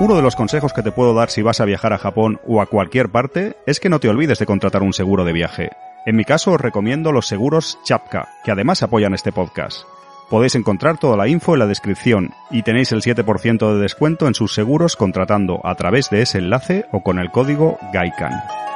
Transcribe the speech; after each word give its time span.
Uno 0.00 0.14
de 0.14 0.22
los 0.22 0.36
consejos 0.36 0.72
que 0.72 0.82
te 0.82 0.92
puedo 0.92 1.12
dar 1.12 1.28
si 1.28 1.42
vas 1.42 1.60
a 1.60 1.64
viajar 1.64 1.92
a 1.92 1.98
Japón 1.98 2.38
o 2.46 2.62
a 2.62 2.66
cualquier 2.66 3.08
parte 3.08 3.56
es 3.66 3.80
que 3.80 3.88
no 3.88 3.98
te 3.98 4.08
olvides 4.08 4.38
de 4.38 4.46
contratar 4.46 4.82
un 4.82 4.92
seguro 4.92 5.24
de 5.24 5.32
viaje. 5.32 5.70
En 6.06 6.14
mi 6.14 6.24
caso 6.24 6.52
os 6.52 6.60
recomiendo 6.60 7.10
los 7.10 7.26
seguros 7.26 7.80
Chapka, 7.82 8.28
que 8.44 8.52
además 8.52 8.84
apoyan 8.84 9.12
este 9.12 9.32
podcast. 9.32 9.82
Podéis 10.30 10.54
encontrar 10.54 10.98
toda 10.98 11.16
la 11.16 11.26
info 11.26 11.54
en 11.54 11.58
la 11.58 11.66
descripción 11.66 12.30
y 12.48 12.62
tenéis 12.62 12.92
el 12.92 13.02
7% 13.02 13.74
de 13.74 13.80
descuento 13.80 14.28
en 14.28 14.34
sus 14.34 14.54
seguros 14.54 14.94
contratando 14.94 15.60
a 15.64 15.74
través 15.74 16.10
de 16.10 16.22
ese 16.22 16.38
enlace 16.38 16.86
o 16.92 17.02
con 17.02 17.18
el 17.18 17.32
código 17.32 17.76
GAIKAN. 17.92 18.67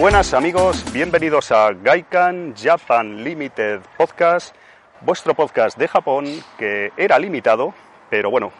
Buenas 0.00 0.32
amigos, 0.32 0.82
bienvenidos 0.94 1.52
a 1.52 1.74
Gaikan 1.74 2.54
Japan 2.56 3.22
Limited 3.22 3.80
Podcast, 3.98 4.56
vuestro 5.02 5.34
podcast 5.34 5.76
de 5.76 5.88
Japón 5.88 6.24
que 6.58 6.90
era 6.96 7.18
limitado, 7.18 7.74
pero 8.08 8.30
bueno, 8.30 8.50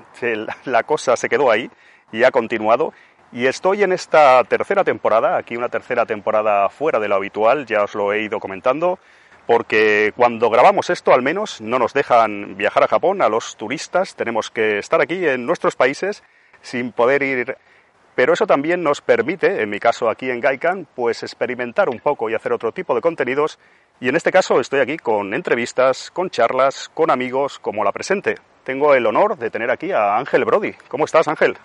la 0.66 0.82
cosa 0.82 1.16
se 1.16 1.30
quedó 1.30 1.50
ahí 1.50 1.70
y 2.12 2.24
ha 2.24 2.30
continuado. 2.30 2.92
Y 3.32 3.46
estoy 3.46 3.82
en 3.82 3.92
esta 3.92 4.44
tercera 4.44 4.84
temporada, 4.84 5.38
aquí 5.38 5.56
una 5.56 5.70
tercera 5.70 6.04
temporada 6.04 6.68
fuera 6.68 7.00
de 7.00 7.08
lo 7.08 7.14
habitual, 7.14 7.64
ya 7.64 7.84
os 7.84 7.94
lo 7.94 8.12
he 8.12 8.20
ido 8.20 8.38
comentando, 8.38 8.98
porque 9.46 10.12
cuando 10.14 10.50
grabamos 10.50 10.90
esto 10.90 11.14
al 11.14 11.22
menos 11.22 11.62
no 11.62 11.78
nos 11.78 11.94
dejan 11.94 12.58
viajar 12.58 12.82
a 12.82 12.88
Japón 12.88 13.22
a 13.22 13.30
los 13.30 13.56
turistas, 13.56 14.14
tenemos 14.14 14.50
que 14.50 14.78
estar 14.78 15.00
aquí 15.00 15.26
en 15.26 15.46
nuestros 15.46 15.74
países 15.74 16.22
sin 16.60 16.92
poder 16.92 17.22
ir 17.22 17.56
pero 18.20 18.34
eso 18.34 18.46
también 18.46 18.82
nos 18.82 19.00
permite, 19.00 19.62
en 19.62 19.70
mi 19.70 19.78
caso 19.78 20.10
aquí 20.10 20.28
en 20.28 20.40
Gaikan, 20.40 20.86
pues 20.94 21.22
experimentar 21.22 21.88
un 21.88 22.00
poco 22.00 22.28
y 22.28 22.34
hacer 22.34 22.52
otro 22.52 22.70
tipo 22.70 22.94
de 22.94 23.00
contenidos. 23.00 23.58
Y 23.98 24.10
en 24.10 24.16
este 24.16 24.30
caso 24.30 24.60
estoy 24.60 24.80
aquí 24.80 24.98
con 24.98 25.32
entrevistas, 25.32 26.10
con 26.10 26.28
charlas, 26.28 26.90
con 26.92 27.10
amigos 27.10 27.58
como 27.58 27.82
la 27.82 27.92
presente. 27.92 28.34
Tengo 28.62 28.94
el 28.94 29.06
honor 29.06 29.38
de 29.38 29.48
tener 29.48 29.70
aquí 29.70 29.90
a 29.92 30.18
Ángel 30.18 30.44
Brody. 30.44 30.74
¿Cómo 30.88 31.06
estás, 31.06 31.28
Ángel? 31.28 31.56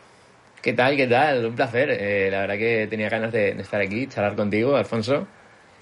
¿Qué 0.62 0.72
tal? 0.72 0.96
¿Qué 0.96 1.08
tal? 1.08 1.46
Un 1.46 1.56
placer. 1.58 1.90
Eh, 1.90 2.30
la 2.32 2.40
verdad 2.40 2.56
que 2.56 2.88
tenía 2.90 3.10
ganas 3.10 3.34
de, 3.34 3.50
estar 3.50 3.82
aquí, 3.82 4.08
charlar 4.08 4.38
contigo, 4.38 4.78
Alfonso. 4.78 5.28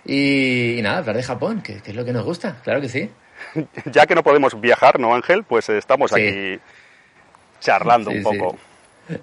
Y, 0.05 0.79
nada, 0.81 0.97
hablar 0.97 1.17
de 1.17 1.21
Japón, 1.21 1.61
que, 1.61 1.81
es 1.85 1.95
lo 1.95 2.03
que 2.03 2.13
nos 2.13 2.25
gusta, 2.25 2.57
claro 2.63 2.81
que 2.81 2.89
sí. 2.89 3.11
ya 3.85 4.07
que 4.07 4.15
no 4.15 4.23
podemos 4.23 4.59
viajar, 4.59 4.99
¿no, 4.99 5.13
Ángel? 5.13 5.43
Pues 5.43 5.69
estamos 5.69 6.11
aquí 6.11 6.59
charlando 7.59 8.09
un 8.09 8.23
poco. 8.23 8.57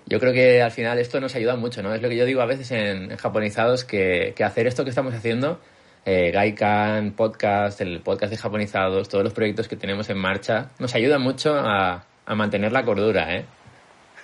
Yo 0.06 0.20
creo 0.20 0.32
que 0.32 0.62
al 0.62 0.70
final 0.70 0.98
esto 0.98 1.20
nos 1.20 1.34
ayuda 1.34 1.56
mucho, 1.56 1.82
¿no? 1.82 1.94
Es 1.94 2.02
lo 2.02 2.08
que 2.08 2.16
yo 2.16 2.24
digo 2.24 2.42
a 2.42 2.46
veces 2.46 2.70
en, 2.70 3.16
japonizados, 3.16 3.84
que, 3.84 4.34
hacer 4.44 4.66
esto 4.66 4.84
que 4.84 4.90
estamos 4.90 5.14
haciendo, 5.14 5.60
eh, 6.04 6.30
Gaikan, 6.32 7.12
podcast, 7.12 7.80
el 7.80 8.00
podcast 8.00 8.30
de 8.30 8.36
japonizados, 8.36 9.08
todos 9.08 9.24
los 9.24 9.32
proyectos 9.32 9.68
que 9.68 9.76
tenemos 9.76 10.10
en 10.10 10.18
marcha, 10.18 10.70
nos 10.78 10.94
ayuda 10.94 11.18
mucho 11.18 11.54
a, 11.56 12.04
mantener 12.26 12.72
la 12.72 12.84
cordura, 12.84 13.34
¿eh? 13.34 13.44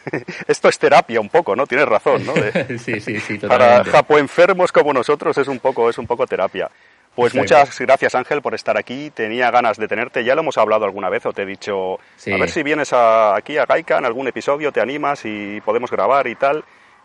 Esto 0.47 0.69
es 0.69 0.79
terapia 0.79 1.21
un 1.21 1.29
poco, 1.29 1.57
¿no? 1.57 1.67
Tienes 1.67 1.89
razón, 1.89 2.25
¿no? 2.25 2.35
sí, 2.79 3.01
sí, 3.01 3.19
sí, 3.19 3.39
totalmente. 3.41 3.91
Para 3.91 4.21
enfermos 4.21 4.71
como 4.71 4.93
nosotros 4.93 5.37
es 5.39 5.49
un 5.49 5.59
poco, 5.59 5.91
es 5.91 5.99
un 5.99 6.07
poco 6.07 6.27
terapia. 6.27 6.71
Pues 7.17 7.35
muchas 7.35 7.79
gracias 7.81 8.15
Ángel 8.15 8.43
por 8.43 8.55
estar 8.55 8.77
aquí. 8.77 9.11
Tenía 9.11 9.51
ganas 9.51 9.79
de 9.79 9.89
tenerte. 9.89 10.23
Ya 10.23 10.35
lo 10.35 10.43
hemos 10.43 10.59
hablado 10.59 10.85
alguna 10.85 11.09
vez 11.09 11.25
o 11.25 11.33
te 11.33 11.43
he 11.43 11.47
dicho, 11.47 11.95
a 11.95 12.37
ver 12.37 12.51
si 12.51 12.63
vienes 12.63 12.93
aquí 12.93 13.57
a 13.57 13.65
Gaika 13.65 13.99
en 13.99 14.05
algún 14.05 14.29
episodio, 14.29 14.71
te 14.71 14.83
animas 14.83 15.23
y 15.25 15.61
podemos 15.63 15.91
grabar 15.91 16.27
y 16.27 16.35
tal. 16.35 16.63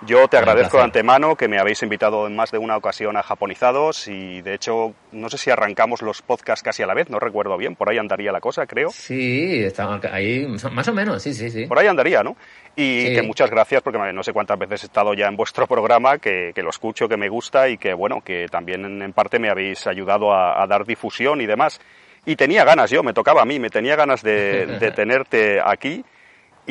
Yo 0.07 0.28
te 0.28 0.38
agradezco 0.38 0.78
de 0.78 0.84
antemano 0.84 1.35
que 1.35 1.47
me 1.47 1.59
habéis 1.59 1.84
invitado 1.84 2.25
en 2.25 2.35
más 2.35 2.50
de 2.50 2.57
una 2.57 2.75
ocasión 2.75 3.17
a 3.17 3.23
Japonizados 3.23 4.07
y 4.07 4.41
de 4.41 4.56
hecho 4.56 4.95
no 5.12 5.29
sé 5.29 5.38
si 5.38 5.51
arrancamos 5.51 6.01
los 6.01 6.23
podcasts 6.23 6.63
casi 6.63 6.81
a 6.81 6.88
la 6.88 6.95
vez, 6.95 7.12
no 7.12 7.19
recuerdo 7.19 7.56
bien, 7.56 7.75
por 7.75 7.88
ahí 7.88 8.00
andaría 8.00 8.31
la 8.31 8.40
cosa, 8.40 8.66
creo. 8.66 8.90
Sí, 8.90 9.63
estamos 9.63 10.03
ahí 10.06 10.47
más 10.72 10.88
o 10.88 10.94
menos, 10.94 11.22
sí, 11.22 11.35
sí, 11.35 11.51
sí. 11.51 11.67
Por 11.67 11.78
ahí 11.78 11.85
andaría, 11.85 12.23
¿no? 12.23 12.35
Y 12.75 13.13
que 13.13 13.22
muchas 13.22 13.51
gracias 13.51 13.84
porque 13.84 14.00
no 14.11 14.23
sé 14.23 14.34
cuántas 14.34 14.57
veces 14.57 14.84
he 14.84 14.85
estado 14.88 15.13
ya 15.13 15.28
en 15.28 15.35
vuestro 15.35 15.67
programa, 15.67 16.17
que, 16.17 16.51
lo 16.56 16.72
escucho, 16.72 17.07
que 17.07 17.17
me 17.17 17.29
gusta 17.29 17.69
y 17.69 17.78
que 17.78 17.94
bueno, 17.94 18.22
que 18.22 18.47
también 18.50 19.03
en 19.03 19.13
parte 19.13 19.38
me 19.38 19.50
habéis 19.50 19.85
ayudado 19.85 20.34
a, 20.34 20.66
dar 20.66 20.84
difusión 20.84 21.41
y 21.41 21.45
demás. 21.45 21.79
Y 22.25 22.35
tenía 22.35 22.63
ganas, 22.63 22.90
yo, 22.90 23.03
me 23.03 23.13
tocaba 23.13 23.44
a 23.44 23.45
mí, 23.45 23.59
me 23.59 23.69
tenía 23.69 23.95
ganas 23.95 24.23
de, 24.23 24.66
de 24.66 24.91
tenerte 24.95 25.59
aquí 25.63 26.03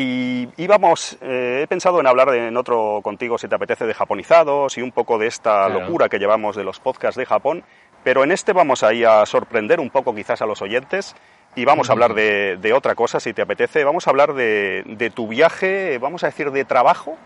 y 0.01 0.49
íbamos, 0.57 1.19
eh, 1.21 1.61
he 1.63 1.67
pensado 1.67 2.01
en 2.01 2.07
hablar 2.07 2.35
en 2.35 2.57
otro 2.57 3.01
contigo, 3.03 3.37
si 3.37 3.49
te 3.49 3.55
apetece, 3.55 3.85
de 3.85 3.95
japonizados 3.95 4.79
y 4.79 4.83
un 4.83 4.93
poco 4.93 5.19
de 5.19 5.27
esta 5.27 5.69
locura 5.69 6.09
que 6.09 6.19
llevamos 6.19 6.57
de 6.57 6.65
los 6.65 6.81
podcasts 6.81 7.19
de 7.19 7.27
Japón, 7.27 7.63
pero 8.03 8.25
en 8.25 8.33
este 8.33 8.53
vamos 8.53 8.83
ahí 8.83 9.05
a 9.05 9.27
sorprender 9.27 9.79
un 9.79 9.91
poco 9.91 10.15
quizás 10.15 10.41
a 10.41 10.47
los 10.47 10.63
oyentes 10.63 11.15
y 11.55 11.65
vamos 11.65 11.91
a 11.91 11.93
hablar 11.93 12.15
de, 12.15 12.73
otra 12.75 12.95
cosa, 12.95 13.21
si 13.21 13.35
te 13.35 13.43
apetece. 13.43 13.85
Vamos 13.85 14.07
a 14.07 14.11
hablar 14.11 14.35
de, 14.35 15.13
tu 15.15 15.29
viaje, 15.29 15.99
vamos 15.99 16.25
a 16.25 16.29
decir, 16.29 16.51
de 16.51 16.65
trabajo. 16.65 17.19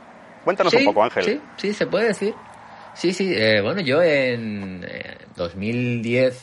Cuéntanos 0.44 0.74
un 0.74 0.84
poco, 0.84 1.04
Ángel. 1.04 1.24
Sí, 1.24 1.40
sí, 1.56 1.74
se 1.74 1.86
puede 1.86 2.08
decir. 2.08 2.34
Sí, 2.94 3.12
sí. 3.12 3.32
Eh, 3.36 3.60
bueno, 3.62 3.82
yo 3.82 4.02
en 4.02 4.84
2010 5.36 6.34
eh, 6.34 6.38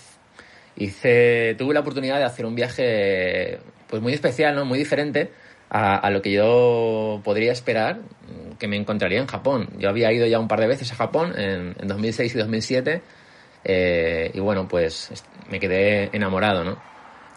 hice, 0.77 1.55
tuve 1.57 1.73
la 1.73 1.81
oportunidad 1.81 2.17
de 2.17 2.23
hacer 2.23 2.45
un 2.45 2.55
viaje 2.55 3.59
pues 3.87 4.01
muy 4.01 4.13
especial, 4.13 4.55
¿no? 4.55 4.63
Muy 4.63 4.79
diferente 4.79 5.31
a, 5.73 6.09
lo 6.09 6.21
que 6.21 6.31
yo 6.33 7.21
podría 7.23 7.53
esperar 7.53 8.01
que 8.59 8.67
me 8.67 8.75
encontraría 8.75 9.19
en 9.19 9.27
Japón. 9.27 9.69
Yo 9.77 9.87
había 9.89 10.11
ido 10.11 10.27
ya 10.27 10.37
un 10.37 10.49
par 10.49 10.59
de 10.59 10.67
veces 10.67 10.91
a 10.91 10.95
Japón 10.95 11.33
en, 11.37 11.75
2006 11.87 12.35
y 12.35 12.37
2007 12.37 13.01
eh, 13.63 14.31
y 14.33 14.39
bueno, 14.41 14.67
pues 14.67 15.11
me 15.49 15.59
quedé 15.59 16.09
enamorado, 16.13 16.65
¿no? 16.65 16.77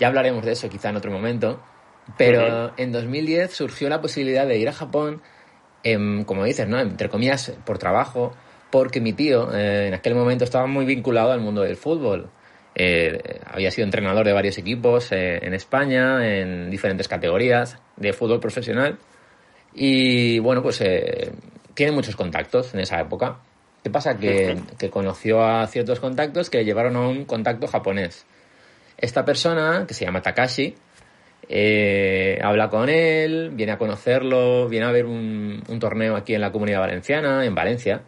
Ya 0.01 0.09
hablaremos 0.09 0.45
de 0.45 0.53
eso 0.53 0.69
quizá 0.69 0.89
en 0.89 0.97
otro 0.97 1.13
momento, 1.13 1.63
pero 2.19 2.73
en 2.77 2.91
2010 2.91 3.53
surgió 3.53 3.89
la 3.89 4.01
posibilidad 4.01 4.47
de 4.49 4.59
ir 4.59 4.69
a 4.69 4.73
Japón, 4.73 5.23
como 6.27 6.45
dices, 6.45 6.67
¿no? 6.67 6.81
Entre 6.81 7.09
comillas, 7.09 7.53
por 7.65 7.79
trabajo, 7.79 8.33
porque 8.71 9.01
mi 9.01 9.13
tío 9.13 9.55
eh, 9.55 9.87
en 9.87 9.95
aquel 9.95 10.17
momento 10.17 10.43
estaba 10.43 10.67
muy 10.67 10.85
vinculado 10.85 11.31
al 11.31 11.41
mundo 11.41 11.63
del 11.63 11.77
fútbol. 11.77 12.31
Eh, 12.75 13.41
había 13.47 13.71
sido 13.71 13.85
entrenador 13.85 14.27
de 14.27 14.33
varios 14.33 14.59
equipos 14.59 15.13
eh, 15.13 15.39
en 15.43 15.55
España, 15.55 16.27
en 16.27 16.71
diferentes 16.71 17.07
categorías 17.07 17.79
de 17.97 18.13
fútbol 18.13 18.41
profesional. 18.41 18.99
Y 19.73 20.39
bueno, 20.41 20.63
pues 20.63 20.81
eh, 20.81 21.31
tiene 21.75 21.93
muchos 21.93 22.17
contactos 22.17 22.75
en 22.75 22.81
esa 22.81 23.01
época. 23.01 23.39
¿Qué 23.83 23.91
pasa? 23.91 24.19
Que, 24.19 24.57
que, 24.79 24.91
conoció 24.91 25.45
a 25.45 25.67
ciertos 25.67 26.01
contactos 26.01 26.49
que 26.49 26.59
le 26.59 26.65
llevaron 26.65 26.97
a 26.97 27.07
un 27.09 27.25
contacto 27.27 27.67
japonés. 27.67 28.25
Esta 28.97 29.25
persona, 29.25 29.85
que 29.87 29.93
se 29.93 30.07
llama 30.07 30.23
Takashi, 30.23 30.75
habla 32.43 32.71
con 32.71 32.89
él, 32.89 33.51
viene 33.53 33.73
a 33.73 33.79
conocerlo, 33.79 34.69
viene 34.69 34.87
a 34.87 34.91
ver 34.91 35.05
un 35.05 35.79
torneo 35.79 36.17
aquí 36.17 36.35
en 36.35 36.41
la 36.41 36.51
comunidad 36.51 36.81
valenciana, 36.81 37.45
en 37.45 37.55
Valencia 37.55 38.01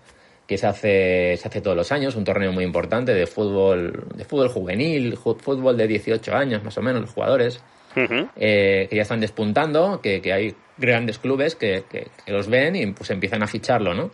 que 0.46 0.58
se 0.58 0.66
hace, 0.66 1.37
se 1.37 1.48
hace 1.48 1.60
todos 1.60 1.76
los 1.76 1.90
años, 1.90 2.14
un 2.14 2.25
torneo 2.25 2.52
muy 2.52 2.64
importante 2.64 3.12
de 3.12 3.26
fútbol, 3.26 4.06
de 4.14 4.25
fútbol 4.25 4.48
juvenil, 4.48 5.16
fútbol 5.16 5.76
de 5.76 5.88
18 5.88 6.34
años 6.34 6.62
más 6.62 6.78
o 6.78 6.82
menos, 6.82 7.00
los 7.02 7.10
jugadores, 7.10 7.60
eh, 7.96 8.87
que 8.88 8.96
ya 8.96 9.02
están 9.02 9.20
despuntando, 9.20 10.00
que, 10.00 10.20
hay 10.32 10.54
grandes 10.76 11.19
clubes 11.19 11.56
que, 11.56 11.84
los 12.26 12.48
ven 12.48 12.76
y 12.76 12.87
pues 12.87 13.10
empiezan 13.10 13.43
a 13.43 13.46
ficharlo, 13.46 13.94
¿no? 13.94 14.10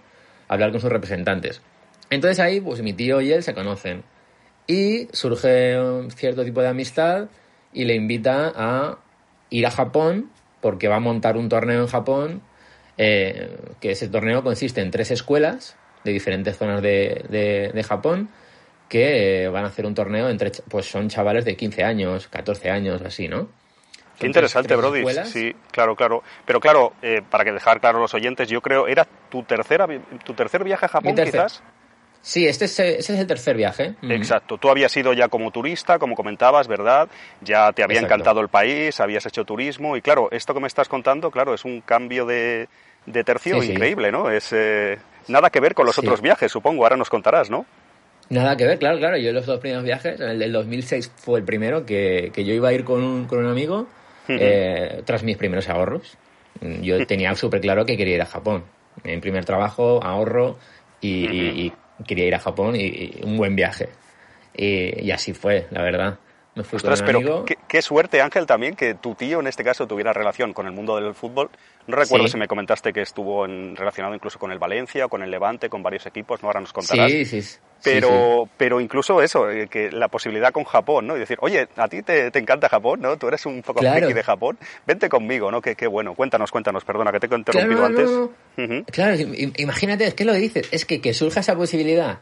A 0.48 0.54
hablar 0.54 0.70
con 0.70 0.80
sus 0.80 0.90
representantes. 0.90 1.60
Entonces 2.08 2.40
ahí, 2.40 2.60
pues 2.60 2.80
mi 2.82 2.92
tío 2.92 3.20
y 3.20 3.32
él 3.32 3.42
se 3.42 3.54
conocen. 3.54 4.02
Y 4.66 5.08
surge 5.12 5.78
un 5.78 6.10
cierto 6.10 6.44
tipo 6.44 6.62
de 6.62 6.68
amistad 6.68 7.28
y 7.72 7.84
le 7.84 7.94
invita 7.94 8.52
a 8.54 8.98
ir 9.50 9.66
a 9.66 9.70
Japón 9.70 10.30
porque 10.60 10.88
va 10.88 10.96
a 10.96 11.00
montar 11.00 11.36
un 11.36 11.48
torneo 11.48 11.82
en 11.82 11.88
Japón, 11.88 12.42
eh, 12.96 13.56
que 13.80 13.90
ese 13.90 14.08
torneo 14.08 14.44
consiste 14.44 14.80
en 14.80 14.90
tres 14.90 15.10
escuelas 15.10 15.76
de 16.04 16.12
diferentes 16.12 16.56
zonas 16.56 16.82
de, 16.82 17.70
de, 17.72 17.82
Japón 17.82 18.28
que 18.88 19.48
van 19.48 19.64
a 19.64 19.68
hacer 19.68 19.86
un 19.86 19.94
torneo 19.94 20.28
entre, 20.28 20.50
pues 20.68 20.86
son 20.86 21.08
chavales 21.08 21.44
de 21.44 21.56
15 21.56 21.84
años, 21.84 22.28
14 22.28 22.70
años, 22.70 23.00
así, 23.02 23.28
¿no? 23.28 23.48
Qué 24.18 24.26
interesante, 24.26 24.76
Brody. 24.76 25.02
Sí, 25.24 25.54
claro, 25.70 25.96
claro. 25.96 26.22
Pero 26.44 26.60
claro, 26.60 26.92
eh, 27.02 27.22
para 27.28 27.44
que 27.44 27.52
dejar 27.52 27.80
claro 27.80 27.98
a 27.98 28.00
los 28.02 28.14
oyentes, 28.14 28.48
yo 28.48 28.60
creo, 28.60 28.86
¿era 28.86 29.06
tu 29.30 29.42
tercera 29.42 29.86
tu 30.24 30.34
tercer 30.34 30.62
viaje 30.62 30.84
a 30.84 30.88
Japón, 30.88 31.14
quizás? 31.16 31.62
Sí, 32.22 32.46
este 32.46 32.66
es, 32.66 32.78
este 32.78 33.14
es 33.14 33.18
el 33.18 33.26
tercer 33.26 33.56
viaje. 33.56 33.96
Exacto. 34.02 34.56
Tú 34.56 34.70
habías 34.70 34.96
ido 34.96 35.12
ya 35.12 35.28
como 35.28 35.50
turista, 35.50 35.98
como 35.98 36.14
comentabas, 36.14 36.68
¿verdad? 36.68 37.08
Ya 37.40 37.72
te 37.72 37.82
había 37.82 38.00
encantado 38.00 38.40
el 38.40 38.48
país, 38.48 39.00
habías 39.00 39.26
hecho 39.26 39.44
turismo 39.44 39.96
y 39.96 40.02
claro, 40.02 40.28
esto 40.30 40.54
que 40.54 40.60
me 40.60 40.68
estás 40.68 40.88
contando, 40.88 41.32
claro, 41.32 41.52
es 41.52 41.64
un 41.64 41.80
cambio 41.80 42.24
de, 42.24 42.68
de 43.06 43.24
tercio 43.24 43.60
increíble, 43.62 44.12
¿no? 44.12 44.30
Es 44.30 44.52
eh, 44.52 44.98
nada 45.28 45.50
que 45.50 45.60
ver 45.60 45.74
con 45.74 45.86
los 45.86 45.98
otros 45.98 46.20
viajes, 46.20 46.50
supongo. 46.50 46.84
Ahora 46.84 46.96
nos 46.96 47.10
contarás, 47.10 47.50
¿no? 47.50 47.66
Nada 48.30 48.56
que 48.56 48.66
ver, 48.66 48.78
claro, 48.78 48.98
claro. 48.98 49.16
Yo 49.18 49.32
los 49.32 49.46
dos 49.46 49.60
primeros 49.60 49.84
viajes, 49.84 50.18
el 50.20 50.38
del 50.38 50.52
2006 50.52 51.12
fue 51.16 51.40
el 51.40 51.44
primero 51.44 51.84
que, 51.84 52.30
que 52.32 52.44
yo 52.44 52.54
iba 52.54 52.68
a 52.68 52.72
ir 52.72 52.84
con 52.84 53.02
un, 53.02 53.26
con 53.26 53.40
un 53.40 53.50
amigo 53.50 53.86
eh, 54.28 55.02
tras 55.04 55.22
mis 55.22 55.36
primeros 55.36 55.68
ahorros. 55.68 56.16
Yo 56.60 57.06
tenía 57.06 57.34
súper 57.34 57.60
claro 57.60 57.84
que 57.84 57.96
quería 57.96 58.14
ir 58.16 58.22
a 58.22 58.26
Japón. 58.26 58.64
En 59.04 59.20
primer 59.20 59.44
trabajo, 59.44 60.02
ahorro 60.02 60.58
y, 61.00 61.72
quería 62.06 62.26
ir 62.26 62.34
a 62.34 62.38
Japón 62.38 62.74
y, 62.76 63.20
un 63.22 63.36
buen 63.36 63.56
viaje. 63.56 63.88
Y, 64.54 65.10
así 65.10 65.32
fue, 65.32 65.66
la 65.70 65.82
verdad. 65.82 66.18
Me 66.54 66.64
fui 66.64 66.78
con 66.78 66.92
un 66.92 66.98
pero 67.06 67.44
qué, 67.66 67.80
suerte, 67.80 68.20
Ángel, 68.20 68.44
también 68.44 68.76
que 68.76 68.94
tu 68.94 69.14
tío 69.14 69.40
en 69.40 69.46
este 69.46 69.64
caso 69.64 69.86
tuviera 69.86 70.12
relación 70.12 70.52
con 70.52 70.66
el 70.66 70.72
mundo 70.72 70.96
del 70.96 71.14
fútbol. 71.14 71.48
No 71.86 71.96
recuerdo 71.96 72.28
si 72.28 72.36
me 72.36 72.46
comentaste 72.46 72.92
que 72.92 73.00
estuvo 73.00 73.46
en, 73.46 73.74
relacionado 73.74 74.14
incluso 74.14 74.38
con 74.38 74.52
el 74.52 74.58
Valencia, 74.58 75.08
con 75.08 75.22
el 75.22 75.30
Levante, 75.30 75.70
con 75.70 75.82
varios 75.82 76.04
equipos, 76.04 76.42
¿no? 76.42 76.48
Ahora 76.48 76.60
nos 76.60 76.74
contarás. 76.74 77.10
Sí, 77.10 77.24
sí. 77.24 77.58
Pero, 77.82 78.48
pero 78.56 78.80
incluso 78.80 79.22
eso, 79.22 79.50
eh, 79.50 79.66
que 79.66 79.90
la 79.90 80.08
posibilidad 80.08 80.52
con 80.52 80.64
Japón, 80.64 81.06
¿no? 81.06 81.16
Y 81.16 81.20
decir, 81.20 81.38
oye, 81.40 81.68
a 81.76 81.88
ti 81.88 82.02
te, 82.02 82.26
encanta 82.38 82.68
Japón, 82.68 83.00
¿no? 83.00 83.16
Tú 83.16 83.28
eres 83.28 83.44
un 83.46 83.62
poco 83.62 83.80
friki 83.80 84.12
de 84.12 84.22
Japón, 84.22 84.58
vente 84.86 85.08
conmigo, 85.08 85.50
¿no? 85.50 85.62
Qué, 85.62 85.74
qué 85.74 85.86
bueno. 85.86 86.14
Cuéntanos, 86.14 86.50
cuéntanos, 86.50 86.84
perdona 86.84 87.10
que 87.10 87.18
te 87.18 87.26
he 87.26 87.36
interrumpido 87.36 87.84
antes. 87.84 88.10
Claro, 88.92 89.16
imagínate, 89.56 90.06
es 90.06 90.14
que 90.14 90.24
lo 90.26 90.34
dices, 90.34 90.68
es 90.70 90.84
que, 90.84 91.00
que 91.00 91.14
surja 91.14 91.40
esa 91.40 91.56
posibilidad 91.56 92.20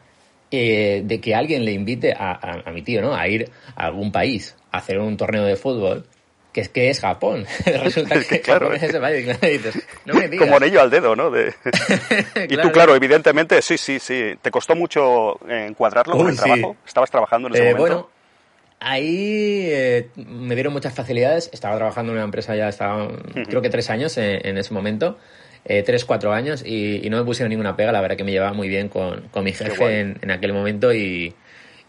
eh, 0.51 1.01
de 1.05 1.21
que 1.21 1.33
alguien 1.33 1.65
le 1.65 1.71
invite 1.71 2.13
a, 2.13 2.61
a, 2.65 2.71
mi 2.71 2.81
tío, 2.81 3.01
¿no? 3.01 3.15
A 3.15 3.27
ir 3.27 3.49
a 3.75 3.85
algún 3.85 4.11
país 4.11 4.55
a 4.71 4.77
hacer 4.77 4.99
un 4.99 5.17
torneo 5.17 5.45
de 5.45 5.55
fútbol 5.55 6.05
que 6.51 6.61
es 6.61 6.69
que 6.69 6.89
es 6.89 6.99
Japón. 6.99 7.45
Resulta 7.65 8.19
que 8.21 8.41
claro, 8.41 8.73
es 8.73 8.83
ese 8.83 8.99
país. 8.99 9.27
no 10.05 10.13
me 10.13 10.27
digas. 10.27 10.45
Como 10.45 10.57
anillo 10.57 10.81
al 10.81 10.89
dedo, 10.89 11.15
¿no? 11.15 11.31
y 12.49 12.57
tú, 12.57 12.71
claro, 12.71 12.95
evidentemente, 12.95 13.61
sí, 13.61 13.77
sí, 13.77 13.99
sí. 13.99 14.33
¿Te 14.41 14.51
costó 14.51 14.75
mucho 14.75 15.39
encuadrarlo 15.47 16.17
con 16.17 16.29
el 16.29 16.37
trabajo? 16.37 16.75
¿Estabas 16.85 17.09
trabajando 17.09 17.47
en 17.47 17.55
ese 17.55 17.69
eh, 17.69 17.73
momento? 17.73 17.81
Bueno, 17.81 18.09
ahí 18.79 19.67
eh, 19.69 20.09
me 20.15 20.55
dieron 20.55 20.73
muchas 20.73 20.93
facilidades. 20.93 21.49
Estaba 21.53 21.77
trabajando 21.77 22.11
en 22.11 22.17
una 22.17 22.25
empresa 22.25 22.55
ya, 22.55 22.67
estaba, 22.67 23.09
creo 23.47 23.61
que 23.61 23.69
tres 23.69 23.89
años 23.89 24.17
en, 24.17 24.57
ese 24.57 24.73
momento. 24.73 25.17
Eh, 25.63 25.83
tres, 25.83 26.05
cuatro 26.05 26.33
años 26.33 26.65
y, 26.65 27.07
no 27.09 27.17
me 27.17 27.23
pusieron 27.23 27.49
ninguna 27.49 27.75
pega. 27.75 27.91
La 27.91 28.01
verdad 28.01 28.17
que 28.17 28.23
me 28.23 28.31
llevaba 28.31 28.53
muy 28.53 28.67
bien 28.67 28.89
con, 28.89 29.21
con 29.31 29.43
mi 29.43 29.53
jefe 29.53 29.99
en, 29.99 30.17
en 30.21 30.31
aquel 30.31 30.53
momento 30.53 30.93
y, 30.93 31.33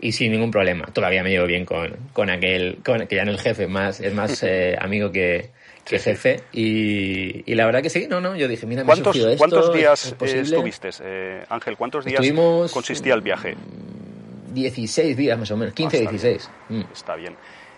y 0.03 0.13
sin 0.13 0.33
ningún 0.33 0.51
problema. 0.51 0.87
Todavía 0.93 1.23
me 1.23 1.31
llevo 1.31 1.47
bien 1.47 1.65
con, 1.65 1.97
con 2.13 2.29
aquel, 2.29 2.79
con, 2.85 3.07
que 3.07 3.17
ya 3.17 3.25
no 3.25 3.33
es 3.33 3.41
jefe, 3.41 3.69
más, 3.69 4.01
es 4.01 4.13
más 4.13 4.43
eh, 4.47 4.77
amigo 4.79 5.11
que, 5.11 5.51
que 5.85 5.99
jefe. 5.99 6.41
Y, 6.53 7.51
y, 7.51 7.55
la 7.55 7.65
verdad 7.65 7.83
que 7.83 7.89
sí, 7.89 8.07
no, 8.11 8.21
no, 8.21 8.37
yo 8.37 8.49
dije, 8.49 8.67
mira, 8.67 8.85
¿Cuántos, 8.85 9.17
esto, 9.17 9.39
¿cuántos 9.39 9.73
días 9.73 10.15
estuviste, 10.21 10.91
eh, 11.03 11.45
Ángel? 11.49 11.77
¿Cuántos 11.77 12.05
días 12.05 12.21
consistía 12.73 13.15
el 13.15 13.23
viaje? 13.23 13.57
16 14.53 15.17
días 15.17 15.39
más 15.39 15.51
o 15.51 15.57
menos, 15.57 15.73
15, 15.73 16.01
16. 16.01 16.51
Mm. 16.69 16.81
Está 16.93 17.17
bien. 17.17 17.37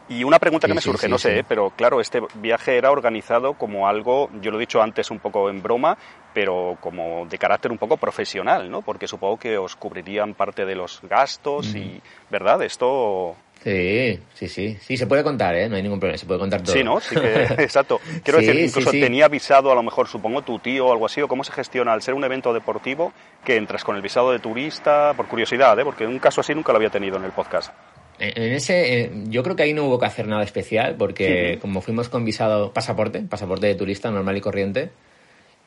Y 0.09 0.23
una 0.23 0.39
pregunta 0.39 0.67
que 0.67 0.75
me 0.75 0.83
surge, 0.83 1.09
no 1.09 1.19
sé, 1.19 1.45
pero 1.49 1.71
claro, 1.71 2.01
este 2.01 2.21
viaje 2.35 2.77
era 2.77 2.91
organizado 2.91 3.55
como 3.55 3.89
algo, 3.89 4.29
yo 4.43 4.51
lo 4.51 4.59
he 4.59 4.61
dicho 4.61 4.83
antes 4.83 5.11
un 5.11 5.19
poco 5.19 5.49
en 5.49 5.62
broma, 5.62 5.97
pero 6.35 6.77
como 6.81 7.25
de 7.27 7.39
carácter 7.39 7.73
un 7.73 7.79
poco 7.79 7.97
profesional, 7.97 8.71
¿no? 8.71 8.83
Porque 8.83 9.09
supongo 9.09 9.39
que 9.39 9.56
os 9.56 9.77
cubrirían 9.77 10.35
parte 10.35 10.67
de 10.67 10.75
los 10.75 11.01
gastos 11.09 11.75
y, 11.75 12.03
¿verdad? 12.31 12.62
Esto... 12.62 13.35
Sí, 13.62 14.21
sí, 14.35 14.47
sí. 14.47 14.77
Sí, 14.79 14.97
se 14.99 15.06
puede 15.06 15.23
contar, 15.23 15.55
¿eh? 15.55 15.71
No 15.71 15.77
hay 15.77 15.83
ningún 15.83 15.99
problema, 15.99 16.19
se 16.19 16.27
puede 16.27 16.41
contar 16.41 16.61
todo. 16.61 16.75
Sí, 16.75 16.85
¿no? 16.85 17.01
Sí 17.01 17.15
exacto. 17.59 17.99
Quiero 18.23 18.41
decir, 18.41 18.61
incluso 18.61 18.91
tenía 18.91 19.27
visado 19.29 19.73
a 19.73 19.75
lo 19.75 19.83
mejor, 19.83 20.06
supongo, 20.06 20.43
tu 20.43 20.59
tío 20.59 20.87
o 20.87 20.93
algo 20.93 21.06
así, 21.06 21.23
o 21.23 21.29
cómo 21.29 21.45
se 21.45 21.53
gestiona 21.53 21.95
al 21.95 22.03
ser 22.03 22.12
un 22.12 22.25
evento 22.25 22.53
deportivo 22.53 23.15
que 23.43 23.56
entras 23.56 23.83
con 23.83 23.97
el 23.97 24.03
visado 24.03 24.33
de 24.33 24.39
turista, 24.39 25.15
por 25.17 25.29
curiosidad, 25.29 25.79
¿eh? 25.79 25.85
Porque 25.85 26.06
un 26.06 26.19
caso 26.19 26.43
así 26.43 26.55
nunca 26.55 26.73
lo 26.73 26.77
había 26.77 26.91
tenido 26.91 27.17
en 27.17 27.25
el 27.25 27.33
podcast. 27.33 27.73
En 28.19 28.53
ese, 28.53 29.11
yo 29.29 29.43
creo 29.43 29.57
que 29.57 29.65
ahí 29.65 29.73
no 29.73 29.85
hubo 29.85 29.99
que 29.99 30.07
hacer 30.07 30.29
nada 30.29 30.45
especial 30.45 30.95
porque 30.97 31.59
como 31.61 31.81
fuimos 31.81 32.09
con 32.09 32.25
visado 32.25 32.73
pasaporte, 32.73 33.21
pasaporte 33.21 33.67
de 33.67 33.75
turista 33.75 34.11
normal 34.11 34.37
y 34.37 34.41
corriente, 34.41 34.91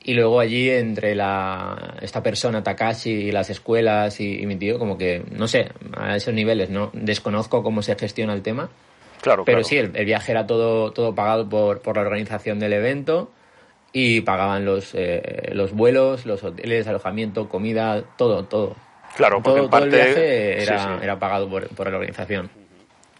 y 0.03 0.13
luego 0.13 0.39
allí 0.39 0.69
entre 0.69 1.15
la, 1.15 1.97
esta 2.01 2.23
persona, 2.23 2.63
Takashi, 2.63 3.09
y 3.09 3.31
las 3.31 3.49
escuelas 3.49 4.21
y, 4.21 4.45
mi 4.45 4.55
tío, 4.55 4.79
como 4.79 4.97
que, 4.97 5.23
no 5.31 5.47
sé, 5.47 5.69
a 5.95 6.15
esos 6.15 6.33
niveles, 6.33 6.69
no 6.69 6.91
desconozco 6.93 7.63
cómo 7.63 7.81
se 7.81 7.95
gestiona 7.95 8.33
el 8.33 8.41
tema. 8.41 8.69
Claro, 9.21 9.43
Pero 9.43 9.63
sí, 9.63 9.77
el, 9.77 10.05
viaje 10.05 10.31
era 10.31 10.47
todo, 10.47 10.91
todo 10.91 11.13
pagado 11.15 11.49
por, 11.49 11.81
por 11.81 11.97
la 11.97 12.03
organización 12.03 12.59
del 12.59 12.73
evento 12.73 13.31
y 13.91 14.21
pagaban 14.21 14.63
los, 14.63 14.93
eh, 14.93 15.49
los 15.53 15.73
vuelos, 15.73 16.25
los 16.25 16.43
hoteles, 16.43 16.87
alojamiento, 16.87 17.49
comida, 17.49 18.03
todo, 18.17 18.45
todo. 18.45 18.75
Claro, 19.17 19.41
porque 19.41 19.67
todo, 19.67 19.83
el 19.83 19.89
viaje 19.89 20.61
era, 20.61 20.99
era 21.01 21.17
pagado 21.17 21.49
por, 21.49 21.67
por, 21.69 21.89
la 21.89 21.97
organización. 21.97 22.49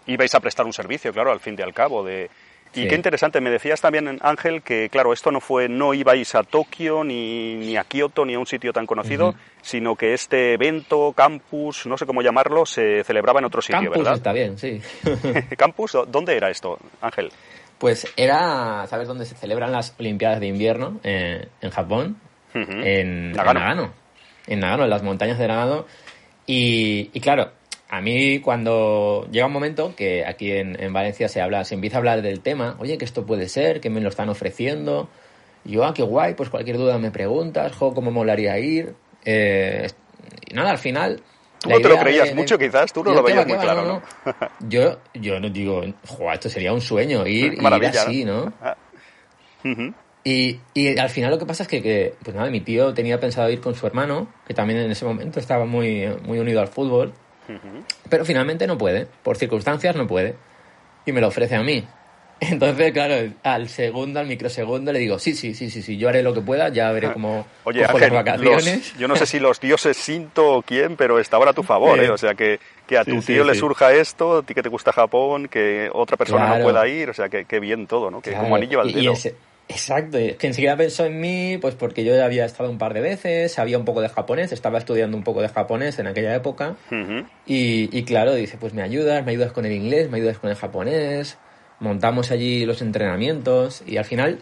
Ibais 0.06 0.34
a 0.36 0.40
prestar 0.40 0.66
un 0.66 0.74
servicio, 0.74 1.12
claro, 1.12 1.32
al 1.32 1.40
fin 1.40 1.56
y 1.58 1.62
al 1.62 1.74
cabo. 1.74 2.04
De... 2.04 2.30
Y 2.74 2.88
qué 2.88 2.96
interesante, 2.96 3.42
me 3.42 3.50
decías 3.50 3.82
también, 3.82 4.20
Ángel, 4.22 4.62
que 4.62 4.90
claro, 4.90 5.12
esto 5.12 5.32
no 5.32 5.42
fue, 5.42 5.68
no 5.68 5.94
ibais 5.94 6.36
a 6.36 6.44
Tokio, 6.44 7.04
ni, 7.04 7.56
ni 7.56 7.78
a 7.78 7.84
Kioto, 7.84 8.26
ni 8.26 8.36
a 8.36 8.40
un 8.40 8.46
sitio 8.46 8.72
tan 8.72 8.86
conocido, 8.86 9.34
sino 9.62 9.96
que 9.96 10.14
este 10.14 10.54
evento, 10.54 11.14
campus, 11.14 11.88
no 11.88 11.98
sé 11.98 12.06
cómo 12.06 12.22
llamarlo, 12.22 12.66
se 12.66 13.04
celebraba 13.04 13.40
en 13.40 13.46
otro 13.46 13.62
sitio, 13.62 13.80
campus 13.80 13.98
¿verdad? 13.98 14.14
está 14.14 14.34
bien, 14.34 14.58
sí. 14.58 14.80
¿Campus? 15.58 15.98
¿Dónde 16.08 16.38
era 16.38 16.50
esto, 16.50 16.78
Ángel? 17.02 17.32
Pues 17.78 18.12
era, 18.16 18.86
¿sabes 18.88 19.08
dónde 19.08 19.26
se 19.26 19.36
celebran 19.36 19.72
las 19.72 19.96
Olimpiadas 20.00 20.40
de 20.40 20.48
Invierno? 20.48 21.00
Eh, 21.04 21.48
en 21.62 21.70
Japón, 21.72 22.18
en 22.54 23.32
Nagano 23.32 23.60
en 23.60 23.66
Nagano, 23.66 23.94
en 24.48 24.90
las 24.90 25.04
montañas 25.04 25.38
de 25.38 25.48
Nagano. 25.48 25.86
Y, 26.46 27.08
claro, 27.20 27.52
a 27.90 28.02
mí 28.02 28.40
cuando 28.40 29.28
llega 29.32 29.46
un 29.46 29.54
momento 29.54 29.94
que 29.96 30.26
aquí 30.26 30.52
en, 30.52 30.94
Valencia 30.94 31.28
se 31.28 31.42
habla, 31.42 31.66
se 31.66 31.76
empieza 31.76 31.98
a 31.98 32.00
hablar 32.00 32.22
del 32.22 32.40
tema, 32.40 32.78
oye, 32.80 32.98
que 32.98 33.06
esto 33.06 33.26
puede 33.26 33.50
ser, 33.50 33.82
que 33.82 33.90
me 33.90 34.02
lo 34.02 34.10
están 34.10 34.30
ofreciendo. 34.30 35.10
Y 35.66 35.74
yo, 35.74 35.86
ah, 35.86 35.94
qué 35.94 36.04
guay, 36.04 36.34
pues 36.34 36.50
cualquier 36.50 36.78
duda 36.78 36.98
me 36.98 37.12
preguntas, 37.12 37.76
jo, 37.76 37.94
cómo 37.94 38.12
molaría 38.12 38.58
ir. 38.60 38.96
Eh, 39.26 39.88
y 40.50 40.54
nada, 40.54 40.72
al 40.72 40.78
final... 40.78 41.22
Tú 41.60 41.70
no 41.72 41.80
te 41.80 41.90
lo 41.90 41.98
creías 41.98 42.36
mucho, 42.36 42.58
quizás, 42.58 42.94
tú 42.94 43.04
no 43.04 43.14
lo 43.14 43.24
veías 43.24 43.46
muy 43.48 43.58
claro, 43.58 43.84
¿no? 43.84 44.02
yo, 44.70 45.00
yo 45.16 45.40
no 45.40 45.50
digo, 45.50 45.82
jo, 46.06 46.32
esto 46.32 46.50
sería 46.50 46.72
un 46.72 46.82
sueño, 46.82 47.26
ir, 47.26 47.54
ir 47.60 47.86
así, 47.86 48.26
¿no? 48.26 48.54
Ah. 48.62 48.78
Y, 50.30 50.60
y, 50.74 51.00
al 51.00 51.10
final 51.10 51.32
lo 51.32 51.40
que 51.40 51.46
pasa 51.46 51.64
es 51.64 51.70
que, 51.70 52.14
pues 52.22 52.36
nada, 52.36 52.50
mi 52.50 52.60
tío 52.60 52.94
tenía 52.94 53.18
pensado 53.18 53.50
ir 53.50 53.62
con 53.62 53.76
su 53.76 53.88
hermano, 53.88 54.28
que 54.46 54.54
también 54.54 54.78
en 54.78 54.92
ese 54.92 55.06
momento 55.06 55.40
estaba 55.40 55.64
muy, 55.64 56.06
muy 56.26 56.38
unido 56.38 56.60
al 56.60 56.68
fútbol, 56.68 57.14
pero 58.10 58.26
finalmente 58.26 58.68
no 58.68 58.78
puede, 58.78 59.08
por 59.24 59.38
circunstancias 59.38 59.96
no 59.96 60.06
puede, 60.06 60.36
y 61.06 61.14
me 61.14 61.22
lo 61.22 61.30
ofrece 61.30 61.56
a 61.56 61.64
mí. 61.64 61.88
Entonces, 62.42 62.92
claro, 62.92 63.32
al 63.42 63.70
segundo, 63.70 64.20
al 64.20 64.28
microsegundo, 64.28 64.92
le 64.92 65.00
digo, 65.00 65.18
sí, 65.18 65.34
sí, 65.34 65.54
sí, 65.54 65.70
sí, 65.70 65.82
sí, 65.82 65.96
yo 65.96 66.10
haré 66.10 66.24
lo 66.24 66.34
que 66.34 66.42
pueda, 66.42 66.68
ya 66.68 66.92
veré 66.92 67.14
cómo 67.14 67.48
Oye, 67.64 67.84
las 67.84 68.12
vacaciones. 68.12 68.96
yo 69.00 69.08
no 69.08 69.16
sé 69.16 69.26
si 69.28 69.40
los 69.40 69.62
dioses 69.62 69.96
Sinto 69.96 70.56
o 70.56 70.62
quién, 70.62 70.98
pero 70.98 71.20
está 71.20 71.38
ahora 71.38 71.52
a 71.52 71.54
tu 71.54 71.64
favor, 71.64 72.04
¿eh? 72.04 72.10
O 72.10 72.18
sea, 72.18 72.36
que, 72.36 72.60
que 72.86 72.98
a 72.98 73.06
tu 73.06 73.22
tío 73.22 73.46
le 73.46 73.56
surja 73.56 73.94
esto, 73.94 74.40
a 74.40 74.44
ti 74.44 74.54
que 74.54 74.62
te 74.62 74.68
gusta 74.68 74.92
Japón, 74.92 75.48
que 75.48 75.90
otra 75.94 76.18
persona 76.18 76.58
no 76.58 76.64
pueda 76.66 76.86
ir, 76.86 77.10
o 77.10 77.14
sea, 77.14 77.30
que, 77.30 77.46
que 77.46 77.62
bien 77.62 77.88
todo, 77.88 78.12
¿no? 78.12 78.20
Que 78.20 78.34
como 78.34 78.58
anillo 78.58 78.82
al 78.82 78.92
dedo. 78.92 79.14
Exacto, 79.70 80.18
que 80.18 80.48
enseguida 80.48 80.78
pensó 80.78 81.06
en 81.06 81.20
mí, 81.20 81.58
pues 81.60 81.76
porque 81.76 82.04
yo 82.06 82.16
ya 82.16 82.26
había 82.26 82.46
estado 82.46 82.70
un 82.70 82.78
par 82.78 82.94
de 82.94 83.02
veces, 83.02 83.52
sabía 83.52 83.78
un 83.78 83.84
poco 83.84 84.02
de 84.02 84.08
japonés, 84.08 84.52
estaba 84.54 84.78
estudiando 84.78 85.18
un 85.18 85.24
poco 85.24 85.42
de 85.42 85.50
japonés 85.50 86.00
en 86.00 86.08
aquella 86.08 86.34
época. 86.36 86.76
y, 87.46 88.04
claro, 88.04 88.34
dice, 88.34 88.58
pues 88.58 88.74
me 88.74 88.82
ayudas, 88.82 89.26
me 89.26 89.32
ayudas 89.32 89.52
con 89.52 89.66
el 89.66 89.74
inglés, 89.74 90.10
me 90.10 90.18
ayudas 90.18 90.40
con 90.40 90.50
el 90.50 90.56
japonés, 90.56 91.38
montamos 91.80 92.32
allí 92.32 92.66
los 92.66 92.82
entrenamientos 92.82 93.84
y 93.86 93.98
al 93.98 94.06
final, 94.06 94.40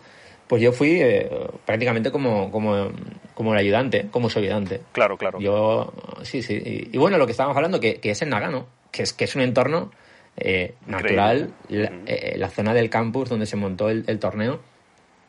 pues 0.48 0.62
yo 0.62 0.72
fui 0.72 1.01
eh, 1.01 1.29
prácticamente 1.65 2.12
como, 2.12 2.51
como, 2.51 2.91
como 3.34 3.53
el 3.53 3.60
ayudante, 3.60 4.08
como 4.12 4.29
su 4.29 4.39
ayudante. 4.39 4.82
Claro, 4.91 5.17
claro. 5.17 5.39
Yo, 5.39 5.91
sí, 6.22 6.44
sí. 6.44 6.89
Y, 6.91 6.98
bueno, 7.00 7.17
lo 7.17 7.25
que 7.25 7.32
estábamos 7.32 7.58
hablando, 7.58 7.79
que, 7.79 7.96
que 7.96 8.12
es 8.12 8.22
en 8.22 8.29
Nagano, 8.29 8.67
que 8.91 9.01
es, 9.01 9.13
que 9.13 9.24
es 9.24 9.36
un 9.36 9.41
entorno 9.41 9.91
eh, 10.38 10.75
natural, 10.86 11.51
eh, 11.70 12.36
la, 12.38 12.50
zona 12.50 12.75
del 12.75 12.91
campus 12.91 13.29
donde 13.29 13.48
se 13.48 13.55
montó 13.55 13.89
el 13.89 14.20
torneo 14.20 14.60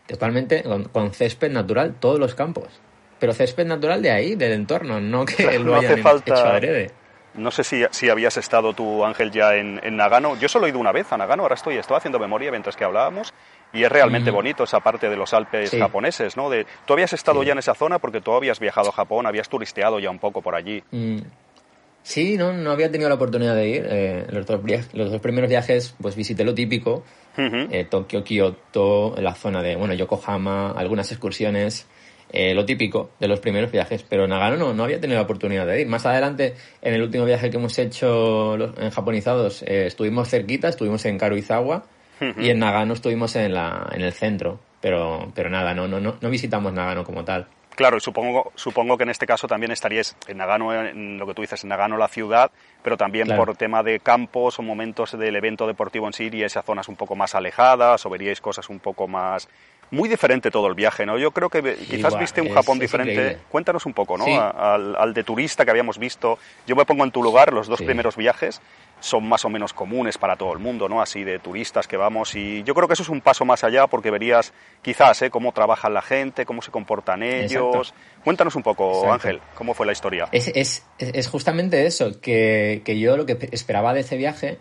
totalmente 0.07 0.63
con, 0.93 1.13
césped 1.13 1.51
natural 1.51 1.95
todos 1.99 2.19
los 2.19 2.35
campos. 2.35 2.69
Pero 3.19 3.33
césped 3.33 3.67
natural 3.67 4.03
de 4.03 4.11
ahí, 4.11 4.35
del 4.35 4.53
entorno, 4.53 5.01
no 5.01 5.25
que 5.25 5.59
lo 5.59 5.77
hayan 5.77 5.99
hecho 5.99 6.35
adrede. 6.35 6.91
No 7.35 7.51
sé 7.51 7.65
si, 7.65 7.85
si 7.91 8.09
habías 8.09 8.37
estado 8.39 8.73
tú, 8.73 9.05
Ángel, 9.05 9.31
ya 9.31 9.57
en, 9.57 9.81
Nagano. 9.97 10.37
Yo 10.39 10.49
solo 10.49 10.67
he 10.67 10.71
ido 10.71 10.79
una 10.79 10.93
vez 10.93 11.13
a 11.13 11.19
Nagano, 11.19 11.43
ahora 11.43 11.55
estoy, 11.55 11.77
estaba 11.77 11.99
haciendo 11.99 12.19
memoria 12.19 12.51
mientras 12.51 12.77
que 12.77 12.85
hablábamos, 12.85 13.35
y 13.73 13.85
es 13.85 13.93
realmente 13.93 14.31
bonito 14.31 14.65
esa 14.65 14.81
parte 14.81 15.11
de 15.11 15.17
los 15.17 15.35
Alpes 15.35 15.71
japoneses, 15.71 16.37
¿no? 16.37 16.49
De, 16.49 16.67
tú 16.87 16.95
habías 16.95 17.13
estado 17.13 17.43
ya 17.43 17.53
en 17.53 17.59
esa 17.59 17.75
zona 17.75 17.99
porque 17.99 18.21
tú 18.21 18.33
habías 18.33 18.59
viajado 18.59 18.89
a 18.89 18.93
Japón, 18.93 19.27
habías 19.27 19.49
turisteado 19.49 19.99
ya 19.99 20.11
un 20.11 20.19
poco 20.19 20.41
por 20.41 20.55
allí. 20.55 20.83
Mm. 20.91 21.19
Sí, 22.03 22.37
no, 22.37 22.53
no 22.53 22.71
había 22.71 22.91
tenido 22.91 23.09
la 23.09 23.17
oportunidad 23.17 23.57
de 23.57 23.69
ir. 23.69 23.87
Eh, 23.91 24.27
los, 24.31 24.47
dos 24.47 24.61
los 24.93 25.11
dos 25.11 25.21
primeros 25.21 25.51
viajes, 25.51 25.95
pues 26.01 26.15
visité 26.15 26.45
lo 26.45 26.55
típico, 26.55 27.03
eh, 27.37 27.87
Tokio, 27.89 28.25
Kioto, 28.25 29.15
la 29.19 29.35
zona 29.35 29.63
de, 29.63 29.77
bueno, 29.77 29.95
Yokohama, 29.95 30.71
algunas 30.73 31.11
excursiones, 31.13 31.87
eh, 32.31 32.55
lo 32.55 32.65
típico 32.65 33.11
de 33.21 33.29
los 33.29 33.41
primeros 33.41 33.71
viajes, 33.71 34.03
pero 34.03 34.27
Nagano 34.27 34.57
no, 34.57 34.75
no 34.75 34.85
había 34.85 35.01
tenido 35.01 35.19
la 35.19 35.25
oportunidad 35.25 35.67
de 35.67 35.83
ir. 35.83 35.87
Más 35.87 36.07
adelante, 36.07 36.55
en 36.83 36.95
el 36.95 37.03
último 37.03 37.25
viaje 37.25 37.51
que 37.51 37.57
hemos 37.57 37.79
hecho 37.79 38.55
en 38.81 38.91
japonizados, 38.91 39.63
estuvimos 39.63 40.29
cerquita, 40.29 40.69
estuvimos 40.69 41.05
en 41.05 41.19
Karuizawa 41.19 41.85
y 42.39 42.51
en 42.51 42.59
Nagano 42.59 42.95
estuvimos 42.95 43.37
en, 43.37 43.55
la, 43.55 43.91
en 43.93 44.01
el 44.01 44.13
centro, 44.13 44.59
pero, 44.81 45.31
pero 45.35 45.51
nada, 45.51 45.75
no, 45.75 45.87
no, 45.87 46.01
no 46.01 46.31
visitamos 46.31 46.73
Nagano 46.73 47.05
como 47.05 47.25
tal. 47.25 47.47
Claro, 47.77 47.99
y 47.99 48.01
supongo, 48.01 48.53
supongo 48.55 48.97
que 48.97 49.03
en 49.03 49.11
este 49.11 49.27
caso 49.27 49.47
también 49.47 49.71
estaríais 49.71 50.17
en 50.29 50.39
Nagano, 50.39 50.73
en 50.73 51.19
lo 51.19 51.27
que 51.27 51.35
tú 51.35 51.43
dices, 51.43 51.63
en 51.63 51.69
Nagano 51.69 51.99
la 51.99 52.09
ciudad, 52.09 52.51
pero 52.83 52.97
también 52.97 53.29
por 53.37 53.55
tema 53.55 53.83
de 53.83 54.01
campos 54.01 54.59
o 54.59 54.63
momentos 54.63 55.17
del 55.17 55.37
evento 55.37 55.67
deportivo 55.67 56.07
en 56.07 56.15
sí, 56.15 56.25
iríais 56.25 56.57
a 56.57 56.63
zonas 56.63 56.89
un 56.89 56.97
poco 56.97 57.17
más 57.17 57.35
alejadas 57.35 58.07
o 58.07 58.11
veríais 58.11 58.41
cosas 58.41 58.71
un 58.71 58.81
poco 58.81 59.07
más... 59.07 59.49
Muy 59.91 60.09
diferente 60.09 60.51
todo 60.51 60.67
el 60.67 60.75
viaje, 60.75 61.07
¿no? 61.07 61.19
Yo 61.19 61.31
creo 61.31 61.49
que 61.49 61.77
quizás 61.77 62.19
viste 62.19 62.41
un 62.41 62.53
Japón 62.53 62.79
diferente. 62.79 63.39
Cuéntanos 63.49 63.87
un 63.87 63.93
poco, 63.93 64.19
¿no? 64.19 64.25
Al, 64.25 64.97
al, 64.97 65.15
de 65.15 65.23
turista 65.23 65.65
que 65.65 65.71
habíamos 65.71 65.99
visto. 65.99 66.39
Yo 66.67 66.75
me 66.75 66.85
pongo 66.85 67.05
en 67.05 67.11
tu 67.11 67.23
lugar, 67.23 67.53
los 67.53 67.69
dos 67.69 67.81
primeros 67.81 68.17
viajes 68.17 68.61
son 69.01 69.29
más 69.29 69.45
o 69.45 69.51
menos 69.51 69.73
comunes 69.73 70.19
para 70.19 70.37
todo 70.37 70.53
el 70.53 70.59
mundo, 70.59 70.89
¿no? 70.89 71.03
Así 71.03 71.23
de 71.23 71.39
turistas 71.39 71.87
que 71.87 71.97
vamos 71.97 72.35
y 72.35 72.63
yo 72.63 72.75
creo 72.75 72.89
que 72.89 72.95
eso 72.95 73.03
es 73.03 73.09
un 73.09 73.21
paso 73.21 73.45
más 73.45 73.63
allá 73.63 73.87
porque 73.87 74.11
verías 74.11 74.53
quizás 74.83 75.23
¿eh? 75.23 75.31
cómo 75.31 75.53
trabaja 75.53 75.89
la 75.91 76.03
gente, 76.03 76.45
cómo 76.47 76.63
se 76.63 76.71
comportan 76.71 77.23
ellos. 77.23 77.95
Cuéntanos 78.25 78.57
un 78.57 78.63
poco, 78.63 79.13
Ángel, 79.13 79.41
cómo 79.55 79.75
fue 79.75 79.87
la 79.87 79.93
historia. 79.93 80.29
Es, 80.33 80.49
es, 80.55 80.85
es 80.99 81.29
justamente 81.29 81.87
eso, 81.87 82.21
que, 82.21 82.83
que, 82.85 82.99
yo 82.99 83.17
lo 83.17 83.27
que 83.27 83.49
esperaba 83.53 83.93
de 83.93 84.01
ese 84.01 84.17
viaje, 84.17 84.59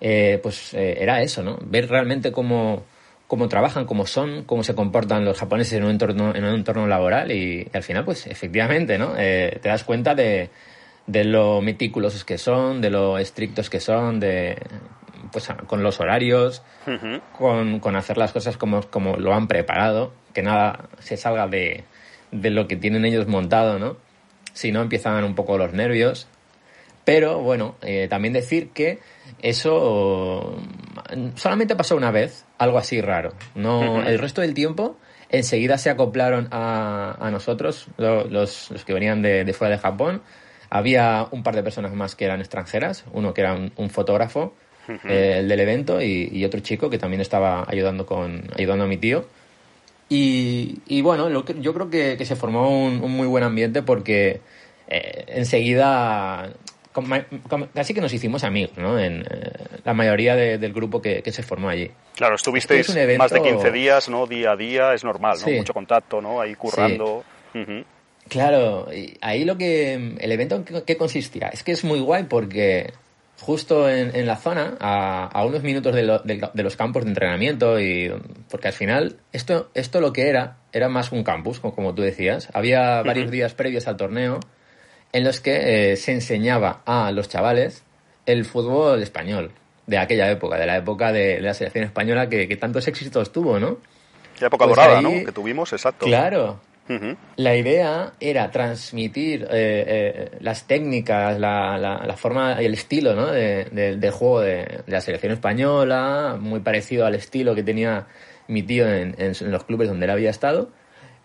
eh, 0.00 0.38
pues 0.42 0.74
eh, 0.74 0.98
era 1.00 1.22
eso, 1.22 1.42
¿no? 1.42 1.58
Ver 1.62 1.88
realmente 1.88 2.32
cómo, 2.32 2.84
cómo 3.32 3.48
trabajan, 3.48 3.86
cómo 3.86 4.04
son, 4.04 4.44
cómo 4.44 4.62
se 4.62 4.74
comportan 4.74 5.24
los 5.24 5.38
japoneses 5.38 5.72
en 5.78 5.84
un 5.84 5.92
entorno, 5.92 6.34
en 6.34 6.44
un 6.44 6.54
entorno 6.54 6.86
laboral 6.86 7.32
y, 7.32 7.66
al 7.72 7.82
final, 7.82 8.04
pues 8.04 8.26
efectivamente, 8.26 8.98
¿no? 8.98 9.14
te 9.14 9.60
das 9.62 9.84
cuenta 9.84 10.14
de 10.14 10.50
de 11.06 11.24
lo 11.24 11.60
meticulosos 11.60 12.24
que 12.24 12.38
son, 12.38 12.80
de 12.80 12.90
lo 12.90 13.18
estrictos 13.18 13.70
que 13.70 13.80
son, 13.80 14.20
de 14.20 14.56
pues 15.30 15.48
con 15.66 15.82
los 15.82 15.98
horarios, 16.00 16.62
con, 17.38 17.96
hacer 17.96 18.18
las 18.18 18.32
cosas 18.32 18.56
como, 18.58 18.82
como 18.82 19.16
lo 19.16 19.32
han 19.32 19.48
preparado, 19.48 20.12
que 20.34 20.42
nada 20.42 20.90
se 20.98 21.16
salga 21.16 21.46
de, 21.48 21.84
de 22.32 22.50
lo 22.50 22.68
que 22.68 22.76
tienen 22.76 23.06
ellos 23.06 23.26
montado, 23.26 23.78
¿no? 23.78 23.96
Si 24.52 24.72
no 24.72 24.82
empiezan 24.82 25.24
un 25.24 25.34
poco 25.34 25.56
los 25.56 25.72
nervios. 25.72 26.28
Pero 27.04 27.40
bueno, 27.40 27.76
eh, 27.80 28.08
también 28.08 28.34
decir 28.34 28.70
que 28.70 28.98
eso 29.40 30.56
solamente 31.36 31.76
pasó 31.76 31.96
una 31.96 32.10
vez, 32.10 32.44
algo 32.58 32.78
así 32.78 33.00
raro. 33.00 33.32
No, 33.54 34.02
el 34.02 34.18
resto 34.18 34.40
del 34.40 34.54
tiempo 34.54 34.96
enseguida 35.28 35.78
se 35.78 35.90
acoplaron 35.90 36.48
a, 36.50 37.16
a 37.18 37.30
nosotros, 37.30 37.86
los, 37.96 38.30
los, 38.30 38.84
que 38.84 38.92
venían 38.92 39.22
de, 39.22 39.44
de 39.44 39.52
fuera 39.52 39.76
de 39.76 39.80
Japón, 39.80 40.22
había 40.74 41.28
un 41.30 41.42
par 41.42 41.54
de 41.54 41.62
personas 41.62 41.92
más 41.92 42.16
que 42.16 42.24
eran 42.24 42.40
extranjeras, 42.40 43.04
uno 43.12 43.34
que 43.34 43.42
era 43.42 43.54
un, 43.54 43.90
fotógrafo, 43.90 44.54
eh, 44.88 45.36
el 45.40 45.48
del 45.48 45.60
evento, 45.60 46.00
y, 46.00 46.42
otro 46.46 46.60
chico 46.60 46.88
que 46.88 46.96
también 46.96 47.20
estaba 47.20 47.66
ayudando, 47.68 48.06
con, 48.06 48.44
ayudando 48.56 48.84
a 48.84 48.86
mi 48.86 48.96
tío. 48.96 49.26
Y, 50.08 51.00
bueno, 51.02 51.28
yo 51.28 51.74
creo 51.74 51.90
que, 51.90 52.24
se 52.24 52.36
formó 52.36 52.86
un, 52.86 53.00
muy 53.00 53.26
buen 53.26 53.44
ambiente 53.44 53.82
porque 53.82 54.40
eh, 54.88 55.24
enseguida 55.28 56.54
casi 57.74 57.94
que 57.94 58.00
nos 58.00 58.12
hicimos 58.12 58.44
amigos, 58.44 58.76
¿no? 58.76 58.98
En 58.98 59.22
eh, 59.22 59.52
la 59.84 59.94
mayoría 59.94 60.36
del 60.36 60.72
grupo 60.72 61.00
que, 61.00 61.22
se 61.32 61.42
formó 61.42 61.68
allí. 61.68 61.90
Claro, 62.14 62.36
estuvisteis 62.36 62.88
más 63.18 63.30
de 63.30 63.42
15 63.42 63.70
días, 63.70 64.08
¿no? 64.08 64.26
Día 64.26 64.52
a 64.52 64.56
día, 64.56 64.94
es 64.94 65.04
normal, 65.04 65.38
¿no? 65.44 65.52
Mucho 65.52 65.74
contacto, 65.74 66.20
¿no? 66.20 66.40
Ahí 66.40 66.54
currando. 66.54 67.24
Claro, 68.28 68.88
ahí 69.20 69.44
lo 69.44 69.58
que. 69.58 70.16
El 70.18 70.32
evento 70.32 70.56
en 70.56 70.64
qué 70.64 70.96
consistía. 70.96 71.48
Es 71.48 71.62
que 71.62 71.72
es 71.72 71.84
muy 71.84 72.00
guay 72.00 72.24
porque 72.24 72.92
justo 73.42 73.88
en, 73.88 74.26
la 74.26 74.36
zona, 74.36 74.76
a, 74.80 75.44
unos 75.44 75.62
minutos 75.62 75.94
de, 75.94 76.02
de, 76.24 76.62
los 76.62 76.76
campos 76.76 77.04
de 77.04 77.10
entrenamiento, 77.10 77.80
y 77.80 78.12
porque 78.48 78.68
al 78.68 78.74
final, 78.74 79.16
esto, 79.32 79.70
esto 79.74 80.00
lo 80.00 80.12
que 80.12 80.28
era, 80.28 80.58
era 80.72 80.88
más 80.88 81.10
un 81.10 81.24
campus, 81.24 81.58
como, 81.58 81.94
tú 81.94 82.02
decías. 82.02 82.48
Había 82.54 83.02
varios 83.02 83.30
días 83.30 83.54
previos 83.54 83.88
al 83.88 83.96
torneo 83.96 84.38
en 85.12 85.24
los 85.24 85.40
que 85.40 85.92
eh, 85.92 85.96
se 85.96 86.12
enseñaba 86.12 86.82
a 86.84 87.12
los 87.12 87.28
chavales 87.28 87.82
el 88.26 88.44
fútbol 88.44 89.02
español 89.02 89.52
de 89.86 89.98
aquella 89.98 90.30
época, 90.30 90.56
de 90.56 90.66
la 90.66 90.76
época 90.76 91.12
de, 91.12 91.40
la 91.40 91.54
selección 91.54 91.84
española 91.84 92.28
que, 92.28 92.56
tantos 92.56 92.86
éxitos 92.88 93.32
tuvo, 93.32 93.58
¿no? 93.58 93.78
La 94.40 94.46
época 94.46 94.64
pues 94.64 94.76
dorada, 94.76 95.02
¿no? 95.02 95.10
Que 95.24 95.32
tuvimos, 95.32 95.72
exacto. 95.72 96.06
Claro, 96.06 96.60
la 97.36 97.56
idea 97.56 98.12
era 98.20 98.50
transmitir 98.50 99.44
eh, 99.44 99.48
eh, 99.52 100.38
las 100.40 100.66
técnicas, 100.66 101.38
la, 101.38 101.78
la, 101.78 102.16
forma 102.16 102.60
y 102.60 102.66
el 102.66 102.74
estilo 102.74 103.14
¿no? 103.14 103.26
de, 103.28 104.10
juego 104.12 104.40
de, 104.40 104.82
la 104.86 105.00
selección 105.00 105.32
española, 105.32 106.36
muy 106.38 106.60
parecido 106.60 107.06
al 107.06 107.14
estilo 107.14 107.54
que 107.54 107.62
tenía 107.62 108.06
mi 108.48 108.62
tío 108.62 108.88
en, 108.88 109.14
los 109.40 109.64
clubes 109.64 109.88
donde 109.88 110.04
él 110.04 110.10
había 110.10 110.30
estado, 110.30 110.70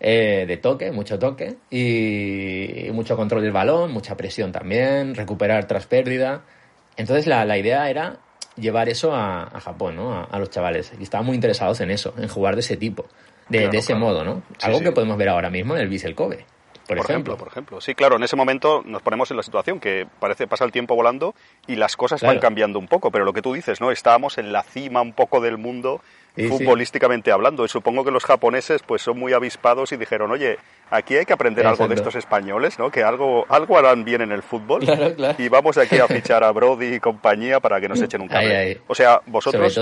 eh, 0.00 0.44
de 0.46 0.56
toque, 0.56 0.92
mucho 0.92 1.18
toque, 1.18 1.56
y, 1.70 2.90
mucho 2.92 3.16
control 3.16 3.42
del 3.42 3.52
balón, 3.52 3.92
mucha 3.92 4.16
presión 4.16 4.52
también, 4.52 5.14
recuperar 5.14 5.66
tras 5.66 5.86
pérdida. 5.86 6.42
Entonces 6.96 7.26
la, 7.26 7.44
la 7.44 7.58
idea 7.58 7.88
era 7.90 8.18
llevar 8.56 8.88
eso 8.88 9.14
a, 9.14 9.50
Japón, 9.60 9.96
¿no? 9.96 10.12
A, 10.12 10.24
a, 10.24 10.38
los 10.38 10.50
chavales. 10.50 10.92
Y 10.98 11.02
estaban 11.02 11.26
muy 11.26 11.34
interesados 11.34 11.80
en 11.80 11.90
eso, 11.90 12.14
en 12.18 12.28
jugar 12.28 12.54
de 12.54 12.60
ese 12.60 12.76
tipo 12.76 13.06
de, 13.48 13.68
ese 13.72 13.94
modo, 13.94 14.24
¿no? 14.24 14.42
Algo 14.62 14.80
que 14.80 14.92
podemos 14.92 15.16
ver 15.16 15.28
ahora 15.28 15.50
mismo 15.50 15.74
en 15.74 15.82
el 15.82 15.88
Vissel 15.88 16.14
Kobe. 16.14 16.44
Por, 16.86 16.98
ejemplo. 16.98 17.36
Por 17.36 17.48
ejemplo, 17.48 17.82
sí, 17.82 17.94
claro, 17.94 18.16
en 18.16 18.22
ese 18.22 18.34
momento 18.34 18.82
nos 18.82 19.02
ponemos 19.02 19.30
en 19.30 19.36
la 19.36 19.42
situación 19.42 19.78
que 19.78 20.06
parece 20.20 20.46
pasa 20.46 20.64
el 20.64 20.72
tiempo 20.72 20.94
volando 20.94 21.34
y 21.66 21.76
las 21.76 21.96
cosas 21.96 22.22
van 22.22 22.38
cambiando 22.38 22.78
un 22.78 22.88
poco, 22.88 23.10
pero 23.10 23.26
lo 23.26 23.34
que 23.34 23.42
tú 23.42 23.52
dices, 23.52 23.82
¿no? 23.82 23.90
Estábamos 23.90 24.38
en 24.38 24.52
la 24.52 24.62
cima 24.62 25.02
un 25.02 25.12
poco 25.12 25.42
del 25.42 25.58
mundo 25.58 26.00
futbolísticamente 26.36 27.32
hablando. 27.32 27.64
Y 27.64 27.68
supongo 27.68 28.04
que 28.04 28.10
los 28.10 28.24
japoneses 28.24 28.82
pues 28.82 29.02
son 29.02 29.18
muy 29.18 29.32
avispados 29.32 29.92
y 29.92 29.96
dijeron, 29.96 30.30
oye, 30.30 30.58
aquí 30.90 31.16
hay 31.16 31.24
que 31.24 31.32
aprender 31.32 31.66
algo 31.66 31.88
de 31.88 31.94
estos 31.94 32.14
españoles, 32.14 32.78
¿no? 32.78 32.90
Que 32.90 33.02
algo, 33.02 33.44
algo 33.48 33.78
harán 33.78 34.04
bien 34.04 34.22
en 34.22 34.32
el 34.32 34.42
fútbol. 34.42 34.82
Y 35.38 35.48
vamos 35.48 35.78
aquí 35.78 35.98
a 35.98 36.06
fichar 36.08 36.44
a 36.44 36.52
Brody 36.52 36.94
y 36.94 37.00
compañía 37.00 37.60
para 37.60 37.80
que 37.80 37.88
nos 37.88 38.00
echen 38.00 38.20
un 38.20 38.28
cable. 38.28 38.80
O 38.86 38.94
sea, 38.94 39.20
vosotros, 39.26 39.74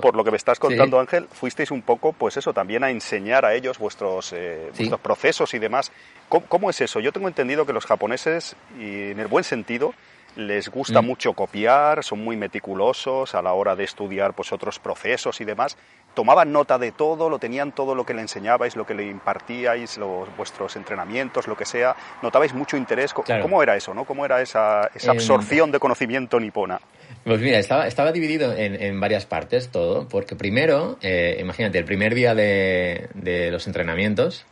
por 0.00 0.16
lo 0.16 0.24
que 0.24 0.30
me 0.30 0.36
estás 0.36 0.58
contando, 0.58 0.98
Ángel, 0.98 1.26
fuisteis 1.30 1.70
un 1.70 1.82
poco, 1.82 2.12
pues 2.12 2.36
eso, 2.36 2.52
también 2.52 2.84
a 2.84 2.90
enseñar 2.90 3.44
a 3.44 3.54
ellos 3.54 3.78
vuestros, 3.78 4.32
eh, 4.32 4.70
vuestros 4.76 5.00
procesos 5.00 5.54
y 5.54 5.58
demás. 5.58 5.92
¿Cómo, 6.28 6.70
es 6.70 6.80
eso? 6.80 7.00
Yo 7.00 7.12
tengo 7.12 7.28
entendido 7.28 7.66
que 7.66 7.72
los 7.72 7.86
japoneses, 7.86 8.56
y 8.78 9.10
en 9.10 9.20
el 9.20 9.26
buen 9.26 9.44
sentido, 9.44 9.94
les 10.36 10.68
gusta 10.68 11.02
mm. 11.02 11.06
mucho 11.06 11.32
copiar, 11.32 12.04
son 12.04 12.22
muy 12.22 12.36
meticulosos 12.36 13.34
a 13.34 13.42
la 13.42 13.52
hora 13.52 13.76
de 13.76 13.84
estudiar 13.84 14.34
pues 14.34 14.52
otros 14.52 14.78
procesos 14.78 15.40
y 15.40 15.44
demás 15.44 15.76
tomaban 16.14 16.52
nota 16.52 16.78
de 16.78 16.92
todo, 16.92 17.28
lo 17.28 17.38
tenían 17.38 17.72
todo 17.72 17.94
lo 17.94 18.06
que 18.06 18.14
le 18.14 18.22
enseñabais, 18.22 18.76
lo 18.76 18.86
que 18.86 18.94
le 18.94 19.06
impartíais, 19.06 19.98
los, 19.98 20.34
vuestros 20.36 20.76
entrenamientos, 20.76 21.46
lo 21.46 21.56
que 21.56 21.64
sea, 21.64 21.94
notabais 22.22 22.54
mucho 22.54 22.76
interés. 22.76 23.12
¿Cómo 23.12 23.62
era 23.62 23.76
eso? 23.76 23.92
¿no? 23.92 24.04
¿Cómo 24.04 24.24
era 24.24 24.40
esa, 24.40 24.90
esa 24.94 25.10
absorción 25.10 25.70
de 25.72 25.78
conocimiento 25.78 26.40
nipona? 26.40 26.80
Pues 27.24 27.40
mira, 27.40 27.58
estaba, 27.58 27.86
estaba 27.86 28.12
dividido 28.12 28.52
en, 28.52 28.80
en 28.80 29.00
varias 29.00 29.26
partes 29.26 29.70
todo, 29.70 30.08
porque 30.08 30.36
primero, 30.36 30.98
eh, 31.02 31.36
imagínate, 31.40 31.78
el 31.78 31.84
primer 31.84 32.14
día 32.14 32.34
de, 32.34 33.08
de 33.14 33.50
los 33.50 33.66
entrenamientos, 33.66 34.46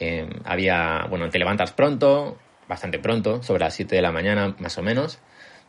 eh, 0.00 0.28
había, 0.44 1.06
bueno, 1.08 1.28
te 1.30 1.38
levantas 1.38 1.72
pronto, 1.72 2.38
bastante 2.68 2.98
pronto, 2.98 3.42
sobre 3.42 3.64
las 3.64 3.74
7 3.74 3.96
de 3.96 4.02
la 4.02 4.12
mañana 4.12 4.54
más 4.58 4.76
o 4.78 4.82
menos, 4.82 5.18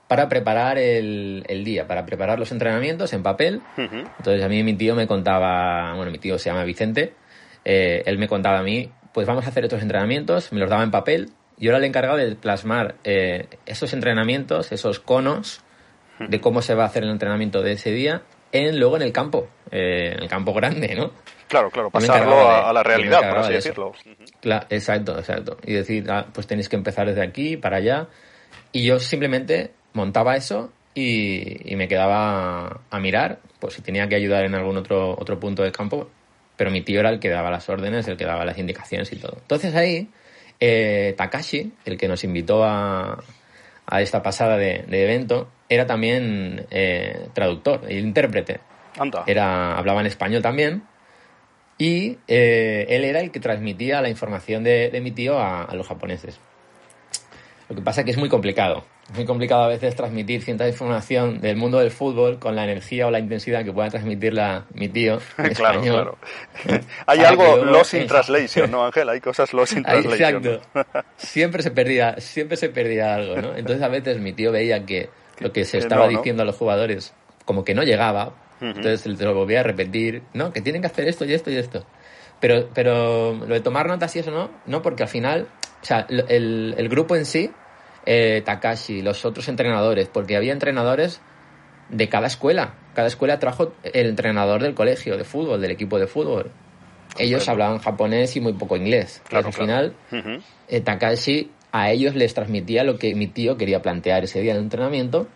para 0.07 0.27
preparar 0.27 0.77
el, 0.77 1.43
el, 1.47 1.63
día, 1.63 1.87
para 1.87 2.05
preparar 2.05 2.39
los 2.39 2.51
entrenamientos 2.51 3.13
en 3.13 3.23
papel. 3.23 3.61
Entonces 3.77 4.43
a 4.43 4.49
mí 4.49 4.63
mi 4.63 4.73
tío 4.73 4.95
me 4.95 5.07
contaba, 5.07 5.93
bueno, 5.95 6.11
mi 6.11 6.17
tío 6.17 6.37
se 6.39 6.49
llama 6.49 6.63
Vicente, 6.63 7.13
eh, 7.63 8.03
él 8.05 8.17
me 8.17 8.27
contaba 8.27 8.59
a 8.59 8.63
mí, 8.63 8.91
pues 9.13 9.27
vamos 9.27 9.45
a 9.45 9.49
hacer 9.49 9.63
estos 9.63 9.81
entrenamientos, 9.81 10.51
me 10.51 10.59
los 10.59 10.69
daba 10.69 10.83
en 10.83 10.91
papel. 10.91 11.29
Yo 11.57 11.69
era 11.69 11.77
el 11.77 11.83
encargado 11.83 12.17
de 12.17 12.35
plasmar 12.35 12.95
eh, 13.03 13.47
esos 13.65 13.93
entrenamientos, 13.93 14.71
esos 14.71 14.99
conos 14.99 15.61
de 16.19 16.41
cómo 16.41 16.61
se 16.61 16.73
va 16.73 16.83
a 16.83 16.87
hacer 16.87 17.03
el 17.03 17.11
entrenamiento 17.11 17.61
de 17.61 17.73
ese 17.73 17.91
día, 17.91 18.23
en, 18.51 18.79
luego 18.79 18.97
en 18.97 19.03
el 19.03 19.13
campo, 19.13 19.47
eh, 19.71 20.13
en 20.15 20.23
el 20.23 20.29
campo 20.29 20.53
grande, 20.53 20.95
¿no? 20.95 21.11
Claro, 21.47 21.71
claro, 21.71 21.89
pasarlo 21.89 22.49
a, 22.49 22.71
la 22.71 22.83
realidad, 22.83 23.27
por 23.29 23.39
así 23.39 23.53
decirlo. 23.53 23.93
exacto, 24.69 25.17
exacto. 25.17 25.57
Y 25.65 25.73
decir, 25.73 26.05
ah, 26.09 26.27
pues 26.31 26.45
tenéis 26.45 26.69
que 26.69 26.75
empezar 26.75 27.07
desde 27.07 27.23
aquí 27.23 27.57
para 27.57 27.77
allá. 27.77 28.07
Y 28.71 28.83
yo 28.83 28.99
simplemente 28.99 29.71
montaba 29.93 30.35
eso 30.35 30.71
y, 30.93 31.75
me 31.75 31.87
quedaba 31.87 32.81
a 32.89 32.99
mirar, 32.99 33.39
pues 33.59 33.73
si 33.73 33.81
tenía 33.81 34.07
que 34.07 34.15
ayudar 34.15 34.45
en 34.45 34.53
algún 34.53 34.77
otro, 34.77 35.15
otro 35.17 35.39
punto 35.39 35.63
del 35.63 35.71
campo, 35.71 36.09
pero 36.55 36.69
mi 36.69 36.81
tío 36.81 36.99
era 36.99 37.09
el 37.09 37.19
que 37.19 37.29
daba 37.29 37.49
las 37.49 37.67
órdenes, 37.67 38.07
el 38.07 38.17
que 38.17 38.25
daba 38.25 38.45
las 38.45 38.57
indicaciones 38.57 39.11
y 39.11 39.15
todo. 39.15 39.37
Entonces 39.41 39.73
ahí, 39.75 40.09
eh, 40.59 41.15
Takashi, 41.17 41.73
el 41.85 41.97
que 41.97 42.07
nos 42.07 42.23
invitó 42.23 42.63
a, 42.63 43.23
a 43.87 44.01
esta 44.01 44.21
pasada 44.21 44.57
de, 44.57 44.83
evento, 44.91 45.49
era 45.67 45.87
también 45.87 46.67
eh, 46.69 47.27
traductor, 47.33 47.81
el 47.87 47.99
intérprete. 49.05 49.31
Era, 49.31 49.77
hablaba 49.77 50.01
en 50.01 50.07
español 50.07 50.41
también. 50.41 50.83
Y 51.79 52.17
eh, 52.27 52.85
él 52.89 53.05
era 53.05 53.21
el 53.21 53.31
que 53.31 53.39
transmitía 53.39 54.01
la 54.01 54.09
información 54.09 54.65
de, 54.65 54.99
mi 55.01 55.11
tío 55.11 55.39
a, 55.39 55.73
los 55.73 55.87
japoneses. 55.87 56.37
Lo 57.69 57.75
que 57.75 57.81
pasa 57.81 58.01
es 58.01 58.05
que 58.05 58.11
es 58.11 58.17
muy 58.17 58.27
complicado. 58.27 58.83
Es 59.09 59.15
muy 59.15 59.25
complicado 59.25 59.63
a 59.63 59.67
veces 59.69 59.95
transmitir 59.95 60.41
cierta 60.41 60.67
información 60.67 61.39
del 61.39 61.55
mundo 61.55 61.79
del 61.79 61.91
fútbol 61.91 62.37
con 62.37 62.55
la 62.55 62.65
energía 62.65 63.07
o 63.07 63.11
la 63.11 63.19
intensidad 63.19 63.63
que 63.63 63.71
pueda 63.71 63.89
transmitirla 63.89 64.65
mi 64.73 64.89
tío. 64.89 65.19
En 65.37 65.53
claro, 65.53 65.79
español. 65.79 66.17
claro. 66.63 66.81
Hay 67.05 67.19
algo 67.19 67.63
lost 67.63 67.93
in 67.93 68.07
translation, 68.07 68.69
¿no, 68.71 68.85
Ángel? 68.85 69.07
Hay 69.07 69.21
cosas 69.21 69.53
lost 69.53 69.77
in 69.77 69.83
translation. 69.83 70.45
Exacto. 70.45 71.01
Siempre 71.15 71.63
se 71.63 71.71
perdía, 71.71 72.19
siempre 72.19 72.57
se 72.57 72.69
perdía 72.69 73.15
algo, 73.15 73.37
¿no? 73.37 73.55
Entonces 73.55 73.81
a 73.81 73.87
veces 73.87 74.19
mi 74.19 74.33
tío 74.33 74.51
veía 74.51 74.85
que 74.85 75.09
lo 75.39 75.53
que 75.53 75.63
se 75.63 75.77
estaba 75.77 76.09
diciendo 76.09 76.43
a 76.43 76.45
los 76.45 76.57
jugadores 76.57 77.13
como 77.45 77.63
que 77.63 77.73
no 77.73 77.83
llegaba, 77.83 78.33
entonces 78.61 79.17
te 79.17 79.25
lo 79.25 79.33
volvía 79.33 79.61
a 79.61 79.63
repetir, 79.63 80.23
¿no? 80.33 80.51
Que 80.51 80.61
tienen 80.61 80.81
que 80.81 80.87
hacer 80.87 81.07
esto 81.07 81.25
y 81.25 81.33
esto 81.33 81.51
y 81.51 81.57
esto. 81.57 81.85
Pero, 82.39 82.69
pero 82.73 83.33
lo 83.33 83.53
de 83.53 83.59
tomar 83.59 83.87
notas 83.87 84.15
y 84.15 84.19
eso 84.19 84.31
no, 84.31 84.49
no, 84.65 84.81
porque 84.81 85.03
al 85.03 85.09
final, 85.09 85.47
o 85.81 85.85
sea, 85.85 86.05
el, 86.09 86.75
el 86.77 86.89
grupo 86.89 87.15
en 87.15 87.25
sí, 87.25 87.51
eh, 88.05 88.41
Takashi, 88.45 89.01
los 89.01 89.25
otros 89.25 89.47
entrenadores, 89.49 90.07
porque 90.07 90.35
había 90.35 90.53
entrenadores 90.53 91.21
de 91.89 92.09
cada 92.09 92.27
escuela. 92.27 92.75
Cada 92.93 93.07
escuela 93.07 93.39
trajo 93.39 93.73
el 93.83 94.07
entrenador 94.07 94.61
del 94.61 94.73
colegio 94.73 95.17
de 95.17 95.23
fútbol, 95.23 95.61
del 95.61 95.71
equipo 95.71 95.99
de 95.99 96.07
fútbol. 96.07 96.51
Ellos 97.17 97.47
hablaban 97.49 97.79
japonés 97.79 98.35
y 98.35 98.39
muy 98.39 98.53
poco 98.53 98.77
inglés. 98.77 99.21
Claro, 99.27 99.47
al 99.47 99.53
final, 99.53 99.93
eh, 100.67 100.81
Takashi 100.81 101.51
a 101.71 101.91
ellos 101.91 102.15
les 102.15 102.33
transmitía 102.33 102.83
lo 102.83 102.97
que 102.97 103.13
mi 103.15 103.27
tío 103.27 103.57
quería 103.57 103.81
plantear 103.81 104.23
ese 104.23 104.41
día 104.41 104.53
de 104.53 104.59
entrenamiento 104.59 105.27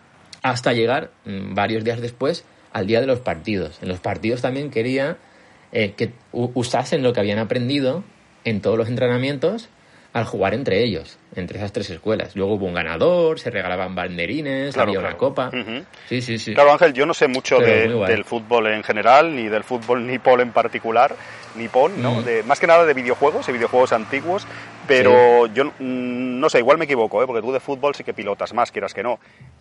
hasta 0.42 0.72
llegar 0.72 1.10
mm, 1.24 1.54
varios 1.54 1.84
días 1.84 2.00
después 2.00 2.44
al 2.74 2.86
día 2.86 3.00
de 3.00 3.06
los 3.06 3.20
partidos. 3.20 3.78
En 3.80 3.88
los 3.88 4.00
partidos 4.00 4.42
también 4.42 4.70
quería 4.70 5.16
eh, 5.72 5.92
que 5.92 6.12
usasen 6.32 7.02
lo 7.02 7.14
que 7.14 7.20
habían 7.20 7.38
aprendido 7.38 8.04
en 8.44 8.60
todos 8.60 8.76
los 8.76 8.88
entrenamientos 8.88 9.68
al 10.12 10.24
jugar 10.24 10.54
entre 10.54 10.84
ellos, 10.84 11.16
entre 11.36 11.58
esas 11.58 11.72
tres 11.72 11.90
escuelas. 11.90 12.36
Luego 12.36 12.54
hubo 12.54 12.66
un 12.66 12.74
ganador, 12.74 13.38
se 13.38 13.50
regalaban 13.50 13.94
banderines, 13.94 14.76
había 14.76 14.98
una 14.98 15.16
copa. 15.16 15.50
Sí, 16.08 16.20
sí, 16.20 16.38
sí. 16.38 16.54
Claro, 16.54 16.72
Ángel, 16.72 16.92
yo 16.92 17.06
no 17.06 17.14
sé 17.14 17.28
mucho 17.28 17.58
del 17.58 18.24
fútbol 18.24 18.68
en 18.68 18.82
general, 18.82 19.34
ni 19.34 19.48
del 19.48 19.64
fútbol 19.64 20.06
nipón 20.06 20.40
en 20.40 20.52
particular, 20.52 21.14
nipón, 21.56 22.02
¿no? 22.02 22.22
De, 22.22 22.42
más 22.42 22.60
que 22.60 22.66
nada 22.66 22.84
de 22.84 22.94
videojuegos 22.94 23.48
y 23.48 23.52
videojuegos 23.52 23.92
antiguos, 23.92 24.46
pero 24.86 25.46
yo 25.46 25.64
mm, 25.64 26.40
no 26.40 26.50
sé, 26.50 26.58
igual 26.58 26.78
me 26.78 26.84
equivoco, 26.84 27.22
¿eh? 27.22 27.26
porque 27.26 27.42
tú 27.42 27.52
de 27.52 27.60
fútbol 27.60 27.94
sí 27.94 28.04
que 28.04 28.12
pilotas 28.12 28.52
más, 28.52 28.70
quieras 28.70 28.92
que 28.92 29.02
no. 29.02 29.18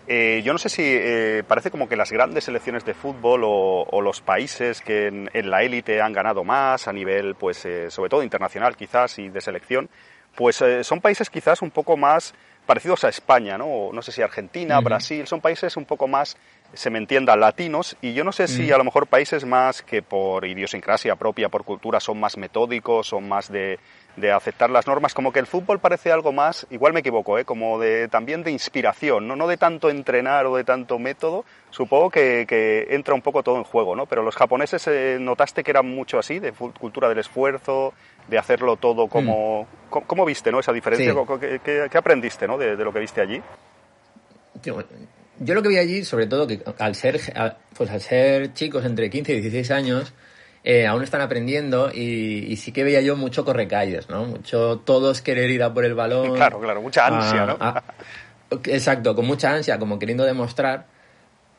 Eh, 0.07 0.41
yo 0.43 0.51
no 0.51 0.59
sé 0.59 0.69
si 0.69 0.83
eh, 0.83 1.43
parece 1.47 1.71
como 1.71 1.87
que 1.87 1.95
las 1.95 2.11
grandes 2.11 2.43
selecciones 2.43 2.83
de 2.85 2.93
fútbol 2.93 3.41
o, 3.45 4.01
los 4.01 4.19
países 4.19 4.81
que 4.81 5.07
en, 5.07 5.29
en 5.33 5.49
la 5.49 5.63
élite 5.63 6.01
han 6.01 6.11
ganado 6.11 6.43
más 6.43 6.89
a 6.89 6.93
nivel, 6.93 7.35
pues, 7.35 7.65
eh, 7.65 7.89
sobre 7.89 8.09
todo 8.09 8.21
internacional 8.21 8.75
quizás 8.75 9.17
y 9.17 9.29
de 9.29 9.39
selección, 9.39 9.89
pues 10.35 10.61
eh, 10.61 10.83
son 10.83 11.01
países 11.01 11.29
quizás 11.29 11.61
un 11.61 11.71
poco 11.71 11.97
más 11.97 12.33
parecidos 12.65 13.03
a 13.03 13.09
España, 13.09 13.57
¿no? 13.57 13.91
No 13.91 14.01
sé 14.01 14.11
si 14.11 14.21
Argentina, 14.21 14.79
Brasil, 14.79 15.27
son 15.27 15.41
países 15.41 15.75
un 15.75 15.85
poco 15.85 16.07
más, 16.07 16.37
se 16.73 16.89
me 16.89 16.97
entienda, 16.97 17.35
latinos, 17.35 17.97
y 18.01 18.13
yo 18.13 18.23
no 18.23 18.31
sé 18.31 18.47
si 18.47 18.71
a 18.71 18.77
lo 18.77 18.83
mejor 18.83 19.07
países 19.07 19.45
más 19.45 19.81
que 19.81 20.01
por 20.01 20.45
idiosincrasia 20.45 21.15
propia, 21.15 21.49
por 21.49 21.65
cultura, 21.65 21.99
son 21.99 22.19
más 22.19 22.37
metódicos, 22.37 23.07
son 23.07 23.27
más 23.27 23.51
de, 23.51 23.79
de 24.15 24.31
aceptar 24.31 24.69
las 24.69 24.87
normas, 24.87 25.13
como 25.13 25.33
que 25.33 25.39
el 25.39 25.47
fútbol 25.47 25.79
parece 25.79 26.11
algo 26.11 26.31
más, 26.31 26.65
igual 26.69 26.93
me 26.93 27.01
equivoco, 27.01 27.37
¿eh? 27.37 27.45
como 27.45 27.79
de 27.79 28.07
también 28.07 28.43
de 28.43 28.51
inspiración, 28.51 29.27
¿no? 29.27 29.35
no 29.35 29.47
de 29.47 29.57
tanto 29.57 29.89
entrenar 29.89 30.45
o 30.45 30.55
de 30.55 30.63
tanto 30.63 30.99
método, 30.99 31.45
supongo 31.69 32.11
que, 32.11 32.45
que 32.47 32.87
entra 32.91 33.13
un 33.13 33.21
poco 33.21 33.43
todo 33.43 33.57
en 33.57 33.63
juego, 33.63 33.95
¿no? 33.95 34.05
Pero 34.05 34.23
los 34.23 34.35
japoneses 34.35 34.87
eh, 34.87 35.17
notaste 35.19 35.63
que 35.63 35.71
eran 35.71 35.87
mucho 35.87 36.17
así, 36.17 36.39
de 36.39 36.51
cultura 36.51 37.09
del 37.09 37.19
esfuerzo, 37.19 37.93
de 38.27 38.37
hacerlo 38.37 38.77
todo 38.77 39.07
como... 39.07 39.63
Mm. 39.63 39.83
¿Cómo, 40.07 40.25
viste 40.25 40.51
¿no? 40.51 40.59
esa 40.59 40.73
diferencia? 40.73 41.13
¿Qué, 41.63 41.97
aprendiste 41.97 42.47
¿no? 42.47 42.57
de, 42.57 42.75
lo 42.75 42.91
que 42.91 42.99
viste 42.99 43.21
allí? 43.21 43.39
Yo, 44.63 45.53
lo 45.53 45.61
que 45.61 45.69
vi 45.69 45.77
allí, 45.77 46.03
sobre 46.03 46.25
todo, 46.25 46.47
que 46.47 46.63
al 46.79 46.95
ser, 46.95 47.19
pues 47.75 47.91
al 47.91 48.01
ser 48.01 48.53
chicos 48.53 48.85
entre 48.85 49.11
15 49.11 49.33
y 49.33 49.41
16 49.41 49.69
años, 49.69 50.13
eh, 50.63 50.87
aún 50.87 51.03
están 51.03 51.21
aprendiendo 51.21 51.91
y, 51.93 52.55
sí 52.55 52.71
que 52.71 52.83
veía 52.83 53.01
yo 53.01 53.15
mucho 53.15 53.45
correcalles, 53.45 54.09
¿no? 54.09 54.25
Mucho 54.25 54.79
todos 54.79 55.21
querer 55.21 55.51
ir 55.51 55.61
a 55.61 55.73
por 55.73 55.85
el 55.85 55.93
balón. 55.93 56.33
Claro, 56.33 56.59
claro, 56.59 56.81
mucha 56.81 57.05
ansia, 57.05 57.45
¿no? 57.45 57.57
exacto, 58.65 59.15
con 59.15 59.25
mucha 59.25 59.53
ansia, 59.53 59.77
como 59.77 59.99
queriendo 59.99 60.23
demostrar, 60.23 60.85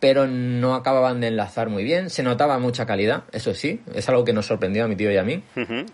pero 0.01 0.27
no 0.27 0.75
acababan 0.75 1.21
de 1.21 1.29
enlazar 1.29 1.69
muy 1.69 1.85
bien. 1.85 2.11
Se 2.11 2.23
notaba 2.23 2.59
mucha 2.59 2.87
calidad, 2.87 3.25
eso 3.33 3.55
sí, 3.55 3.81
es 3.95 4.09
algo 4.09 4.25
que 4.25 4.33
nos 4.33 4.47
sorprendió 4.47 4.85
a 4.85 4.89
mi 4.89 4.97
tío 4.97 5.11
y 5.11 5.17
a 5.17 5.23
mí. 5.23 5.43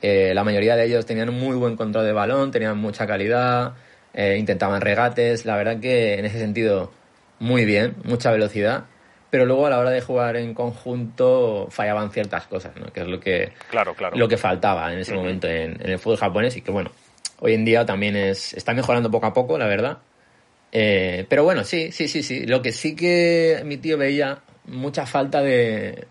Eh, 0.02 0.32
la 0.34 0.44
mayoría 0.44 0.76
de 0.76 0.86
ellos 0.86 1.06
tenían 1.06 1.32
muy 1.32 1.56
buen 1.56 1.76
control 1.76 2.04
de 2.04 2.12
balón, 2.12 2.50
tenían 2.50 2.78
mucha 2.78 3.06
calidad, 3.06 3.74
eh, 4.14 4.36
intentaban 4.38 4.80
regates, 4.80 5.44
la 5.44 5.56
verdad 5.56 5.78
que 5.80 6.18
en 6.18 6.24
ese 6.24 6.38
sentido 6.38 6.92
muy 7.38 7.64
bien, 7.64 7.94
mucha 8.04 8.30
velocidad 8.32 8.84
pero 9.30 9.46
luego 9.46 9.66
a 9.66 9.70
la 9.70 9.78
hora 9.78 9.90
de 9.90 10.00
jugar 10.00 10.36
en 10.36 10.54
conjunto 10.54 11.68
fallaban 11.70 12.10
ciertas 12.10 12.46
cosas, 12.46 12.76
¿no? 12.76 12.86
que 12.92 13.00
es 13.00 13.06
lo 13.06 13.20
que, 13.20 13.52
claro, 13.70 13.94
claro. 13.94 14.16
Lo 14.16 14.28
que 14.28 14.36
faltaba 14.36 14.92
en 14.92 14.98
ese 14.98 15.14
momento 15.14 15.46
en, 15.46 15.80
el 15.80 15.98
fútbol 15.98 16.18
japonés 16.18 16.56
y 16.56 16.62
que 16.62 16.72
bueno, 16.72 16.90
hoy 17.38 17.54
en 17.54 17.64
día 17.64 17.86
también 17.86 18.16
es, 18.16 18.52
está 18.54 18.74
mejorando 18.74 19.10
poco 19.10 19.26
a 19.26 19.32
poco, 19.32 19.56
la 19.56 19.66
verdad. 19.66 19.98
Eh, 20.72 21.26
pero 21.28 21.44
bueno, 21.44 21.64
sí, 21.64 21.92
sí, 21.92 22.08
sí, 22.08 22.22
sí. 22.22 22.46
Lo 22.46 22.62
que 22.62 22.72
sí 22.72 22.94
que 22.94 23.62
mi 23.64 23.76
tío 23.76 23.98
veía 23.98 24.40
mucha 24.66 25.06
falta 25.06 25.42
de, 25.42 26.06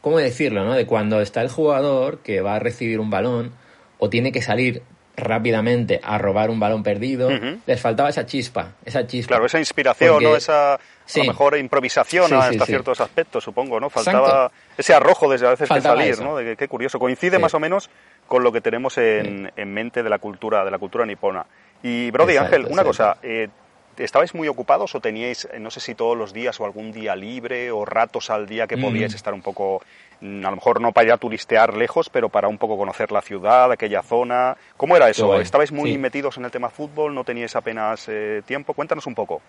¿cómo 0.00 0.18
decirlo? 0.18 0.64
¿no? 0.64 0.74
De 0.74 0.86
cuando 0.86 1.20
está 1.20 1.40
el 1.42 1.48
jugador 1.48 2.18
que 2.18 2.40
va 2.40 2.56
a 2.56 2.58
recibir 2.58 3.00
un 3.00 3.10
balón 3.10 3.52
o 3.98 4.10
tiene 4.10 4.32
que 4.32 4.42
salir 4.42 4.82
rápidamente 5.16 6.00
a 6.02 6.18
robar 6.18 6.50
un 6.50 6.58
balón 6.58 6.82
perdido, 6.82 7.30
les 7.66 7.80
faltaba 7.80 8.08
esa 8.08 8.26
chispa, 8.26 8.72
esa 8.84 9.06
chispa. 9.06 9.28
Claro, 9.28 9.46
esa 9.46 9.58
inspiración, 9.60 10.22
¿no? 10.22 10.36
Esa, 10.36 10.74
a 10.74 10.78
lo 11.16 11.24
mejor 11.24 11.56
improvisación 11.56 12.32
hasta 12.32 12.66
ciertos 12.66 13.00
aspectos, 13.00 13.44
supongo, 13.44 13.78
¿no? 13.78 13.90
Faltaba 13.90 14.50
ese 14.76 14.92
arrojo 14.92 15.30
desde 15.30 15.46
a 15.46 15.50
veces 15.50 15.68
de 15.68 15.80
salir, 15.80 16.20
¿no? 16.20 16.36
De 16.36 16.56
qué 16.56 16.68
curioso. 16.68 16.98
Coincide 16.98 17.38
más 17.38 17.54
o 17.54 17.60
menos 17.60 17.90
con 18.26 18.42
lo 18.42 18.50
que 18.50 18.60
tenemos 18.60 18.98
en, 18.98 19.52
en, 19.54 19.72
mente 19.72 20.02
de 20.02 20.10
la 20.10 20.18
cultura, 20.18 20.64
de 20.64 20.70
la 20.70 20.78
cultura 20.78 21.06
nipona. 21.06 21.46
Y 21.82 22.10
Brody, 22.10 22.36
Ángel, 22.36 22.66
una 22.68 22.82
cosa, 22.82 23.18
eh, 23.22 23.48
¿estabais 23.98 24.34
muy 24.34 24.48
ocupados 24.48 24.94
o 24.94 25.00
teníais, 25.00 25.48
no 25.60 25.70
sé 25.70 25.80
si 25.80 25.94
todos 25.94 26.16
los 26.16 26.32
días 26.32 26.58
o 26.60 26.64
algún 26.64 26.92
día 26.92 27.16
libre 27.16 27.70
o 27.70 27.84
ratos 27.84 28.30
al 28.30 28.46
día 28.46 28.66
que 28.66 28.76
podíais 28.76 29.12
mm. 29.12 29.16
estar 29.16 29.34
un 29.34 29.42
poco 29.42 29.82
Mm, 30.24 30.44
a 30.44 30.50
lo 30.50 30.56
mejor 30.56 30.80
no 30.80 30.92
para 30.92 31.06
ir 31.06 31.12
a 31.12 31.18
turistear 31.18 31.76
lejos, 31.76 32.08
pero 32.08 32.30
para 32.30 32.48
un 32.48 32.56
poco 32.56 32.78
conocer 32.78 33.12
la 33.12 33.20
ciudad, 33.20 33.70
aquella 33.70 34.02
zona. 34.02 34.56
¿Cómo 34.76 34.96
era 34.96 35.10
eso? 35.10 35.38
¿Estabais 35.38 35.70
muy 35.70 35.98
metidos 35.98 36.38
en 36.38 36.46
el 36.46 36.50
tema 36.50 36.70
fútbol? 36.70 37.14
¿No 37.14 37.24
teníais 37.24 37.54
apenas 37.56 38.06
eh, 38.08 38.42
tiempo? 38.46 38.72
Cuéntanos 38.72 39.06
un 39.06 39.14
poco. 39.14 39.42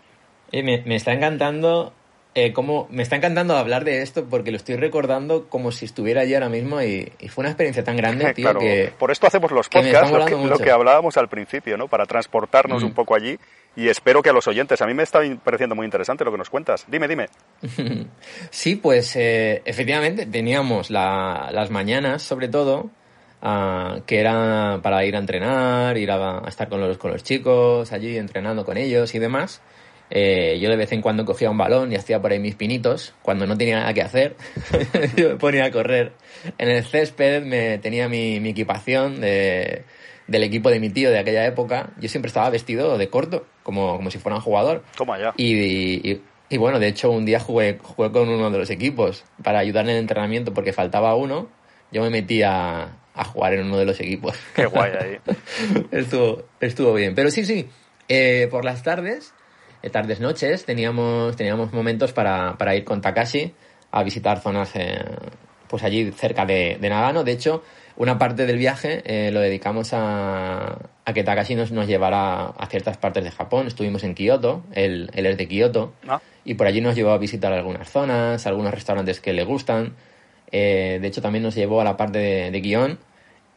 Eh, 0.52 0.64
me, 0.64 0.96
está 0.96 1.14
encantando 1.14 1.94
eh, 2.38 2.54
me 2.90 3.02
está 3.02 3.16
encantando 3.16 3.56
hablar 3.56 3.86
de 3.86 4.02
esto 4.02 4.26
porque 4.30 4.52
lo 4.52 4.58
estoy 4.58 4.76
recordando 4.76 5.48
como 5.48 5.72
si 5.72 5.86
estuviera 5.86 6.22
allí 6.22 6.34
ahora 6.34 6.50
mismo 6.50 6.82
y, 6.82 7.10
fue 7.30 7.44
una 7.44 7.50
experiencia 7.50 7.86
tan 7.86 7.96
grande, 7.96 8.34
tío, 8.36 8.54
que... 8.60 8.92
Por 9.00 9.10
esto 9.10 9.26
hacemos 9.26 9.52
los 9.52 9.70
podcasts, 9.70 10.12
lo 10.12 10.58
que, 10.58 10.70
hablábamos 10.70 11.16
al 11.16 11.30
principio, 11.30 11.78
¿no? 11.78 11.88
Para 11.88 12.06
transportarnos 12.06 12.84
mm. 12.84 12.86
un 12.88 12.94
poco 12.94 13.16
allí 13.16 13.40
y 13.78 13.88
espero 13.88 14.22
que 14.22 14.30
a 14.30 14.34
los 14.34 14.48
oyentes, 14.48 14.82
a 14.82 14.86
mí 14.86 14.94
me 14.94 15.04
está 15.04 15.22
pareciendo 15.46 15.76
muy 15.76 15.86
interesante 15.86 16.26
lo 16.26 16.32
que 16.32 16.38
nos 16.38 16.50
cuentas. 16.50 16.86
Dime, 16.90 17.08
dime. 17.08 17.28
sí, 18.50 18.76
pues 18.76 19.16
eh, 19.16 19.62
efectivamente 19.64 20.26
teníamos 20.26 20.90
las 20.90 21.72
mañanas, 21.72 22.22
sobre 22.22 22.50
todo, 22.50 22.90
ah, 23.42 24.00
que 24.06 24.20
era 24.20 24.80
para 24.84 25.06
ir 25.06 25.16
a 25.16 25.20
entrenar, 25.20 25.98
ir 25.98 26.12
a, 26.12 26.44
estar 26.50 26.68
con 26.68 26.82
los, 26.82 26.98
con 26.98 27.12
los 27.12 27.24
chicos 27.24 27.94
allí 27.94 28.18
entrenando 28.18 28.66
con 28.66 28.76
ellos 28.76 29.16
y 29.16 29.20
demás. 29.20 29.62
Eh, 30.10 30.60
yo 30.62 30.70
de 30.70 30.76
vez 30.76 30.92
en 30.92 31.02
cuando 31.02 31.26
cogía 31.26 31.50
un 31.50 31.58
balón 31.58 31.92
y 31.92 31.96
hacía 31.96 32.22
por 32.22 32.32
ahí 32.32 32.40
mis 32.40 32.56
pinitos. 32.56 33.14
Cuando 33.22 33.48
no 33.48 33.58
tenía 33.58 33.80
nada 33.80 33.94
que 33.94 34.02
hacer, 34.02 34.36
yo 35.18 35.30
me 35.30 35.36
ponía 35.36 35.66
a 35.66 35.72
correr. 35.72 36.14
En 36.58 36.70
el 36.70 36.84
césped 36.84 37.44
me 37.44 37.78
tenía 37.80 38.08
mi, 38.08 38.40
mi 38.40 38.50
equipación 38.50 39.20
de, 39.22 39.84
del 40.28 40.44
equipo 40.44 40.70
de 40.70 40.80
mi 40.80 40.90
tío 40.90 41.12
de 41.12 41.20
aquella 41.20 41.46
época, 41.46 41.92
yo 42.00 42.10
siempre 42.10 42.28
estaba 42.28 42.50
vestido 42.50 42.98
de 42.98 43.10
corto, 43.10 43.46
como, 43.64 43.96
como 43.96 44.12
si 44.12 44.18
fuera 44.18 44.38
un 44.38 44.42
jugador. 44.42 44.84
Toma 44.98 45.20
ya. 45.20 45.34
Y, 45.38 46.22
y, 46.50 46.58
bueno, 46.58 46.80
de 46.80 46.88
hecho, 46.88 47.12
un 47.12 47.26
día 47.26 47.40
jugué, 47.40 47.78
jugué 47.82 48.12
con 48.12 48.30
uno 48.30 48.50
de 48.50 48.58
los 48.58 48.70
equipos 48.70 49.24
para 49.44 49.60
ayudar 49.60 49.86
en 49.86 49.92
el 49.92 49.98
entrenamiento 49.98 50.54
porque 50.54 50.74
faltaba 50.74 51.16
uno. 51.16 51.50
Yo 51.92 52.02
me 52.02 52.10
metí 52.10 52.42
a, 52.42 52.98
a 53.14 53.24
jugar 53.26 53.54
en 53.54 53.68
uno 53.68 53.78
de 53.78 53.86
los 53.86 54.00
equipos. 54.00 54.36
Qué 54.56 54.66
guay 54.66 54.92
ahí. 55.00 55.18
estuvo, 55.92 56.44
estuvo 56.60 56.94
bien. 56.94 57.14
Pero 57.16 57.30
sí, 57.30 57.46
sí, 57.46 57.68
eh, 58.08 58.48
por 58.50 58.66
las 58.66 58.84
tardes 58.84 59.34
tardes, 59.90 60.20
noches, 60.20 60.66
teníamos, 60.66 61.36
teníamos 61.36 61.74
momentos 61.74 62.14
para, 62.14 62.58
para 62.58 62.76
ir 62.76 62.84
con 62.84 63.02
Takashi 63.02 63.54
a 63.92 64.04
visitar 64.04 64.40
zonas 64.40 64.72
eh, 64.76 65.04
pues 65.68 65.84
allí 65.84 66.12
cerca 66.12 66.46
de, 66.46 66.78
de, 66.80 66.90
Nagano. 66.90 67.24
De 67.24 67.32
hecho, 67.32 67.64
una 67.98 68.18
parte 68.18 68.46
del 68.46 68.58
viaje 68.58 69.02
eh, 69.06 69.32
lo 69.32 69.40
dedicamos 69.40 69.94
a, 69.94 70.78
a, 71.06 71.14
que 71.14 71.24
Takashi 71.24 71.56
nos, 71.56 71.72
nos 71.72 71.88
llevara 71.88 72.48
a 72.48 72.68
ciertas 72.68 72.98
partes 72.98 73.24
de 73.24 73.32
Japón. 73.32 73.68
Estuvimos 73.68 74.04
en 74.04 74.16
Kioto, 74.16 74.64
él, 74.74 75.10
él 75.14 75.26
es 75.26 75.38
de 75.38 75.48
Kioto, 75.48 75.94
Ah. 76.08 76.22
y 76.44 76.56
por 76.56 76.68
allí 76.68 76.82
nos 76.82 76.96
llevó 76.96 77.12
a 77.12 77.18
visitar 77.18 77.54
algunas 77.54 77.90
zonas, 77.90 78.46
algunos 78.48 78.74
restaurantes 78.74 79.20
que 79.22 79.34
le 79.34 79.44
gustan. 79.44 79.96
Eh, 80.52 81.00
de 81.02 81.08
hecho, 81.08 81.22
también 81.22 81.44
nos 81.44 81.56
llevó 81.56 81.82
a 81.82 81.84
la 81.84 81.98
parte 81.98 82.20
de, 82.20 82.52
de 82.52 82.62
Guión, 82.62 83.00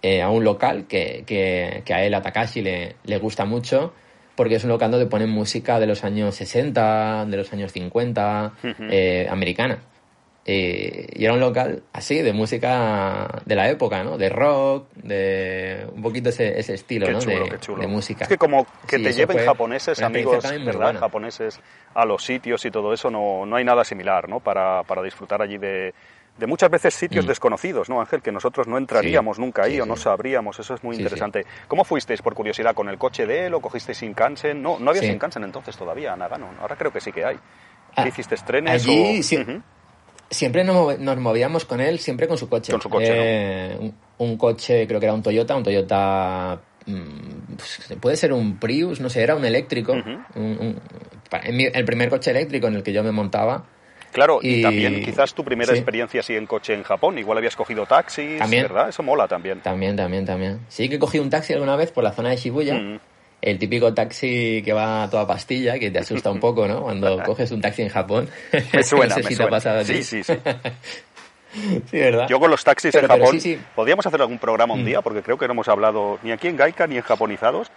eh, 0.03 0.23
a 0.23 0.31
un 0.31 0.45
local 0.45 0.87
que, 0.87 1.25
que, 1.27 1.83
que, 1.85 1.95
a 1.95 2.05
él, 2.05 2.15
a 2.15 2.23
Takashi, 2.23 2.63
le, 2.63 2.95
le 3.05 3.19
gusta 3.19 3.45
mucho, 3.45 3.93
porque 4.39 4.55
es 4.55 4.63
un 4.63 4.71
local 4.71 4.93
donde 4.93 5.07
ponen 5.07 5.31
música 5.31 5.81
de 5.81 5.89
los 5.89 6.05
años 6.05 6.37
60, 6.37 7.27
de 7.27 7.37
los 7.37 7.53
años 7.53 7.73
50, 7.73 8.53
uh 8.63 8.67
-huh. 8.67 8.89
eh, 8.89 9.27
americana. 9.29 9.81
Eh, 10.47 11.09
y 11.13 11.25
era 11.25 11.35
un 11.35 11.41
local 11.41 11.83
así, 11.93 12.23
de 12.23 12.33
música 12.33 13.43
de 13.45 13.57
la 13.57 13.69
época, 13.69 14.05
¿no? 14.05 14.17
De 14.17 14.29
rock, 14.29 14.93
de 14.95 15.85
un 15.93 16.03
poquito 16.03 16.29
ese, 16.29 16.57
ese 16.57 16.75
estilo, 16.75 17.07
qué 17.07 17.13
¿no? 17.15 17.19
Chulo, 17.19 17.45
de, 17.45 17.51
qué 17.51 17.59
chulo. 17.59 17.83
de, 17.83 17.89
música. 17.89 18.23
Es 18.23 18.29
que 18.29 18.39
como 18.39 18.65
que 18.87 18.99
sí, 18.99 19.03
te 19.03 19.13
lleven 19.13 19.45
japoneses, 19.45 20.01
amigos, 20.03 20.49
¿verdad? 20.65 20.79
Buena. 20.79 21.01
Japoneses 21.01 21.61
a 21.93 22.05
los 22.05 22.23
sitios 22.23 22.65
y 22.65 22.71
todo 22.71 22.93
eso, 22.93 23.11
no, 23.11 23.45
no 23.45 23.57
hay 23.57 23.65
nada 23.65 23.83
similar, 23.83 24.29
¿no? 24.29 24.39
Para, 24.39 24.85
para 24.85 25.03
disfrutar 25.03 25.43
allí 25.43 25.59
de, 25.59 25.93
de 26.39 26.47
muchas 26.47 26.71
veces 26.71 26.95
sitios 26.95 27.25
mm. 27.25 27.29
desconocidos, 27.29 27.89
¿no, 27.89 28.01
Ángel? 28.01 28.23
Que 28.23 28.33
nosotros 28.33 28.67
no 28.69 28.79
entraríamos 28.79 29.37
sí, 29.37 29.43
nunca 29.43 29.65
ahí 29.65 29.75
sí, 29.75 29.81
o 29.81 29.87
no 29.87 29.97
sabríamos, 29.97 30.59
eso 30.59 30.75
es 30.75 30.85
muy 30.85 30.97
interesante. 30.97 31.45
¿Cómo 31.67 31.85
fuisteis, 31.85 32.23
por 32.23 32.35
curiosidad, 32.35 32.75
con 32.75 32.89
el 32.89 32.97
coche 32.97 33.27
de 33.27 33.47
él 33.47 33.55
o 33.55 33.61
cogisteis 33.61 34.01
Shinkansen? 34.01 34.63
No, 34.63 34.79
no 34.79 34.91
había 34.91 35.03
Shinkansen 35.03 35.45
entonces 35.45 35.77
todavía, 35.77 36.15
Nagano, 36.17 36.51
ahora 36.61 36.77
creo 36.77 36.93
que 36.93 37.01
sí 37.01 37.13
que 37.13 37.25
hay. 37.25 37.37
Ah, 37.97 38.07
¿Hiciste 38.07 38.37
trenes 38.37 38.87
allí, 38.87 38.99
o...? 38.99 39.41
Uh 39.41 39.45
-huh. 39.45 39.63
Siempre 40.31 40.63
nos, 40.63 40.99
nos, 40.99 41.17
movíamos 41.17 41.65
con 41.65 41.81
él, 41.81 41.99
siempre 41.99 42.29
con 42.29 42.37
su 42.37 42.49
coche. 42.49 42.71
Con 42.71 42.83
su 42.83 42.91
coche, 42.91 43.09
eh, 43.11 43.75
¿no? 43.75 43.81
un, 43.81 43.95
un, 44.19 44.37
coche, 44.37 44.87
creo 44.87 45.01
que 45.01 45.07
era 45.07 45.15
un 45.15 45.23
Toyota, 45.23 45.57
un 45.57 45.63
Toyota... 45.65 46.61
Mmm, 46.85 47.97
puede 48.01 48.17
ser 48.17 48.33
un 48.33 48.59
Prius, 48.59 49.01
no 49.01 49.09
sé, 49.09 49.23
era 49.23 49.35
un 49.35 49.45
eléctrico. 49.45 49.93
Uh 49.93 49.97
-huh. 49.97 50.25
un, 50.37 50.59
un, 50.61 50.83
el 51.51 51.85
primer 51.85 52.11
coche 52.11 52.31
eléctrico 52.31 52.67
en 52.69 52.77
el 52.77 52.83
que 52.83 52.93
yo 52.93 53.03
me 53.03 53.11
montaba. 53.11 53.65
Claro, 54.13 54.39
y, 54.43 54.57
y 54.61 54.63
también 54.63 55.03
quizás 55.05 55.35
tu 55.35 55.45
primera 55.45 55.73
sí. 55.73 55.79
experiencia 55.79 56.21
así 56.21 56.35
en 56.35 56.47
coche 56.47 56.75
en 56.75 56.83
Japón. 56.83 57.19
Igual 57.19 57.39
habías 57.39 57.55
cogido 57.57 57.85
taxis, 57.87 58.39
¿También? 58.39 58.63
¿verdad? 58.65 58.89
Eso 58.89 59.03
mola 59.03 59.29
también. 59.29 59.61
También, 59.61 59.97
también, 59.97 60.25
también. 60.25 60.61
Sí 60.69 60.89
que 60.89 60.99
cogí 60.99 61.19
un 61.19 61.31
taxi 61.31 61.53
alguna 61.53 61.77
vez 61.77 61.91
por 61.93 62.03
la 62.05 62.13
zona 62.13 62.31
de 62.31 62.37
Shibuya. 62.37 62.75
Mm. 62.75 63.01
El 63.41 63.59
típico 63.59 63.95
taxi 63.95 64.63
que 64.65 64.73
va 64.73 65.05
a 65.05 65.11
toda 65.11 65.27
pastilla, 65.27 65.79
que 65.79 65.91
te 65.93 66.01
asusta 66.01 66.31
un 66.31 66.41
poco, 66.41 66.67
¿no? 66.67 66.83
Cuando 66.83 67.23
coges 67.25 67.51
un 67.53 67.61
taxi 67.61 67.83
en 67.83 67.89
Japón. 67.89 68.29
Me 68.73 68.83
suena, 68.83 69.07
no 69.15 69.15
sé 69.15 69.23
me 69.23 69.29
si 69.29 69.37
suena. 69.37 69.37
te 69.37 69.43
ha 69.45 69.57
pasado 69.57 69.81
a 69.81 69.85
ti. 69.85 70.03
Sí, 70.03 70.03
sí, 70.03 70.25
sí. 70.25 70.33
sí, 71.91 71.99
¿verdad? 71.99 72.27
Yo 72.29 72.41
con 72.41 72.51
los 72.51 72.65
taxis 72.65 72.91
pero, 72.93 73.07
en 73.13 73.21
Japón, 73.21 73.41
sí. 73.41 73.59
podríamos 73.75 74.07
hacer 74.07 74.21
algún 74.21 74.39
programa 74.39 74.75
un 74.75 74.83
Mm. 74.83 74.87
día, 74.87 75.03
porque 75.03 75.23
creo 75.23 75.39
que 75.39 75.47
no 75.47 75.53
hemos 75.53 75.69
hablado 75.69 76.19
ni 76.23 76.33
aquí 76.33 76.49
en 76.49 76.57
Gaika 76.57 76.87
ni 76.87 76.97
en 76.97 77.03
Japonizados, 77.03 77.71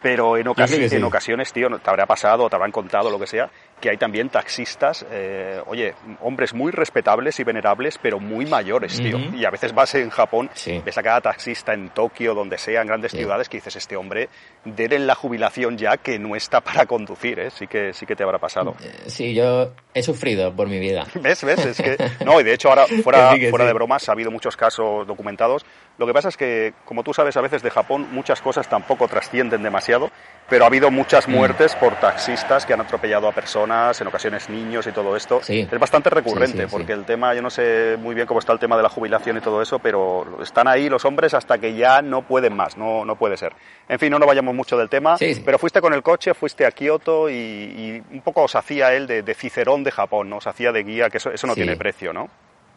pero 0.00 0.36
en, 0.36 0.46
ocasi 0.48 0.88
sí. 0.88 0.96
en 0.96 1.04
ocasiones, 1.04 1.52
tío, 1.52 1.68
te 1.78 1.90
habrá 1.90 2.06
pasado, 2.06 2.48
te 2.48 2.54
habrán 2.56 2.70
contado, 2.72 3.10
lo 3.10 3.18
que 3.18 3.26
sea, 3.26 3.50
que 3.80 3.90
hay 3.90 3.96
también 3.96 4.28
taxistas, 4.28 5.04
eh, 5.10 5.60
oye, 5.66 5.94
hombres 6.20 6.54
muy 6.54 6.70
respetables 6.72 7.38
y 7.40 7.44
venerables, 7.44 7.98
pero 8.00 8.18
muy 8.20 8.46
mayores, 8.46 8.96
tío. 9.00 9.18
Y 9.34 9.44
a 9.44 9.50
veces 9.50 9.72
vas 9.74 9.94
en 9.96 10.10
Japón, 10.10 10.50
Sí. 10.54 10.80
ves 10.84 10.98
a 10.98 11.02
cada 11.02 11.20
taxista 11.20 11.74
en 11.74 11.90
Tokio, 11.90 12.34
donde 12.34 12.58
sea, 12.58 12.80
en 12.80 12.86
grandes 12.88 13.12
ciudades, 13.12 13.48
que 13.48 13.58
dices, 13.58 13.76
este 13.76 13.96
hombre, 13.96 14.28
denle 14.64 14.96
en 14.96 15.06
la 15.06 15.14
jubilación 15.14 15.76
ya 15.78 15.96
que 15.96 16.18
no 16.18 16.36
está 16.36 16.60
para 16.60 16.86
conducir, 16.86 17.38
¿eh? 17.40 17.50
Sí 17.50 17.66
que, 17.66 17.92
sí 17.92 18.06
que 18.06 18.14
te 18.16 18.22
habrá 18.24 18.38
pasado. 18.38 18.74
Eh, 18.82 18.92
Sí, 19.06 19.34
yo 19.34 19.72
he 19.94 20.02
sufrido 20.02 20.54
por 20.54 20.68
mi 20.68 20.78
vida. 20.78 21.06
¿Ves? 21.14 21.42
¿Ves? 21.44 21.64
Es 21.66 21.76
que... 21.80 21.96
No, 22.24 22.40
y 22.40 22.44
de 22.44 22.52
hecho 22.54 22.68
ahora, 22.68 22.86
fuera, 23.02 23.30
Que 23.30 23.34
sí, 23.36 23.40
que 23.42 23.50
fuera 23.50 23.64
de 23.66 23.72
bromas, 23.72 24.08
ha 24.08 24.12
habido 24.12 24.30
muchos 24.30 24.56
casos 24.56 25.06
documentados. 25.06 25.64
Lo 25.98 26.06
que 26.06 26.12
pasa 26.12 26.28
es 26.28 26.36
que, 26.36 26.74
como 26.84 27.02
tú 27.02 27.12
sabes, 27.12 27.36
a 27.36 27.40
veces 27.40 27.60
de 27.60 27.70
Japón 27.70 28.06
muchas 28.12 28.40
cosas 28.40 28.68
tampoco 28.68 29.08
trascienden 29.08 29.64
demasiado, 29.64 30.10
pero 30.48 30.62
ha 30.62 30.68
habido 30.68 30.92
muchas 30.92 31.26
Mm. 31.26 31.32
muertes 31.32 31.74
por 31.74 31.96
taxistas 31.96 32.64
que 32.64 32.72
han 32.72 32.80
atropellado 32.80 33.26
a 33.28 33.32
personas, 33.32 34.00
en 34.00 34.06
ocasiones 34.06 34.48
niños 34.48 34.86
y 34.86 34.92
todo 34.92 35.16
esto. 35.16 35.40
Sí. 35.42 35.66
Es 35.70 35.78
bastante 35.80 36.08
recurrente, 36.08 36.52
Sí, 36.56 36.62
sí, 36.62 36.68
sí. 36.68 36.70
porque 36.70 36.92
el 36.92 37.04
tema, 37.04 37.34
yo 37.34 37.42
no 37.42 37.50
sé 37.50 37.96
muy 37.98 38.14
bien 38.14 38.28
cómo 38.28 38.38
está 38.38 38.52
el 38.52 38.60
tema 38.60 38.76
de 38.76 38.84
la 38.84 38.88
jubilación 38.88 39.36
y 39.38 39.40
todo 39.40 39.60
eso, 39.60 39.80
pero 39.80 40.40
están 40.40 40.68
ahí 40.68 40.88
los 40.88 41.04
hombres 41.04 41.34
hasta 41.34 41.58
que 41.58 41.74
ya 41.74 42.00
no 42.00 42.22
pueden 42.22 42.54
más, 42.54 42.76
no, 42.76 43.04
no 43.04 43.16
puede 43.16 43.36
ser. 43.36 43.52
En 43.88 43.98
fin, 43.98 44.10
no 44.12 44.20
nos 44.20 44.28
vayamos 44.28 44.54
mucho 44.54 44.78
del 44.78 44.88
tema, 44.88 45.16
pero 45.44 45.58
fuiste 45.58 45.80
con 45.80 45.92
el 45.94 46.02
coche, 46.04 46.32
fuiste 46.32 46.64
a 46.64 46.70
Kioto 46.70 47.28
y, 47.28 47.34
y 47.34 48.02
un 48.14 48.20
poco 48.22 48.42
os 48.44 48.54
hacía 48.54 48.92
él 48.94 49.08
de, 49.08 49.22
de 49.22 49.34
Cicerón 49.34 49.82
de 49.82 49.90
Japón, 49.90 50.30
¿no? 50.30 50.36
Os 50.36 50.46
hacía 50.46 50.70
de 50.70 50.84
guía, 50.84 51.10
que 51.10 51.16
eso, 51.16 51.30
eso 51.32 51.46
no 51.48 51.54
tiene 51.54 51.76
precio, 51.76 52.12
¿no? 52.12 52.28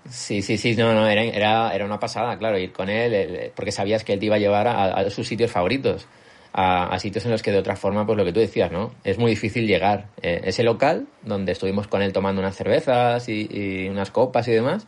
Sí, 0.09 0.41
sí, 0.41 0.57
sí, 0.57 0.75
no, 0.75 0.93
no, 0.93 1.07
era, 1.07 1.23
era, 1.23 1.75
era 1.75 1.85
una 1.85 1.99
pasada, 1.99 2.37
claro, 2.37 2.57
ir 2.57 2.71
con 2.73 2.89
él, 2.89 3.51
porque 3.55 3.71
sabías 3.71 4.03
que 4.03 4.13
él 4.13 4.19
te 4.19 4.25
iba 4.25 4.35
a 4.35 4.39
llevar 4.39 4.67
a, 4.67 5.09
sus 5.11 5.27
sitios 5.27 5.51
favoritos, 5.51 6.07
a, 6.53 6.87
a 6.87 6.99
sitios 6.99 7.23
en 7.25 7.31
los 7.31 7.43
que 7.43 7.51
de 7.51 7.59
otra 7.59 7.75
forma, 7.75 8.05
pues 8.05 8.17
lo 8.17 8.25
que 8.25 8.33
tú 8.33 8.39
decías, 8.39 8.71
¿no? 8.71 8.93
Es 9.03 9.19
muy 9.19 9.29
difícil 9.31 9.67
llegar. 9.67 10.07
Eh, 10.21 10.41
ese 10.45 10.63
local, 10.63 11.07
donde 11.21 11.51
estuvimos 11.51 11.87
con 11.87 12.01
él 12.01 12.13
tomando 12.13 12.41
unas 12.41 12.55
cervezas 12.55 13.29
y, 13.29 13.47
y 13.51 13.89
unas 13.89 14.09
copas 14.09 14.47
y 14.47 14.53
demás, 14.53 14.87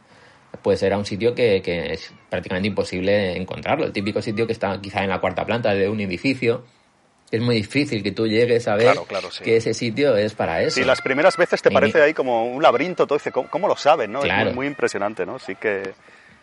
pues 0.64 0.82
era 0.84 0.98
un 0.98 1.06
sitio 1.06 1.36
que, 1.36 1.62
que 1.62 1.94
es 1.94 2.12
prácticamente 2.30 2.68
imposible 2.70 3.38
encontrarlo. 3.38 3.86
El 3.86 3.94
típico 3.94 4.22
sitio 4.22 4.48
que 4.48 4.54
está 4.54 4.82
quizá 4.82 5.04
en 5.04 5.10
la 5.10 5.20
cuarta 5.22 5.46
planta 5.46 5.74
de 5.76 5.90
un 5.90 6.00
edificio. 6.02 6.64
Es 7.36 7.42
muy 7.42 7.56
difícil 7.56 8.04
que 8.04 8.12
tú 8.12 8.28
llegues 8.28 8.68
a 8.68 8.76
ver 8.76 8.86
Claro, 8.92 9.06
claro, 9.06 9.32
sí. 9.32 9.44
que 9.44 9.58
ese 9.58 9.74
sitio 9.74 10.16
es 10.16 10.36
para 10.36 10.62
eso. 10.62 10.76
Sí, 10.80 10.84
las 10.86 11.02
primeras 11.02 11.36
veces 11.36 11.64
te 11.64 11.72
parece 11.72 12.00
ahí 12.02 12.14
como 12.14 12.46
un 12.46 12.62
laberinto, 12.62 13.08
todo 13.08 13.18
dice, 13.18 13.32
¿cómo, 13.32 13.50
cómo 13.50 13.68
lo 13.68 13.76
saben, 13.76 14.12
no? 14.12 14.24
Es 14.24 14.32
muy, 14.46 14.54
muy 14.54 14.68
impresionante, 14.68 15.26
¿no? 15.26 15.40
Sí 15.40 15.56
que... 15.56 15.82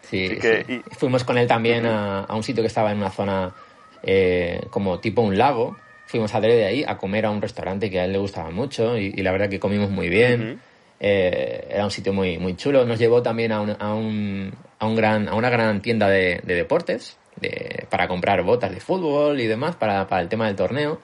Sí, 0.02 0.36
que- 0.40 0.64
sí. 0.66 0.82
y- 0.84 0.94
Fuimos 0.96 1.22
con 1.22 1.38
él 1.38 1.46
también 1.46 1.86
a, 1.86 2.24
a 2.24 2.34
un 2.34 2.42
sitio 2.42 2.62
que 2.62 2.66
estaba 2.66 2.90
en 2.90 2.98
una 2.98 3.10
zona 3.10 3.54
eh, 4.02 4.62
como 4.70 4.98
tipo 4.98 5.22
un 5.22 5.38
lago. 5.38 5.76
Fuimos 6.06 6.34
a 6.34 6.40
de 6.40 6.64
ahí 6.66 6.84
a 6.84 6.96
comer 6.98 7.24
a 7.26 7.30
un 7.30 7.40
restaurante 7.40 7.88
que 7.88 8.00
a 8.00 8.04
él 8.06 8.12
le 8.12 8.18
gustaba 8.18 8.50
mucho 8.50 8.98
y, 8.98 9.12
y 9.16 9.22
la 9.22 9.30
verdad 9.30 9.48
que 9.48 9.60
comimos 9.60 9.90
muy 9.90 10.08
bien. 10.08 10.60
Eh, 10.98 11.68
era 11.70 11.84
un 11.84 11.92
sitio 11.92 12.12
muy, 12.12 12.36
muy 12.38 12.56
chulo. 12.56 12.84
Nos 12.84 12.98
llevó 12.98 13.22
también 13.22 13.52
a, 13.52 13.60
un, 13.60 13.76
a, 13.78 13.94
un, 13.94 14.52
a, 14.80 14.86
un 14.88 14.96
gran, 14.96 15.28
a 15.28 15.34
una 15.34 15.50
gran 15.50 15.80
tienda 15.82 16.08
de, 16.08 16.40
de 16.42 16.54
deportes 16.56 17.16
de- 17.40 17.86
para 17.90 18.08
comprar 18.08 18.42
botas 18.42 18.70
de 18.72 18.80
fútbol 18.80 19.40
y 19.40 19.46
demás 19.46 19.76
para, 19.76 20.06
para 20.08 20.22
el 20.22 20.28
tema 20.28 20.46
del 20.46 20.56
torneo. 20.56 21.00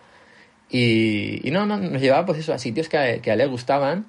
Y, 0.69 1.47
y 1.47 1.51
no, 1.53 1.65
no, 1.67 1.77
nos 1.77 2.03
llevaba 2.03 2.27
pues 2.27 2.39
eso 2.39 2.53
a 2.53 2.59
sitios 2.59 2.89
que 2.89 2.99
a, 2.99 3.23
que 3.23 3.31
a 3.31 3.35
él 3.35 3.39
le 3.39 3.47
gustaban 3.47 4.07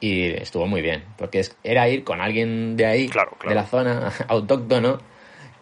y 0.00 0.26
estuvo 0.30 0.66
muy 0.66 0.80
bien, 0.80 1.04
porque 1.18 1.42
era 1.64 1.88
ir 1.88 2.04
con 2.04 2.20
alguien 2.20 2.76
de 2.76 2.86
ahí, 2.86 3.08
Claro, 3.08 3.32
claro. 3.32 3.48
de 3.48 3.54
la 3.54 3.66
zona, 3.66 4.12
autóctono, 4.28 4.98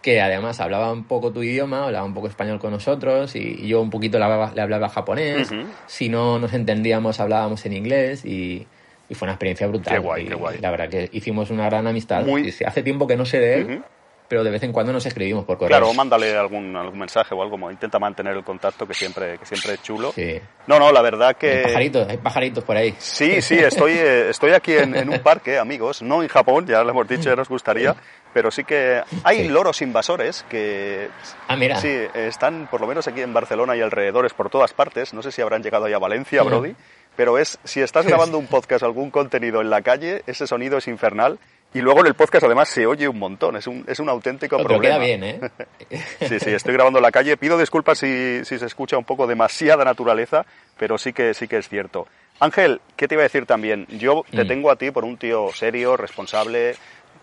que 0.03 0.21
además 0.21 0.61
hablaba 0.61 0.93
un 0.93 1.05
poco 1.05 1.33
tu 1.33 1.43
idioma, 1.43 1.87
hablaba 1.87 2.05
un 2.05 2.15
poco 2.15 2.29
español 2.29 2.61
con 2.61 2.71
nosotros 2.71 3.35
y, 3.35 3.67
yo 3.67 3.81
un 3.81 3.91
poquito 3.91 4.19
le 4.19 4.25
hablaba, 4.25 4.53
le 4.55 4.61
hablaba 4.63 4.89
japonés. 4.89 5.51
Ujú. 5.51 5.63
Si 5.87 6.09
no 6.09 6.39
nos 6.39 6.53
entendíamos, 6.53 7.19
hablábamos 7.19 7.65
en 7.67 7.73
inglés 7.73 8.25
y, 8.25 8.67
y 9.09 9.15
fue 9.15 9.27
una 9.27 9.33
experiencia 9.33 9.67
brutal. 9.67 9.95
Qué 9.95 9.99
guay, 9.99 10.25
Y 10.25 10.29
qué 10.29 10.35
guay. 10.35 10.59
La 10.61 10.71
verdad 10.71 10.89
que 10.91 11.09
hicimos 11.13 11.51
una 11.51 11.65
gran 11.67 11.87
amistad. 11.89 12.25
Muy- 12.25 12.55
Hace 12.65 12.83
tiempo 12.85 13.09
que 13.09 13.17
no 13.17 13.25
sé 13.25 13.41
de 13.41 13.55
él, 13.57 13.65
Ujú. 13.65 13.83
Pero 14.29 14.43
de 14.45 14.51
vez 14.51 14.63
en 14.63 14.73
cuando 14.73 14.93
nos 14.93 15.05
escribimos 15.07 15.45
por 15.45 15.57
correo. 15.59 15.79
Claro, 15.79 15.93
mándale 15.95 16.37
algún, 16.37 16.75
algún 16.77 16.99
mensaje 16.99 17.35
o 17.35 17.43
algo, 17.43 17.71
intenta 17.71 17.99
mantener 17.99 18.37
el 18.37 18.45
contacto 18.45 18.87
que 18.87 18.95
siempre, 18.95 19.39
que 19.39 19.47
siempre 19.47 19.75
es 19.75 19.83
chulo. 19.83 20.13
Sí. 20.13 20.41
No, 20.67 20.79
no, 20.79 20.91
la 20.93 21.03
verdad 21.03 21.29
Hay 21.29 21.35
que... 21.35 21.63
pajaritos, 21.63 22.09
hay 22.09 22.17
pajaritos 22.19 22.65
por 22.65 22.77
ahí. 22.77 22.95
Sí, 22.99 23.41
sí, 23.43 23.55
estoy, 23.57 23.93
eh, 23.93 24.31
estoy 24.31 24.53
aquí 24.53 24.73
en, 24.73 24.97
en 24.97 25.09
un 25.09 25.21
parque, 25.21 25.59
amigos, 25.59 26.03
no 26.03 26.23
en 26.23 26.29
Japón, 26.29 26.67
ya 26.67 26.83
lo 26.83 26.91
hemos 26.91 27.07
dicho, 27.09 27.31
ya 27.31 27.37
nos 27.37 27.49
gustaría, 27.49 27.95
pero 28.35 28.51
sí 28.51 28.65
que 28.65 29.03
hay 29.25 29.43
Sí. 29.43 29.49
loros 29.49 29.81
invasores 29.83 30.45
que 30.49 31.09
Ah, 31.49 31.57
mira. 31.57 31.77
sí, 31.81 31.89
están 32.15 32.69
por 32.71 32.81
lo 32.81 32.87
menos 32.87 33.07
aquí 33.09 33.21
en 33.23 33.33
Barcelona 33.33 33.77
y 33.77 33.81
alrededores 33.81 34.33
por 34.35 34.51
todas 34.51 34.73
partes, 34.73 35.15
no 35.15 35.23
sé 35.23 35.31
si 35.33 35.41
habrán 35.43 35.63
llegado 35.63 35.89
ya 35.89 35.97
a 35.97 36.01
Valencia. 36.01 36.43
Brody, 36.43 36.75
pero 37.17 37.39
es, 37.39 37.59
si 37.65 37.81
estás 37.81 38.07
grabando 38.07 38.37
un 38.39 38.47
podcast 38.47 38.83
algún 38.83 39.11
contenido 39.11 39.61
en 39.61 39.71
la 39.71 39.83
calle, 39.83 40.23
ese 40.27 40.47
sonido 40.47 40.79
es 40.79 40.89
infernal 40.89 41.39
y 41.77 41.81
luego 41.83 42.01
en 42.01 42.07
el 42.07 42.15
podcast 42.15 42.45
además 42.45 42.69
se 42.69 42.87
oye 42.87 43.07
un 43.09 43.19
montón, 43.19 43.57
es 43.57 43.67
un, 43.67 43.85
es 43.87 43.99
un 44.01 44.09
auténtico 44.09 44.57
Pero 44.57 44.69
problema. 44.69 44.97
queda 44.97 45.05
bien, 45.05 45.25
¿eh? 45.25 45.41
Sí, 46.29 46.41
sí, 46.41 46.51
estoy 46.51 46.73
grabando 46.75 46.99
en 46.99 47.03
la 47.03 47.13
calle. 47.13 47.37
Pido 47.37 47.59
disculpas 47.59 47.99
si, 47.99 48.45
si 48.45 48.59
se 48.59 48.67
escucha 48.67 48.97
un 48.99 49.05
poco 49.05 49.27
demasiada 49.27 49.85
naturaleza, 49.85 50.45
pero 50.79 50.99
sí 50.99 51.13
que, 51.13 51.35
sí 51.35 51.47
que 51.49 51.59
es 51.59 51.69
cierto. 51.69 52.07
Ángel, 52.41 52.81
¿qué 52.97 53.09
te 53.09 53.15
iba 53.15 53.23
a 53.23 53.25
decir 53.31 53.47
también? 53.47 53.87
Yo 53.89 54.25
te 54.31 54.45
Mm. 54.45 54.49
tengo 54.49 54.71
a 54.71 54.77
ti 54.77 54.91
por 54.91 55.05
un 55.05 55.17
tío 55.17 55.51
serio, 55.55 55.97
responsable, 55.97 56.75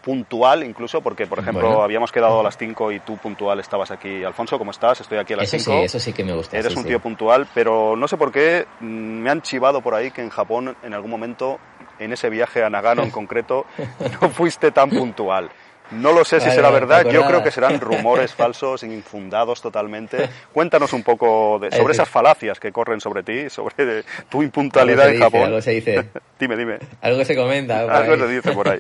puntual 0.02 0.64
incluso, 0.64 1.02
porque, 1.02 1.28
por 1.28 1.40
ejemplo, 1.40 1.68
Bueno. 1.68 1.84
habíamos 1.84 2.12
quedado 2.12 2.40
a 2.40 2.44
las 2.44 2.58
5 2.58 2.92
y 2.92 3.00
tú 3.00 3.18
puntual 3.18 3.60
estabas 3.60 3.90
aquí. 3.92 4.24
Alfonso, 4.24 4.58
¿cómo 4.58 4.72
estás? 4.72 5.00
Estoy 5.00 5.18
aquí 5.18 5.34
a 5.34 5.38
las 5.38 5.54
Eso 5.54 5.58
5. 5.72 5.80
sí, 5.80 5.86
eso 5.86 6.00
sí 6.00 6.14
que 6.14 6.24
me 6.24 6.34
gusta. 6.34 6.58
Eres 6.58 6.74
sí, 6.74 6.78
un 6.78 6.84
sí. 6.84 6.90
tío 6.90 7.00
puntual, 7.00 7.48
pero 7.54 7.96
no 7.96 8.08
sé 8.08 8.18
por 8.18 8.32
qué 8.32 8.66
mm, 8.82 8.86
me 8.86 9.30
han 9.30 9.42
chivado 9.42 9.82
por 9.82 9.94
ahí 9.96 10.12
que 10.12 10.22
en 10.22 10.30
Japón, 10.30 10.76
en 10.84 10.94
algún 10.94 11.10
momento, 11.12 11.58
en 12.00 12.14
ese 12.14 12.30
viaje 12.30 12.64
a 12.64 12.70
Nagano 12.70 13.04
en 13.04 13.12
concreto, 13.12 13.66
no 14.22 14.30
fuiste 14.30 14.72
tan 14.72 14.90
puntual. 14.90 15.50
No 15.92 16.12
lo 16.12 16.26
sé 16.26 16.40
si 16.40 16.46
Vale, 16.48 16.56
será 16.56 16.68
¿te 16.70 16.74
verdad, 16.74 17.06
yo 17.12 17.26
creo 17.28 17.44
que 17.44 17.52
serán 17.52 17.80
rumores 17.80 18.34
falsos, 18.34 18.82
infundados 18.84 19.62
totalmente. 19.62 20.28
Cuéntanos 20.52 20.92
un 20.94 21.04
poco 21.04 21.60
de- 21.60 21.70
sobre 21.72 21.94
Ese- 21.94 22.02
esas 22.02 22.10
falacias 22.10 22.60
que 22.60 22.72
corren 22.72 23.00
sobre 23.00 23.22
ti, 23.22 23.50
sobre 23.50 23.86
de- 23.86 24.04
tu 24.30 24.42
impuntualidad 24.42 25.08
en 25.08 25.12
dice, 25.14 25.24
Japón. 25.24 25.42
algo 25.44 25.62
se 25.62 25.72
dice. 25.72 26.06
dime, 26.40 26.56
dime. 26.56 26.80
Algo 27.02 27.24
se 27.26 27.36
comenta. 27.36 27.80
Algo 27.82 28.18
se 28.18 28.28
dice 28.28 28.52
por 28.54 28.70
ahí. 28.70 28.80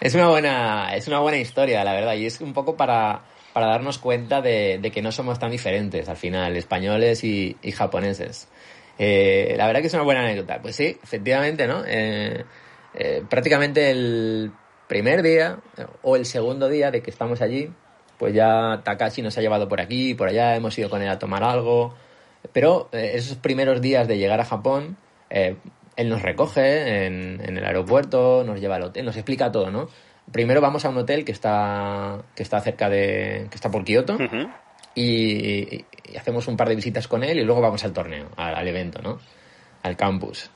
Es 0.00 0.14
una 0.14 0.28
buena, 0.28 0.94
es 0.94 1.08
una 1.08 1.18
buena 1.20 1.38
historia, 1.38 1.82
la 1.84 1.94
verdad, 1.94 2.14
y 2.14 2.26
es 2.26 2.40
un 2.40 2.52
poco 2.52 2.76
para, 2.76 3.20
para 3.52 3.66
darnos 3.66 3.98
cuenta 3.98 4.40
de, 4.42 4.78
de 4.80 4.90
que 4.92 5.02
no 5.02 5.10
somos 5.10 5.38
tan 5.38 5.50
diferentes 5.50 6.08
al 6.08 6.16
final, 6.16 6.56
españoles 6.56 7.24
y, 7.24 7.56
y 7.62 7.72
japoneses. 7.72 8.48
Eh, 8.98 9.54
la 9.56 9.66
verdad 9.66 9.80
que 9.80 9.88
es 9.88 9.94
una 9.94 10.02
buena 10.02 10.22
anécdota. 10.22 10.60
Pues 10.60 10.76
sí, 10.76 10.98
efectivamente, 11.02 11.66
¿no? 11.66 11.82
Eh, 11.86 12.44
eh, 12.94 13.22
prácticamente 13.28 13.90
el 13.90 14.52
primer 14.88 15.22
día 15.22 15.58
o 16.02 16.16
el 16.16 16.24
segundo 16.24 16.68
día 16.68 16.90
de 16.90 17.02
que 17.02 17.10
estamos 17.10 17.42
allí, 17.42 17.70
pues 18.18 18.34
ya 18.34 18.80
Takashi 18.84 19.22
nos 19.22 19.36
ha 19.36 19.40
llevado 19.40 19.68
por 19.68 19.80
aquí, 19.80 20.14
por 20.14 20.28
allá, 20.28 20.56
hemos 20.56 20.76
ido 20.78 20.88
con 20.88 21.02
él 21.02 21.08
a 21.08 21.18
tomar 21.18 21.44
algo. 21.44 21.94
Pero 22.52 22.88
eh, 22.92 23.12
esos 23.14 23.36
primeros 23.36 23.80
días 23.80 24.08
de 24.08 24.18
llegar 24.18 24.40
a 24.40 24.44
Japón, 24.44 24.96
eh, 25.30 25.56
él 25.96 26.08
nos 26.08 26.22
recoge 26.22 27.06
en, 27.06 27.40
en 27.42 27.56
el 27.56 27.64
aeropuerto, 27.64 28.44
nos 28.44 28.60
lleva 28.60 28.76
al 28.76 28.84
hotel, 28.84 29.04
nos 29.04 29.16
explica 29.16 29.52
todo, 29.52 29.70
¿no? 29.70 29.88
Primero 30.32 30.60
vamos 30.60 30.84
a 30.84 30.88
un 30.88 30.98
hotel 30.98 31.24
que 31.24 31.32
está, 31.32 32.22
que 32.34 32.42
está 32.42 32.60
cerca 32.60 32.88
de. 32.88 33.46
que 33.48 33.54
está 33.54 33.70
por 33.70 33.84
Kioto 33.84 34.18
y 34.94 35.84
hacemos 36.18 36.46
un 36.48 36.56
par 36.56 36.68
de 36.68 36.76
visitas 36.76 37.08
con 37.08 37.24
él 37.24 37.38
y 37.38 37.44
luego 37.44 37.60
vamos 37.60 37.84
al 37.84 37.92
torneo, 37.92 38.28
al, 38.36 38.54
al 38.54 38.68
evento, 38.68 39.00
¿no? 39.02 39.18
Al 39.82 39.96
campus. 39.96 40.50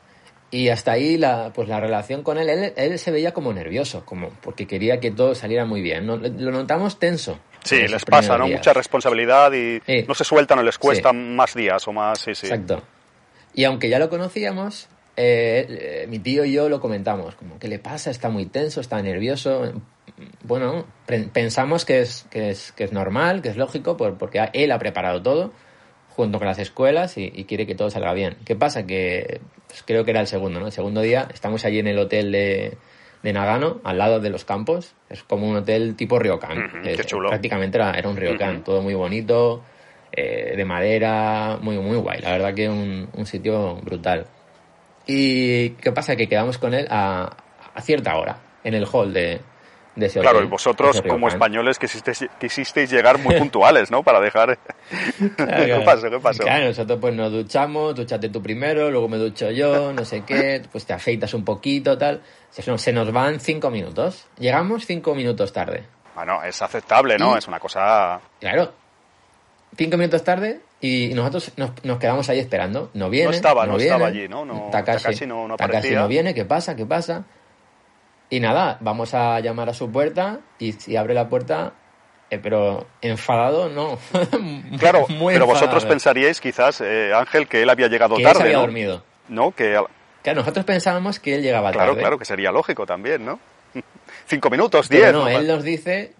Y 0.52 0.68
hasta 0.68 0.92
ahí 0.92 1.16
la, 1.16 1.52
pues 1.54 1.68
la 1.68 1.78
relación 1.78 2.22
con 2.24 2.36
él, 2.36 2.48
él, 2.48 2.72
él 2.76 2.98
se 2.98 3.12
veía 3.12 3.32
como 3.32 3.52
nervioso, 3.52 4.04
como 4.04 4.30
porque 4.40 4.66
quería 4.66 4.98
que 4.98 5.12
todo 5.12 5.34
saliera 5.36 5.64
muy 5.64 5.80
bien. 5.80 6.06
¿no? 6.06 6.16
Lo 6.16 6.50
notamos 6.50 6.98
tenso. 6.98 7.38
Sí, 7.62 7.86
les 7.86 8.04
pasa, 8.04 8.36
¿no? 8.36 8.46
días. 8.46 8.58
Mucha 8.58 8.72
responsabilidad 8.72 9.52
y 9.52 9.80
Sí. 9.86 10.04
no 10.08 10.14
se 10.14 10.24
sueltan 10.24 10.58
o 10.58 10.62
les 10.64 10.76
cuesta 10.78 11.10
Sí. 11.10 11.16
más 11.16 11.54
días 11.54 11.86
o 11.86 11.92
más, 11.92 12.18
sí, 12.18 12.34
sí. 12.34 12.46
Exacto. 12.46 12.82
Y 13.54 13.62
aunque 13.64 13.88
ya 13.88 14.00
lo 14.00 14.08
conocíamos, 14.10 14.88
eh, 15.16 15.66
eh, 15.68 16.06
mi 16.08 16.18
tío 16.18 16.44
y 16.44 16.52
yo 16.52 16.68
lo 16.68 16.80
comentamos, 16.80 17.36
como, 17.36 17.58
¿qué 17.60 17.68
le 17.68 17.78
pasa? 17.78 18.10
Está 18.10 18.28
muy 18.28 18.46
tenso, 18.46 18.80
está 18.80 19.00
nervioso. 19.02 19.72
Bueno, 20.42 20.86
pensamos 21.32 21.84
que 21.84 22.00
es, 22.00 22.26
que, 22.30 22.50
es, 22.50 22.72
que 22.72 22.84
es 22.84 22.92
normal, 22.92 23.42
que 23.42 23.48
es 23.48 23.56
lógico, 23.56 23.96
por- 23.96 24.18
porque 24.18 24.48
él 24.52 24.72
ha 24.72 24.78
preparado 24.78 25.22
todo 25.22 25.52
junto 26.10 26.38
con 26.38 26.46
las 26.46 26.58
escuelas 26.58 27.16
y, 27.16 27.30
y 27.34 27.44
quiere 27.44 27.66
que 27.66 27.74
todo 27.74 27.90
salga 27.90 28.12
bien. 28.12 28.36
¿Qué 28.44 28.56
pasa? 28.56 28.86
Que 28.86 29.40
pues, 29.68 29.82
creo 29.86 30.04
que 30.04 30.10
era 30.10 30.20
el 30.20 30.26
segundo, 30.26 30.60
¿no? 30.60 30.66
El 30.66 30.72
segundo 30.72 31.00
día 31.00 31.28
estamos 31.32 31.64
allí 31.64 31.78
en 31.78 31.86
el 31.86 31.98
hotel 31.98 32.32
de, 32.32 32.76
de 33.22 33.32
Nagano, 33.32 33.80
al 33.84 33.98
lado 33.98 34.20
de 34.20 34.28
los 34.30 34.44
campos. 34.44 34.94
Es 35.08 35.22
como 35.22 35.48
un 35.48 35.56
hotel 35.56 35.94
tipo 35.96 36.18
ryokan. 36.18 36.70
Es- 36.84 36.96
qué 36.98 37.04
chulo. 37.04 37.28
Prácticamente 37.28 37.78
era, 37.78 37.92
era 37.92 38.08
un 38.08 38.16
ryokan, 38.16 38.56
Ujú. 38.56 38.64
todo 38.64 38.82
muy 38.82 38.94
bonito, 38.94 39.62
eh, 40.12 40.54
de 40.56 40.64
madera, 40.64 41.58
muy, 41.62 41.78
muy 41.78 41.96
guay. 41.96 42.20
La 42.20 42.32
verdad 42.32 42.52
que 42.54 42.68
un, 42.68 43.08
un 43.14 43.26
sitio 43.26 43.76
brutal. 43.76 44.26
¿Y 45.06 45.70
qué 45.70 45.92
pasa? 45.92 46.16
Que 46.16 46.28
quedamos 46.28 46.58
con 46.58 46.74
él 46.74 46.86
a, 46.90 47.36
a 47.74 47.80
cierta 47.80 48.16
hora, 48.16 48.38
en 48.64 48.74
el 48.74 48.86
hall 48.90 49.12
de, 49.12 49.40
de 49.96 50.06
ese 50.06 50.20
Claro, 50.20 50.42
y 50.42 50.46
vosotros 50.46 51.02
como 51.06 51.28
españoles 51.28 51.78
quisisteis, 51.78 52.24
quisisteis 52.38 52.90
llegar 52.90 53.18
muy 53.18 53.34
puntuales, 53.36 53.90
¿no? 53.90 54.02
Para 54.02 54.20
dejar... 54.20 54.58
¿Qué 55.36 55.82
pasó? 55.84 56.10
¿Qué 56.10 56.18
pasó? 56.20 56.42
Claro, 56.44 56.66
nosotros 56.66 56.98
pues 57.00 57.14
nos 57.14 57.32
duchamos, 57.32 57.94
duchate 57.94 58.28
tú 58.28 58.42
primero, 58.42 58.90
luego 58.90 59.08
me 59.08 59.16
ducho 59.18 59.50
yo, 59.50 59.92
no 59.92 60.04
sé 60.04 60.22
qué, 60.22 60.62
pues 60.70 60.86
te 60.86 60.92
afeitas 60.92 61.34
un 61.34 61.44
poquito, 61.44 61.98
tal. 61.98 62.22
Se 62.50 62.68
nos, 62.70 62.80
se 62.82 62.92
nos 62.92 63.12
van 63.12 63.40
cinco 63.40 63.70
minutos. 63.70 64.26
Llegamos 64.38 64.86
cinco 64.86 65.14
minutos 65.14 65.52
tarde. 65.52 65.84
Bueno, 66.14 66.42
es 66.44 66.60
aceptable, 66.62 67.16
¿no? 67.18 67.34
Y- 67.34 67.38
Es 67.38 67.48
una 67.48 67.58
cosa... 67.60 68.20
Claro. 68.40 68.72
Cinco 69.76 69.96
minutos 69.96 70.24
tarde 70.24 70.60
y 70.80 71.12
nosotros 71.14 71.52
nos, 71.56 71.70
nos 71.84 71.98
quedamos 71.98 72.28
ahí 72.28 72.38
esperando. 72.40 72.90
No 72.94 73.08
viene. 73.08 73.28
No 73.28 73.34
estaba, 73.34 73.66
no 73.66 73.76
viene. 73.76 73.84
estaba 73.92 74.06
allí, 74.08 74.28
¿no? 74.28 74.44
No- 74.44 74.68
Takashi, 74.72 75.04
Takashi 75.04 75.26
no- 75.26 75.46
no 75.46 75.56
Takashi 75.56 75.94
no 75.94 76.08
viene, 76.08 76.34
¿qué 76.34 76.44
pasa? 76.44 76.74
¿Qué 76.74 76.86
pasa? 76.86 77.24
Y 78.30 78.38
nada, 78.40 78.78
vamos 78.80 79.12
a 79.14 79.40
llamar 79.40 79.68
a 79.68 79.74
su 79.74 79.90
puerta 79.90 80.38
y 80.58 80.72
si 80.72 80.96
abre 80.96 81.14
la 81.14 81.28
puerta, 81.28 81.72
eh, 82.30 82.38
pero 82.40 82.86
enfadado 83.02 83.68
no. 83.68 83.98
Claro, 84.78 85.06
Muy 85.08 85.34
pero 85.34 85.44
enfadado. 85.44 85.46
vosotros 85.46 85.84
pensaríais 85.84 86.40
quizás, 86.40 86.80
eh, 86.80 87.12
Ángel, 87.14 87.48
que 87.48 87.62
él 87.62 87.70
había 87.70 87.88
llegado 87.88 88.16
que 88.16 88.22
tarde, 88.22 88.42
había 88.42 88.54
¿no? 88.54 88.60
dormido. 88.60 89.02
No, 89.28 89.50
que... 89.52 89.80
Claro, 90.22 90.40
nosotros 90.40 90.64
pensábamos 90.64 91.18
que 91.18 91.34
él 91.34 91.42
llegaba 91.42 91.72
Claro, 91.72 91.90
tarde. 91.92 92.00
claro, 92.02 92.18
que 92.18 92.24
sería 92.24 92.52
lógico 92.52 92.86
también, 92.86 93.24
¿no? 93.24 93.40
Cinco 94.26 94.48
minutos, 94.50 94.86
Pero 94.88 95.00
diez. 95.00 95.12
no, 95.12 95.20
¿no? 95.22 95.28
él 95.28 95.46
nos 95.48 95.64
dice 95.64 96.12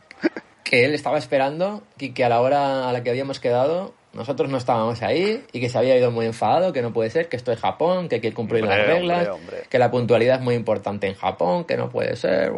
que 0.65 0.85
él 0.85 0.95
estaba 0.95 1.19
esperando 1.19 1.83
y 1.99 2.11
que 2.13 2.25
a 2.25 2.29
la 2.29 2.41
hora 2.41 2.89
a 2.89 2.93
la 2.93 3.03
que 3.03 3.11
habíamos 3.11 3.39
quedado 3.41 3.95
nosotros 4.13 4.51
no 4.51 4.59
estábamos 4.59 5.03
ahí 5.03 5.45
y 5.53 5.61
que 5.61 5.69
se 5.69 5.79
había 5.79 5.97
ido 5.97 6.11
muy 6.11 6.27
enfadado, 6.27 6.73
que 6.73 6.83
no 6.83 6.93
puede 6.93 7.11
ser, 7.11 7.29
que 7.29 7.37
esto 7.37 7.53
es 7.53 7.61
Japón, 7.61 8.09
que 8.09 8.17
hay 8.17 8.21
que 8.21 8.35
cumplir 8.35 8.63
Hombre, 8.65 8.79
las 8.79 8.87
reglas, 8.87 9.29
hombre. 9.29 9.63
que 9.69 9.79
la 9.79 9.91
puntualidad 9.91 10.37
es 10.37 10.43
muy 10.43 10.55
importante 10.55 11.07
en 11.07 11.15
Japón, 11.15 11.65
que 11.65 11.77
no 11.77 11.89
puede 11.91 12.17
ser. 12.17 12.53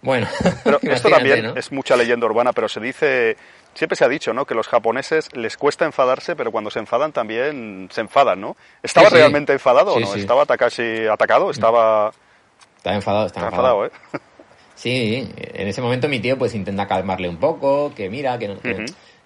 Bueno, 0.00 0.28
Pero 0.64 0.78
esto 0.82 1.10
también 1.10 1.42
¿no? 1.44 1.56
es 1.56 1.72
mucha 1.72 1.96
leyenda 1.96 2.24
urbana, 2.26 2.52
pero 2.52 2.68
se 2.68 2.78
dice, 2.78 3.36
siempre 3.74 3.96
se 3.96 4.04
ha 4.04 4.08
dicho, 4.08 4.32
¿no? 4.32 4.44
Que 4.46 4.54
los 4.54 4.68
japoneses 4.68 5.28
les 5.34 5.56
cuesta 5.56 5.84
enfadarse, 5.86 6.36
pero 6.36 6.52
cuando 6.52 6.70
se 6.70 6.78
enfadan 6.78 7.12
también 7.12 7.88
se 7.90 8.02
enfadan, 8.02 8.40
¿no? 8.40 8.56
¿Estaba 8.80 9.08
Sí, 9.08 9.14
sí. 9.16 9.18
realmente 9.18 9.52
enfadado 9.52 9.94
o 9.94 9.98
no? 10.00 10.14
¿Estaba 10.14 10.46
Takashi 10.46 11.08
atacado? 11.08 11.50
¿Estaba, 11.50 12.12
Está 12.76 12.94
enfadado, 12.94 13.26
está, 13.26 13.40
estaba 13.40 13.48
enfadado. 13.48 13.84
enfadado, 13.86 14.18
eh? 14.18 14.20
Sí, 14.76 15.28
en 15.36 15.66
ese 15.66 15.82
momento 15.82 16.08
mi 16.08 16.20
tío 16.20 16.38
pues 16.38 16.54
intenta 16.54 16.86
calmarle 16.86 17.28
un 17.28 17.38
poco, 17.38 17.92
que 17.96 18.08
mira, 18.08 18.38
que, 18.38 18.46
no-. 18.46 18.56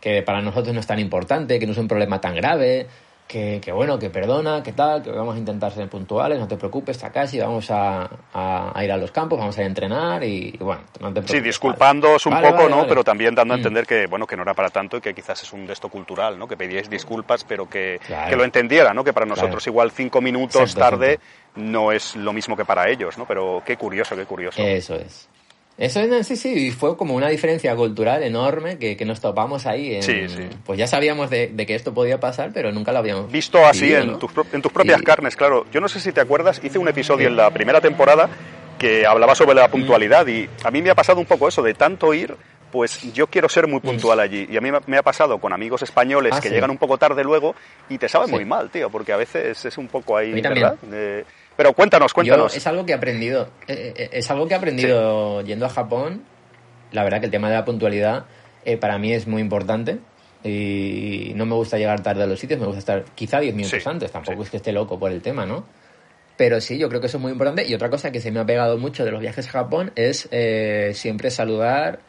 Que 0.02 0.20
para 0.22 0.42
nosotros 0.42 0.74
no 0.74 0.80
es 0.80 0.86
tan 0.86 0.98
importante, 0.98 1.58
que 1.60 1.64
no 1.66 1.72
es 1.72 1.78
un 1.78 1.86
problema 1.86 2.20
tan 2.20 2.34
grave, 2.34 2.88
que, 3.28 3.60
que 3.64 3.70
bueno, 3.72 3.98
que 4.00 4.10
perdona, 4.10 4.60
que 4.62 4.72
tal, 4.72 5.00
que 5.00 5.10
vamos 5.10 5.36
a 5.36 5.38
intentar 5.38 5.70
ser 5.72 5.88
puntuales, 5.88 6.38
no 6.40 6.48
te 6.48 6.56
preocupes, 6.56 6.98
Takashi, 6.98 7.38
vamos 7.38 7.70
a, 7.70 8.10
a- 8.34 8.72
a 8.74 8.84
ir 8.84 8.90
a 8.90 8.96
los 8.96 9.12
campos, 9.12 9.38
vamos 9.38 9.56
a 9.56 9.60
ir 9.60 9.64
a 9.64 9.68
entrenar 9.68 10.24
y, 10.24 10.50
y 10.54 10.58
bueno, 10.58 10.82
no 11.00 11.06
te 11.08 11.22
preocupes. 11.22 11.30
Sí, 11.30 11.40
disculpándoos 11.40 12.26
un 12.26 12.32
Vale, 12.34 12.48
poco, 12.50 12.62
vale, 12.64 12.74
¿no? 12.76 12.86
Pero 12.88 13.04
también 13.04 13.32
dando 13.34 13.54
a 13.54 13.56
Mm. 13.56 13.60
entender 13.60 13.86
que, 13.86 14.06
bueno, 14.08 14.26
que 14.26 14.36
no 14.36 14.42
era 14.42 14.52
para 14.54 14.70
tanto 14.70 14.96
y 14.96 15.00
que 15.00 15.14
quizás 15.14 15.40
es 15.44 15.52
un 15.52 15.66
gesto 15.68 15.88
cultural, 15.88 16.36
¿no? 16.36 16.48
Que 16.48 16.56
pedíais 16.56 16.90
disculpas, 16.90 17.44
pero 17.44 17.70
que, 17.70 18.00
Claro. 18.04 18.28
que 18.28 18.36
lo 18.36 18.44
entendiera, 18.44 18.92
¿no? 18.92 19.04
Que 19.04 19.12
para 19.12 19.24
nosotros 19.24 19.62
Claro. 19.62 19.72
igual 19.72 19.90
cinco 19.92 20.20
minutos 20.20 20.60
Exacto, 20.72 20.80
tarde 20.98 21.20
no 21.54 21.92
es 21.92 22.16
lo 22.16 22.32
mismo 22.32 22.56
que 22.56 22.64
para 22.64 22.90
ellos, 22.90 23.16
¿no? 23.16 23.24
Pero 23.24 23.62
qué 23.64 23.76
curioso, 23.76 24.16
qué 24.16 24.26
curioso. 24.26 24.60
Eso 24.60 24.96
es. 24.96 25.28
Eso 25.78 26.00
es, 26.00 26.26
sí, 26.26 26.36
sí, 26.36 26.66
y 26.66 26.70
fue 26.70 26.96
como 26.96 27.14
una 27.14 27.28
diferencia 27.28 27.74
cultural 27.74 28.22
enorme 28.22 28.78
que, 28.78 28.96
que 28.96 29.04
nos 29.04 29.20
topamos 29.20 29.66
ahí. 29.66 29.94
En, 29.96 30.02
Sí, 30.02 30.28
sí. 30.28 30.48
Pues 30.64 30.78
ya 30.78 30.86
sabíamos 30.86 31.30
de, 31.30 31.48
de 31.48 31.66
que 31.66 31.74
esto 31.74 31.94
podía 31.94 32.20
pasar, 32.20 32.50
pero 32.52 32.70
nunca 32.72 32.92
lo 32.92 32.98
habíamos 32.98 33.32
Visto 33.32 33.64
así 33.64 33.82
vivido, 33.86 34.00
en, 34.02 34.06
¿no? 34.12 34.18
tus, 34.18 34.30
en 34.52 34.60
tus 34.62 34.70
propias 34.72 35.00
Y- 35.00 35.04
carnes, 35.04 35.34
claro. 35.34 35.66
Yo 35.72 35.80
no 35.80 35.88
sé 35.88 35.98
si 36.00 36.12
te 36.12 36.20
acuerdas, 36.20 36.60
hice 36.62 36.78
un 36.78 36.88
episodio 36.88 37.26
en 37.26 37.36
la 37.36 37.50
primera 37.50 37.80
temporada 37.80 38.28
que 38.78 39.06
hablaba 39.06 39.34
sobre 39.34 39.54
la 39.54 39.68
puntualidad 39.68 40.26
y 40.26 40.48
a 40.62 40.70
mí 40.70 40.82
me 40.82 40.90
ha 40.90 40.94
pasado 40.94 41.20
un 41.20 41.26
poco 41.26 41.48
eso, 41.48 41.62
de 41.62 41.72
tanto 41.74 42.12
ir, 42.12 42.34
pues 42.70 43.12
yo 43.12 43.26
quiero 43.26 43.48
ser 43.48 43.66
muy 43.66 43.80
puntual 43.80 44.18
allí. 44.20 44.46
Y 44.50 44.56
a 44.56 44.60
mí 44.60 44.70
me- 44.86 44.96
ha 44.98 45.02
pasado 45.02 45.38
con 45.38 45.52
amigos 45.52 45.82
españoles 45.82 46.32
Ah, 46.36 46.40
que 46.40 46.48
sí. 46.48 46.54
llegan 46.54 46.70
un 46.70 46.78
poco 46.78 46.98
tarde 46.98 47.22
luego 47.24 47.54
y 47.88 47.98
te 47.98 48.08
sabe 48.08 48.26
Sí. 48.26 48.32
muy 48.32 48.44
mal, 48.44 48.70
tío, 48.70 48.90
porque 48.90 49.12
a 49.12 49.16
veces 49.16 49.64
es 49.64 49.78
un 49.78 49.88
poco 49.88 50.16
ahí. 50.16 50.32
¿verdad? 50.32 50.76
Eh, 50.92 51.24
pero 51.62 51.74
cuéntanos, 51.74 52.12
cuéntanos. 52.12 52.52
Yo, 52.52 52.58
es 52.58 52.66
algo 52.66 52.84
que 52.84 52.92
he 52.92 52.94
aprendido. 52.94 53.48
eh, 53.68 53.94
eh, 53.96 54.08
Es 54.12 54.30
algo 54.30 54.48
que 54.48 54.54
he 54.54 54.56
aprendido 54.56 55.40
yendo 55.42 55.66
a 55.66 55.68
Japón. 55.68 56.24
La 56.90 57.04
verdad 57.04 57.20
que 57.20 57.26
el 57.26 57.30
tema 57.32 57.48
de 57.48 57.54
la 57.54 57.64
puntualidad 57.64 58.24
eh, 58.64 58.76
para 58.76 58.98
mí 58.98 59.12
es 59.12 59.26
muy 59.26 59.40
importante. 59.40 59.98
Y 60.44 61.32
no 61.36 61.46
me 61.46 61.54
gusta 61.54 61.78
llegar 61.78 62.02
tarde 62.02 62.24
a 62.24 62.26
los 62.26 62.40
sitios, 62.40 62.58
me 62.58 62.66
gusta 62.66 62.80
estar 62.80 63.04
quizá 63.14 63.38
10 63.38 63.54
minutos 63.54 63.80
Sí, 63.82 63.88
antes. 63.88 64.10
Tampoco 64.10 64.38
sí. 64.38 64.42
es 64.44 64.50
que 64.50 64.56
esté 64.56 64.72
loco 64.72 64.98
por 64.98 65.12
el 65.12 65.22
tema, 65.22 65.46
¿no? 65.46 65.64
Pero 66.36 66.60
sí, 66.60 66.78
yo 66.78 66.88
creo 66.88 67.00
que 67.00 67.06
eso 67.06 67.18
es 67.18 67.22
muy 67.22 67.30
importante. 67.32 67.64
Y 67.66 67.74
otra 67.74 67.88
cosa 67.90 68.10
que 68.10 68.20
se 68.20 68.32
me 68.32 68.40
ha 68.40 68.44
pegado 68.44 68.76
mucho 68.78 69.04
de 69.04 69.12
los 69.12 69.20
viajes 69.20 69.46
a 69.48 69.50
Japón 69.50 69.92
es 69.94 70.28
eh, 70.32 70.90
siempre 70.94 71.30
saludar 71.30 72.00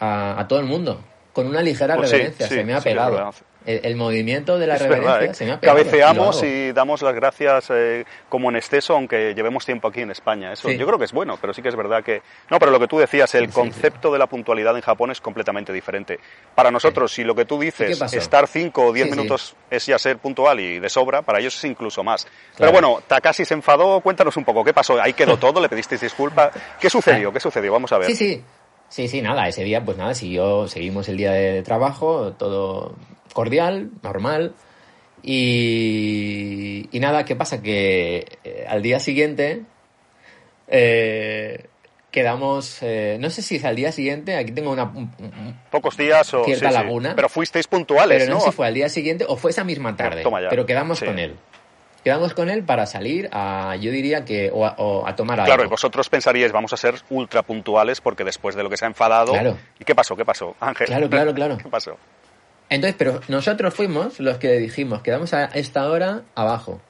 a, 0.00 0.40
a 0.40 0.48
todo 0.48 0.60
el 0.60 0.66
mundo. 0.66 1.04
Con 1.34 1.46
una 1.46 1.60
ligera 1.60 1.96
Pues 1.96 2.10
reverencia. 2.10 2.48
se 2.48 2.64
me 2.64 2.72
ha 2.74 2.80
pegado. 2.80 3.32
El, 3.68 3.80
el 3.84 3.96
movimiento 3.96 4.58
de 4.58 4.66
la 4.66 4.74
Es 4.76 4.82
reverencia 4.82 5.12
verdad, 5.12 5.30
¿eh? 5.30 5.34
se 5.34 5.44
me 5.44 5.52
ha 5.52 5.60
pegado. 5.60 5.78
Cabeceamos 5.78 6.42
Y 6.42 6.72
damos 6.72 7.02
las 7.02 7.14
gracias 7.14 7.66
eh, 7.70 8.04
como 8.28 8.48
en 8.50 8.56
exceso, 8.56 8.94
aunque 8.94 9.34
llevemos 9.34 9.64
tiempo 9.66 9.88
aquí 9.88 10.00
en 10.00 10.10
España. 10.10 10.52
Eso 10.52 10.68
Sí. 10.68 10.76
yo 10.78 10.86
creo 10.86 10.98
que 10.98 11.04
es 11.04 11.12
bueno, 11.12 11.36
pero 11.40 11.52
sí 11.52 11.62
que 11.62 11.68
es 11.68 11.76
verdad 11.76 12.02
que... 12.02 12.22
No, 12.50 12.58
pero 12.58 12.72
lo 12.72 12.80
que 12.80 12.86
tú 12.88 12.98
decías, 12.98 13.34
el 13.34 13.44
Sí, 13.46 13.48
sí, 13.48 13.54
concepto 13.54 14.12
de 14.12 14.18
la 14.18 14.26
puntualidad 14.26 14.74
en 14.74 14.82
Japón 14.82 15.10
es 15.10 15.20
completamente 15.20 15.72
diferente. 15.72 16.18
Para 16.54 16.70
nosotros, 16.70 17.12
si 17.12 17.24
lo 17.24 17.34
que 17.34 17.44
tú 17.44 17.62
¿Y 17.62 17.66
dices, 17.66 18.00
estar 18.14 18.46
5 18.46 18.86
o 18.86 18.92
10 18.92 19.06
Sí, 19.06 19.12
sí. 19.12 19.18
minutos 19.18 19.56
es 19.70 19.86
ya 19.86 19.98
ser 19.98 20.18
puntual 20.18 20.58
y 20.60 20.78
de 20.78 20.88
sobra, 20.88 21.22
para 21.22 21.38
ellos 21.40 21.56
es 21.56 21.64
incluso 21.64 22.02
más. 22.02 22.26
Pero 22.56 22.72
bueno, 22.72 23.00
Takashi 23.06 23.44
se 23.44 23.54
enfadó, 23.54 24.00
cuéntanos 24.00 24.36
un 24.36 24.44
poco, 24.44 24.64
¿qué 24.64 24.72
pasó? 24.72 25.00
Ahí 25.00 25.12
quedó 25.12 25.36
todo, 25.38 25.60
le 25.60 25.68
pedisteis 25.68 26.00
disculpas. 26.00 26.52
¿Qué 26.80 26.88
sucedió? 26.88 27.32
¿Qué 27.32 27.40
sucedió? 27.40 27.72
Vamos 27.72 27.92
a 27.92 27.98
ver. 27.98 28.06
Sí, 28.08 28.16
sí. 28.16 28.42
Sí, 28.88 29.06
sí, 29.06 29.20
nada, 29.20 29.46
ese 29.46 29.64
día, 29.64 29.84
pues 29.84 29.98
nada, 29.98 30.14
siguió, 30.14 30.66
seguimos 30.66 31.10
el 31.10 31.18
día 31.18 31.32
de 31.32 31.62
trabajo, 31.62 32.32
todo 32.38 32.94
cordial, 33.38 33.90
normal. 34.02 34.54
Y, 35.22 36.88
y 36.90 36.98
nada, 36.98 37.24
¿qué 37.24 37.36
pasa? 37.36 37.62
Que 37.62 38.26
eh, 38.42 38.66
al 38.68 38.82
día 38.82 38.98
siguiente, 38.98 39.62
eh, 40.66 41.66
quedamos, 42.10 42.78
eh, 42.82 43.16
no 43.20 43.30
sé 43.30 43.42
si 43.42 43.54
es 43.54 43.64
al 43.64 43.76
día 43.76 43.92
siguiente, 43.92 44.34
aquí 44.34 44.50
tengo 44.50 44.72
una... 44.72 44.92
Pocos 45.70 45.96
días 45.96 46.34
o... 46.34 46.42
Cierta 46.46 46.72
laguna. 46.72 47.12
Pero 47.14 47.28
fuisteis 47.28 47.68
puntuales, 47.68 48.24
pero 48.24 48.34
no, 48.34 48.40
sé 48.40 48.46
si 48.46 48.56
fue 48.56 48.66
al 48.66 48.74
día 48.74 48.88
siguiente 48.88 49.24
o 49.28 49.36
fue 49.36 49.52
esa 49.52 49.62
misma 49.62 49.94
tarde. 49.94 50.24
pero 50.50 50.66
quedamos 50.66 50.98
con 50.98 51.20
él. 51.20 51.36
Quedamos 52.02 52.34
con 52.34 52.50
él 52.50 52.64
para 52.64 52.86
salir 52.86 53.28
a, 53.30 53.76
yo 53.76 53.92
diría 53.92 54.24
que, 54.24 54.50
o 54.52 54.66
a, 55.06 55.14
tomar 55.14 55.38
algo. 55.38 55.46
Claro, 55.46 55.64
y 55.64 55.68
vosotros 55.68 56.08
pensaríais, 56.08 56.50
vamos 56.50 56.72
a 56.72 56.76
ser 56.76 56.96
ultra 57.08 57.42
puntuales 57.44 58.00
porque 58.00 58.24
después 58.24 58.56
de 58.56 58.64
lo 58.64 58.70
que 58.70 58.76
se 58.76 58.84
ha 58.84 58.88
enfadado... 58.88 59.30
Claro. 59.30 59.56
¿Y 59.78 59.84
qué 59.84 59.94
pasó? 59.94 60.16
¿Qué 60.16 60.24
pasó, 60.24 60.56
Ángel? 60.58 60.88
Claro, 60.88 61.08
claro, 61.08 61.32
claro. 61.32 61.56
¿Qué 61.62 61.68
pasó? 61.68 61.96
Entonces, 62.70 62.96
pero 62.98 63.20
nosotros 63.28 63.72
fuimos 63.74 64.20
los 64.20 64.38
que 64.38 64.58
dijimos, 64.58 65.02
quedamos 65.02 65.32
a 65.32 65.46
esta 65.46 65.88
hora 65.88 66.22
abajo. 66.34 66.80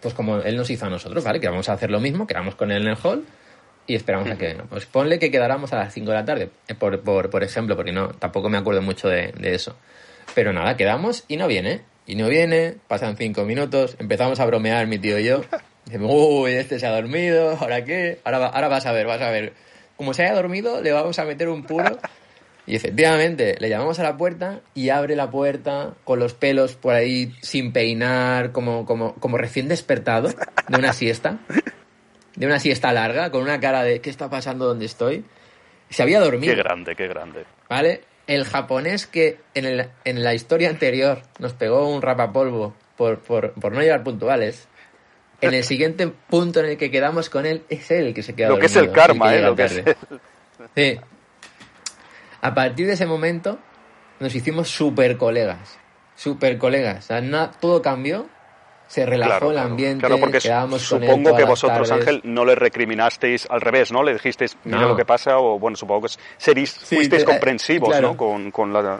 Pues 0.00 0.14
como 0.14 0.38
él 0.38 0.56
nos 0.56 0.70
hizo 0.70 0.86
a 0.86 0.90
nosotros, 0.90 1.24
¿vale? 1.24 1.40
Que 1.40 1.48
vamos 1.48 1.68
a 1.68 1.72
hacer 1.72 1.90
lo 1.90 2.00
mismo, 2.00 2.26
quedamos 2.26 2.54
con 2.54 2.70
él 2.70 2.82
en 2.82 2.88
el 2.88 2.96
hall 3.02 3.24
y 3.86 3.94
esperamos 3.94 4.30
a 4.30 4.36
que 4.36 4.54
no. 4.54 4.64
Pues 4.64 4.86
ponle 4.86 5.18
que 5.18 5.30
quedáramos 5.30 5.72
a 5.72 5.76
las 5.76 5.92
5 5.92 6.10
de 6.10 6.16
la 6.16 6.24
tarde, 6.24 6.50
eh, 6.68 6.74
por, 6.74 7.00
por, 7.00 7.30
por, 7.30 7.42
ejemplo, 7.42 7.74
porque 7.74 7.92
no, 7.92 8.10
tampoco 8.10 8.48
me 8.48 8.58
acuerdo 8.58 8.80
mucho 8.80 9.08
de, 9.08 9.32
de, 9.32 9.54
eso. 9.54 9.76
Pero 10.34 10.52
nada, 10.52 10.76
quedamos 10.76 11.24
y 11.26 11.36
no 11.36 11.48
viene. 11.48 11.82
Y 12.06 12.14
no 12.14 12.28
viene, 12.28 12.76
pasan 12.86 13.16
5 13.16 13.44
minutos, 13.44 13.96
empezamos 13.98 14.40
a 14.40 14.46
bromear 14.46 14.86
mi 14.86 14.98
tío 14.98 15.18
y 15.18 15.24
yo. 15.24 15.42
Decimos, 15.84 16.10
uy, 16.14 16.52
este 16.52 16.78
se 16.78 16.86
ha 16.86 16.90
dormido, 16.90 17.56
¿ahora 17.60 17.84
qué? 17.84 18.20
Ahora, 18.24 18.46
ahora 18.46 18.68
vas 18.68 18.86
a 18.86 18.92
ver, 18.92 19.06
vas 19.06 19.20
a 19.20 19.30
ver. 19.30 19.52
Como 19.96 20.14
se 20.14 20.22
haya 20.22 20.34
dormido, 20.34 20.80
le 20.80 20.92
vamos 20.92 21.18
a 21.18 21.24
meter 21.24 21.48
un 21.48 21.64
puro. 21.64 21.98
Y 22.68 22.76
efectivamente, 22.76 23.56
le 23.58 23.70
llamamos 23.70 23.98
a 23.98 24.02
la 24.02 24.18
puerta 24.18 24.60
y 24.74 24.90
abre 24.90 25.16
la 25.16 25.30
puerta 25.30 25.94
con 26.04 26.18
los 26.18 26.34
pelos 26.34 26.76
por 26.76 26.94
ahí 26.94 27.34
sin 27.40 27.72
peinar, 27.72 28.52
como, 28.52 28.84
como, 28.84 29.14
como 29.14 29.38
recién 29.38 29.68
despertado 29.68 30.28
de 30.68 30.78
una 30.78 30.92
siesta 30.92 31.38
de 32.36 32.46
una 32.46 32.60
siesta 32.60 32.92
larga, 32.92 33.30
con 33.30 33.42
una 33.42 33.58
cara 33.58 33.82
de 33.82 34.00
¿qué 34.00 34.10
está 34.10 34.30
pasando 34.30 34.66
donde 34.66 34.84
estoy? 34.84 35.24
Se 35.90 36.02
había 36.02 36.20
dormido. 36.20 36.54
Qué 36.54 36.62
grande, 36.62 36.94
qué 36.94 37.08
grande. 37.08 37.44
¿Vale? 37.68 38.02
El 38.26 38.44
japonés 38.44 39.06
que 39.06 39.40
en, 39.54 39.64
el, 39.64 39.88
en 40.04 40.22
la 40.22 40.34
historia 40.34 40.68
anterior 40.68 41.22
nos 41.38 41.54
pegó 41.54 41.88
un 41.88 42.00
rapapolvo 42.00 42.76
por, 42.96 43.20
por, 43.20 43.52
por 43.54 43.72
no 43.72 43.80
llegar 43.80 44.04
puntuales, 44.04 44.68
en 45.40 45.54
el 45.54 45.64
siguiente 45.64 46.06
punto 46.06 46.60
en 46.60 46.66
el 46.66 46.76
que 46.76 46.90
quedamos 46.90 47.30
con 47.30 47.46
él, 47.46 47.64
es 47.70 47.90
él 47.90 48.08
el 48.08 48.14
que 48.14 48.22
se 48.22 48.34
queda 48.34 48.50
Lo 48.50 48.58
que 48.58 48.66
es 48.66 48.76
el 48.76 48.92
karma, 48.92 49.34
¿eh? 49.34 49.40
Lo 49.40 49.56
que 49.56 49.64
es 49.64 49.82
Sí. 50.76 51.00
A 52.48 52.54
partir 52.54 52.86
de 52.86 52.94
ese 52.94 53.04
momento 53.04 53.58
nos 54.20 54.34
hicimos 54.34 54.70
super 54.70 55.18
colegas. 55.18 55.78
Super 56.16 56.56
colegas. 56.56 57.04
O 57.04 57.08
sea, 57.08 57.50
todo 57.60 57.82
cambió 57.82 58.26
se 58.86 59.04
relajó 59.04 59.50
el 59.50 59.58
ambiente. 59.58 60.00
Claro, 60.00 60.18
porque 60.18 60.40
supongo 60.40 61.36
que 61.36 61.44
vosotros, 61.44 61.90
Ángel, 61.90 62.22
no 62.24 62.46
le 62.46 62.54
recriminasteis 62.54 63.46
al 63.50 63.60
revés, 63.60 63.92
¿no? 63.92 64.02
Le 64.02 64.14
dijisteis, 64.14 64.56
mira 64.64 64.80
lo 64.80 64.96
que 64.96 65.04
pasa, 65.04 65.38
o 65.38 65.58
bueno, 65.58 65.76
supongo 65.76 66.06
que 66.06 66.14
seréis, 66.38 66.72
fuisteis 66.72 67.22
comprensivos, 67.22 68.00
¿no? 68.00 68.16
Con, 68.16 68.50
con 68.50 68.72
la... 68.72 68.98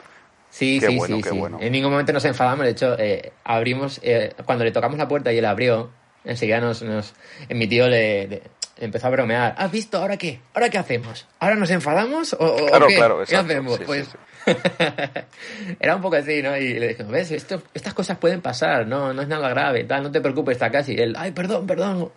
Sí, 0.51 0.79
sí, 0.79 0.99
sí, 1.07 1.21
sí. 1.23 1.41
En 1.59 1.71
ningún 1.71 1.91
momento 1.91 2.13
nos 2.13 2.25
enfadamos, 2.25 2.65
de 2.65 2.71
hecho, 2.71 2.95
eh, 2.99 3.33
abrimos, 3.43 3.99
eh, 4.03 4.33
cuando 4.45 4.63
le 4.63 4.71
tocamos 4.71 4.99
la 4.99 5.07
puerta 5.07 5.33
y 5.33 5.39
él 5.39 5.45
abrió, 5.45 5.89
enseguida 6.23 6.59
nos, 6.59 6.83
nos 6.83 7.15
mi 7.49 7.67
tío 7.67 7.87
le, 7.87 8.43
empezó 8.79 9.07
a 9.07 9.09
bromear. 9.11 9.55
¿Has 9.57 9.71
visto? 9.71 9.97
¿Ahora 9.97 10.17
qué? 10.17 10.41
¿Ahora 10.53 10.69
qué 10.69 10.77
hacemos? 10.77 11.27
¿Ahora 11.39 11.55
nos 11.55 11.69
enfadamos? 11.69 12.33
¿O, 12.33 12.67
claro, 12.67 12.87
qué? 12.87 12.95
claro, 12.95 13.23
¿Qué 13.27 13.35
hacemos? 13.35 13.79
pues 13.85 14.09
Era 15.79 15.95
un 15.95 16.01
poco 16.01 16.15
así, 16.15 16.41
¿no? 16.41 16.57
Y 16.57 16.79
le 16.79 16.89
dije, 16.89 17.03
ves, 17.03 17.31
Esto, 17.31 17.61
estas 17.73 17.93
cosas 17.93 18.17
pueden 18.17 18.41
pasar, 18.41 18.87
no, 18.87 19.13
no 19.13 19.21
es 19.21 19.27
nada 19.27 19.49
grave, 19.49 19.83
tal, 19.83 20.03
no 20.03 20.11
te 20.11 20.21
preocupes, 20.21 20.53
está 20.53 20.71
casi. 20.71 20.93
Y 20.93 21.01
él, 21.01 21.15
ay, 21.17 21.31
perdón, 21.31 21.67
perdón. 21.67 22.11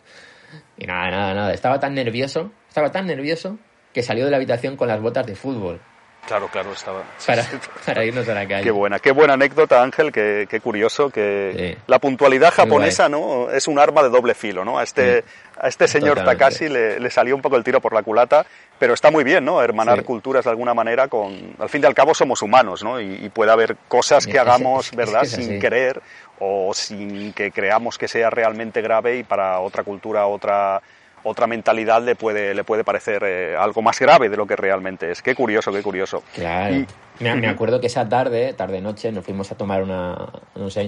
Y 0.79 0.87
nada, 0.87 1.11
nada, 1.11 1.35
nada. 1.35 1.53
Estaba 1.53 1.81
tan 1.81 1.95
nervioso, 1.95 2.53
estaba 2.69 2.91
tan 2.91 3.07
nervioso 3.07 3.59
que 3.93 4.03
salió 4.03 4.25
de 4.25 4.31
la 4.31 4.37
habitación 4.39 4.77
con 4.77 4.89
las 4.89 5.01
botas 5.01 5.27
de 5.27 5.35
fútbol. 5.35 5.81
Claro, 6.27 6.49
claro, 6.49 6.73
estaba. 6.73 7.03
Para, 7.85 8.05
irnos 8.05 8.29
a 8.29 8.35
la 8.35 8.47
calle. 8.47 8.63
Qué 8.63 8.71
buena, 8.71 9.01
qué 9.01 9.11
buena 9.11 9.35
anécdota, 9.35 9.83
Ángel, 9.83 10.13
qué, 10.13 10.47
qué 10.49 10.61
curioso 10.61 11.11
que 11.11 11.79
la 11.87 11.99
puntualidad 11.99 12.53
japonesa, 12.53 13.09
¿no? 13.09 13.51
Es 13.51 13.67
un 13.67 13.79
arma 13.79 14.03
de 14.03 14.09
doble 14.09 14.35
filo, 14.35 14.65
¿no? 14.65 14.79
A 14.79 14.85
este, 14.85 15.25
a 15.59 15.69
este 15.69 15.89
señor 15.89 16.25
Takashi 16.25 16.69
le, 16.69 17.01
le, 17.01 17.11
salió 17.11 17.35
un 17.35 17.43
poco 17.43 17.57
el 17.57 17.65
tiro 17.65 17.81
por 17.81 17.93
la 17.93 18.05
culata, 18.05 18.47
pero 18.79 18.95
está 18.95 19.11
muy 19.11 19.25
bien, 19.25 19.45
¿no? 19.45 19.63
Hermanar 19.63 20.05
culturas 20.05 20.45
de 20.45 20.51
alguna 20.51 20.75
manera 20.75 21.09
con... 21.09 21.57
Al 21.59 21.69
fin 21.69 21.83
y 21.83 21.87
al 21.87 21.95
cabo 21.95 22.15
somos 22.15 22.41
humanos, 22.41 22.85
¿no? 22.85 23.01
Y, 23.01 23.29
puede 23.29 23.51
haber 23.51 23.77
cosas 23.89 24.27
que 24.27 24.39
hagamos, 24.39 24.91
¿verdad? 24.97 25.25
sin 25.25 25.59
querer 25.59 26.01
o 26.39 26.73
sin 26.75 27.33
que 27.33 27.51
creamos 27.51 27.99
que 27.99 28.09
sea 28.09 28.31
realmente 28.31 28.81
grave 28.81 29.19
y 29.19 29.25
para 29.25 29.61
otra 29.61 29.85
cultura, 29.85 30.27
otra 30.27 30.83
otra 31.25 31.47
mentalidad 31.47 32.03
le 32.03 32.15
puede, 32.15 32.55
le 32.55 32.65
puede 32.65 32.85
parecer 32.85 33.23
eh, 33.25 33.57
algo 33.57 33.83
más 33.83 33.99
grave 33.99 34.29
de 34.29 34.37
lo 34.37 34.47
que 34.47 34.57
realmente 34.57 35.11
es. 35.11 35.23
Qué 35.23 35.35
curioso, 35.35 35.73
qué 35.73 35.83
curioso. 35.83 36.23
Claro. 36.35 36.85
Me, 37.21 37.49
acuerdo 37.49 37.81
que 37.81 37.87
esa 37.87 38.09
tarde, 38.09 38.53
tarde-noche, 38.55 39.13
nos 39.13 39.25
fuimos 39.25 39.51
a 39.53 39.57
tomar 39.57 39.83
una... 39.83 40.17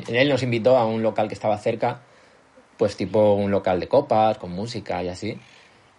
él 0.08 0.28
nos 0.28 0.42
invitó 0.42 0.76
a 0.76 0.86
un 0.86 1.02
local 1.02 1.28
que 1.28 1.34
estaba 1.34 1.56
cerca, 1.58 2.00
pues 2.76 2.96
tipo 2.96 3.34
un 3.34 3.50
local 3.50 3.78
de 3.78 3.88
copas, 3.88 4.38
con 4.38 4.50
música 4.50 5.02
y 5.02 5.08
así. 5.08 5.38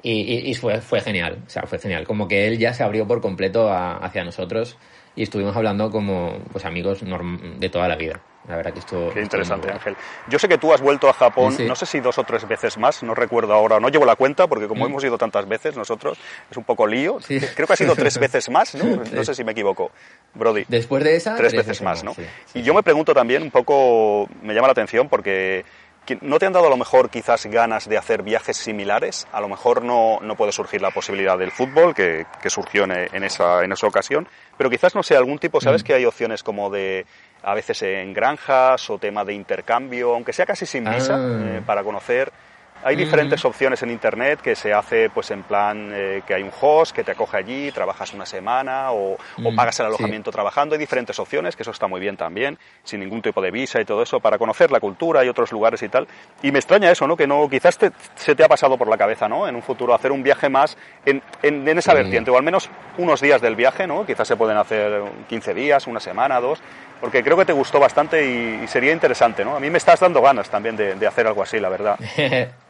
Y, 0.08 0.54
fue, 0.54 0.82
fue 0.82 1.02
genial, 1.02 1.40
o 1.48 1.50
sea, 1.50 1.64
fue 1.64 1.80
genial. 1.80 2.06
Como 2.06 2.28
que 2.28 2.48
él 2.48 2.60
ya 2.60 2.74
se 2.76 2.84
abrió 2.84 3.08
por 3.08 3.22
completo 3.22 3.72
hacia 3.72 4.24
nosotros 4.24 4.78
y 5.16 5.24
estuvimos 5.24 5.56
hablando 5.56 5.90
como 5.92 6.38
pues 6.52 6.66
amigos 6.66 7.02
de 7.02 7.70
toda 7.70 7.88
la 7.88 7.96
vida. 7.96 8.22
La 8.48 8.58
verdad 8.58 8.74
que 8.74 8.80
esto... 8.80 9.10
Qué 9.12 9.22
interesante, 9.22 9.72
Ángel. 9.72 9.96
Yo 10.28 10.38
sé 10.38 10.48
que 10.48 10.60
tú 10.60 10.72
has 10.72 10.80
vuelto 10.80 11.10
a 11.10 11.14
Japón, 11.14 11.56
no 11.68 11.76
sé 11.76 11.88
si 11.88 12.00
dos 12.00 12.18
o 12.20 12.24
tres 12.24 12.48
veces 12.48 12.78
más, 12.78 13.02
no 13.02 13.16
recuerdo 13.16 13.54
ahora, 13.54 13.80
no 13.80 13.90
llevo 13.90 14.06
la 14.06 14.16
cuenta, 14.16 14.46
porque 14.46 14.68
como 14.68 14.86
mm. 14.86 14.88
hemos 14.88 15.04
ido 15.04 15.18
tantas 15.18 15.48
veces 15.48 15.76
nosotros, 15.76 16.20
es 16.52 16.56
un 16.58 16.64
poco 16.64 16.86
lío. 16.86 17.18
Creo 17.28 17.66
que 17.66 17.74
ha 17.74 17.76
sido 17.76 17.96
tres 17.96 18.20
veces 18.20 18.50
más, 18.50 18.76
¿no? 18.76 19.04
No 19.12 19.24
sé 19.24 19.34
si 19.34 19.44
me 19.44 19.54
equivoco, 19.54 19.90
Brody. 20.36 20.66
Después 20.68 21.04
de 21.04 21.16
esa... 21.16 21.36
Tres, 21.36 21.54
veces, 21.54 21.82
más, 21.82 22.04
¿no? 22.04 22.16
y 22.54 22.62
yo 22.62 22.74
me 22.74 22.84
pregunto 22.84 23.14
también, 23.14 23.42
un 23.42 23.52
poco, 23.52 24.30
me 24.44 24.54
llama 24.54 24.68
la 24.68 24.74
atención, 24.74 25.10
porque 25.10 25.66
¿No 26.22 26.40
te 26.40 26.46
han 26.46 26.54
dado 26.54 26.68
a 26.68 26.70
lo 26.70 26.78
mejor 26.78 27.10
quizás 27.10 27.46
ganas 27.48 27.90
de 27.90 27.98
hacer 27.98 28.22
viajes 28.22 28.58
similares? 28.58 29.28
A 29.32 29.42
lo 29.42 29.50
mejor 29.50 29.84
no, 29.84 30.20
no 30.22 30.36
puede 30.36 30.52
surgir 30.52 30.82
la 30.82 30.92
posibilidad 30.92 31.38
del 31.38 31.52
fútbol, 31.52 31.96
que, 31.96 32.26
que 32.42 32.50
surgió 32.50 32.84
en, 32.84 32.92
en, 32.92 33.24
esa, 33.24 33.64
en 33.64 33.72
esa 33.72 33.88
ocasión, 33.88 34.28
pero 34.58 34.70
quizás, 34.70 34.94
no 34.96 35.04
sé, 35.04 35.16
algún 35.16 35.40
tipo, 35.40 35.60
¿sabes 35.62 35.84
mm. 35.84 35.86
que 35.86 35.94
hay 35.94 36.06
opciones 36.06 36.44
como 36.44 36.70
de 36.70 37.06
a 37.44 37.54
veces 37.54 37.82
en 37.84 38.14
granjas 38.14 38.90
o 38.90 38.98
tema 38.98 39.24
de 39.24 39.34
intercambio, 39.34 40.14
aunque 40.14 40.34
sea 40.34 40.46
casi 40.46 40.66
sin 40.66 40.84
visa, 40.84 41.16
ah. 41.16 41.40
eh, 41.44 41.62
para 41.66 41.84
conocer 41.84 42.32
hay 42.84 42.96
diferentes 42.96 43.44
opciones 43.46 43.82
en 43.82 43.90
internet 43.90 44.42
que 44.42 44.56
se 44.56 44.72
hace 44.72 45.10
pues 45.10 45.32
en 45.32 45.42
plan 45.42 45.90
eh, 45.92 46.22
que 46.28 46.36
hay 46.36 46.44
un 46.44 46.52
host 46.62 46.96
que 46.96 47.04
te 47.04 47.14
acoge 47.14 47.38
allí, 47.38 47.72
trabajas 47.72 48.14
una 48.14 48.28
semana 48.28 48.92
o, 48.92 49.18
mm, 49.38 49.56
pagas 49.56 49.80
el 49.80 49.88
alojamiento 49.88 50.32
trabajando. 50.32 50.76
Hay 50.76 50.80
diferentes 50.80 51.18
opciones, 51.18 51.56
que 51.56 51.64
eso 51.64 51.72
está 51.72 51.88
muy 51.88 52.00
bien 52.00 52.16
también, 52.16 52.60
sin 52.84 53.00
ningún 53.00 53.24
tipo 53.24 53.42
de 53.42 53.50
visa 53.50 53.82
y 53.82 53.86
todo 53.86 54.04
eso, 54.04 54.20
para 54.20 54.38
conocer 54.38 54.70
la 54.70 54.80
cultura 54.80 55.26
y 55.26 55.30
otros 55.30 55.52
lugares 55.52 55.82
y 55.82 55.90
tal. 55.90 56.08
Y 56.44 56.52
me 56.52 56.60
extraña 56.60 56.92
eso, 56.92 57.08
¿no? 57.08 57.18
Que 57.18 57.26
no, 57.26 57.50
quizás 57.50 57.80
se 58.16 58.36
te 58.36 58.44
ha 58.44 58.48
pasado 58.48 58.78
por 58.78 58.88
la 58.88 58.98
cabeza, 58.98 59.28
¿no? 59.28 59.48
En 59.48 59.56
un 59.56 59.64
futuro 59.64 59.96
hacer 59.96 60.12
un 60.12 60.22
viaje 60.22 60.48
más 60.50 60.78
en, 61.08 61.24
en, 61.42 61.68
esa 61.78 61.96
vertiente, 61.96 62.30
o 62.30 62.38
al 62.38 62.44
menos 62.44 62.70
unos 63.00 63.20
días 63.20 63.42
del 63.42 63.56
viaje, 63.56 63.88
¿no? 63.88 64.06
Quizás 64.06 64.28
se 64.28 64.36
pueden 64.36 64.58
hacer 64.58 65.02
15 65.28 65.56
días, 65.56 65.88
una 65.88 66.00
semana, 66.00 66.40
dos, 66.40 66.62
porque 67.02 67.24
creo 67.24 67.36
que 67.36 67.46
te 67.46 67.54
gustó 67.54 67.80
bastante 67.80 68.26
y, 68.26 68.68
sería 68.68 68.92
interesante, 68.92 69.44
¿no? 69.44 69.56
A 69.56 69.60
mí 69.60 69.72
me 69.72 69.80
estás 69.80 70.00
dando 70.00 70.22
ganas 70.22 70.50
también 70.50 70.76
de, 70.76 70.94
de 70.94 71.08
hacer 71.08 71.26
algo 71.26 71.42
así, 71.42 71.60
la 71.60 71.70
verdad. 71.70 71.98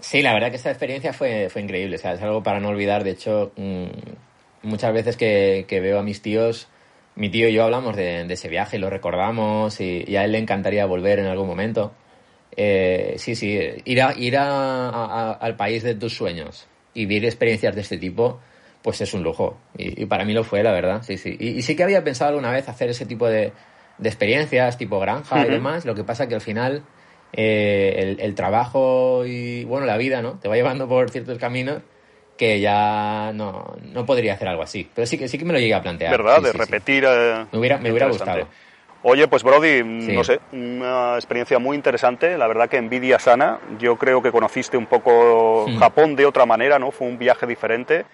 Sí, 0.00 0.22
la 0.22 0.32
verdad 0.32 0.50
que 0.50 0.56
esta 0.56 0.70
experiencia 0.70 1.12
fue, 1.12 1.48
fue 1.50 1.62
increíble, 1.62 1.96
o 1.96 1.98
sea, 1.98 2.14
es 2.14 2.22
algo 2.22 2.42
para 2.42 2.60
no 2.60 2.68
olvidar. 2.68 3.04
De 3.04 3.10
hecho, 3.10 3.52
mm, 3.56 3.86
muchas 4.62 4.92
veces 4.92 5.16
que, 5.16 5.66
veo 5.70 5.98
a 5.98 6.02
mis 6.02 6.22
tíos, 6.22 6.68
mi 7.16 7.28
tío 7.28 7.48
y 7.48 7.52
yo 7.52 7.64
hablamos 7.64 7.96
de, 7.96 8.22
ese 8.32 8.48
viaje 8.48 8.76
y 8.76 8.80
lo 8.80 8.90
recordamos 8.90 9.80
y, 9.80 10.16
a 10.16 10.24
él 10.24 10.32
le 10.32 10.38
encantaría 10.38 10.86
volver 10.86 11.18
en 11.18 11.26
algún 11.26 11.46
momento. 11.46 11.92
Eh, 12.56 13.14
sí, 13.18 13.34
sí, 13.36 13.58
ir, 13.84 14.02
a, 14.02 14.14
ir 14.16 14.36
a, 14.36 15.32
al 15.32 15.56
país 15.56 15.82
de 15.82 15.94
tus 15.94 16.14
sueños 16.16 16.66
y 16.94 17.06
vivir 17.06 17.26
experiencias 17.26 17.74
de 17.74 17.82
este 17.82 17.98
tipo, 17.98 18.40
pues 18.82 19.00
es 19.02 19.12
un 19.14 19.22
lujo. 19.22 19.58
Y, 19.76 20.06
para 20.06 20.24
mí 20.24 20.32
lo 20.32 20.44
fue, 20.44 20.62
la 20.62 20.72
verdad, 20.72 21.02
sí, 21.02 21.18
sí. 21.18 21.36
Y, 21.38 21.62
sí 21.62 21.76
que 21.76 21.84
había 21.84 22.02
pensado 22.02 22.30
alguna 22.30 22.50
vez 22.50 22.68
hacer 22.68 22.90
ese 22.90 23.06
tipo 23.06 23.28
de, 23.28 23.52
de 23.98 24.08
experiencias, 24.08 24.78
tipo 24.78 24.98
granja 24.98 25.46
y 25.46 25.50
demás, 25.50 25.84
lo 25.84 25.94
que 25.94 26.04
pasa 26.04 26.26
que 26.26 26.34
al 26.34 26.40
final 26.40 26.82
eh, 27.32 28.16
el, 28.18 28.34
trabajo 28.34 29.24
y, 29.26 29.64
bueno, 29.64 29.86
la 29.86 29.96
vida, 29.96 30.22
¿no? 30.22 30.38
Te 30.38 30.48
va 30.48 30.56
llevando 30.56 30.88
por 30.88 31.10
ciertos 31.10 31.38
caminos 31.38 31.82
que 32.36 32.58
ya 32.60 33.32
no, 33.34 33.76
no 33.82 34.06
podría 34.06 34.34
hacer 34.34 34.48
algo 34.48 34.62
así. 34.62 34.88
Pero 34.94 35.06
sí 35.06 35.18
que 35.18 35.28
sí 35.28 35.38
que 35.38 35.44
me 35.44 35.52
lo 35.52 35.58
llegué 35.58 35.74
a 35.74 35.82
plantear. 35.82 36.10
¿Verdad? 36.10 36.42
de 36.42 36.52
repetir. 36.52 37.04
Eh, 37.06 37.46
me 37.52 37.58
hubiera, 37.58 37.78
me 37.78 37.90
hubiera 37.90 38.08
gustado. 38.08 38.48
Oye, 39.02 39.28
pues 39.28 39.42
Brody, 39.42 39.82
no 39.82 40.24
sé, 40.24 40.40
una 40.52 41.14
experiencia 41.14 41.58
muy 41.58 41.76
interesante. 41.76 42.36
La 42.36 42.46
verdad 42.48 42.68
que 42.68 42.76
envidia 42.76 43.18
sana. 43.18 43.58
Yo 43.78 43.96
creo 43.96 44.22
que 44.22 44.32
conociste 44.32 44.76
un 44.76 44.86
poco 44.86 45.66
hmm. 45.68 45.78
Japón 45.78 46.16
de 46.16 46.26
otra 46.26 46.46
manera, 46.46 46.78
¿no? 46.78 46.90
Fue 46.90 47.06
un 47.06 47.18
viaje 47.18 47.46
diferente. 47.46 48.04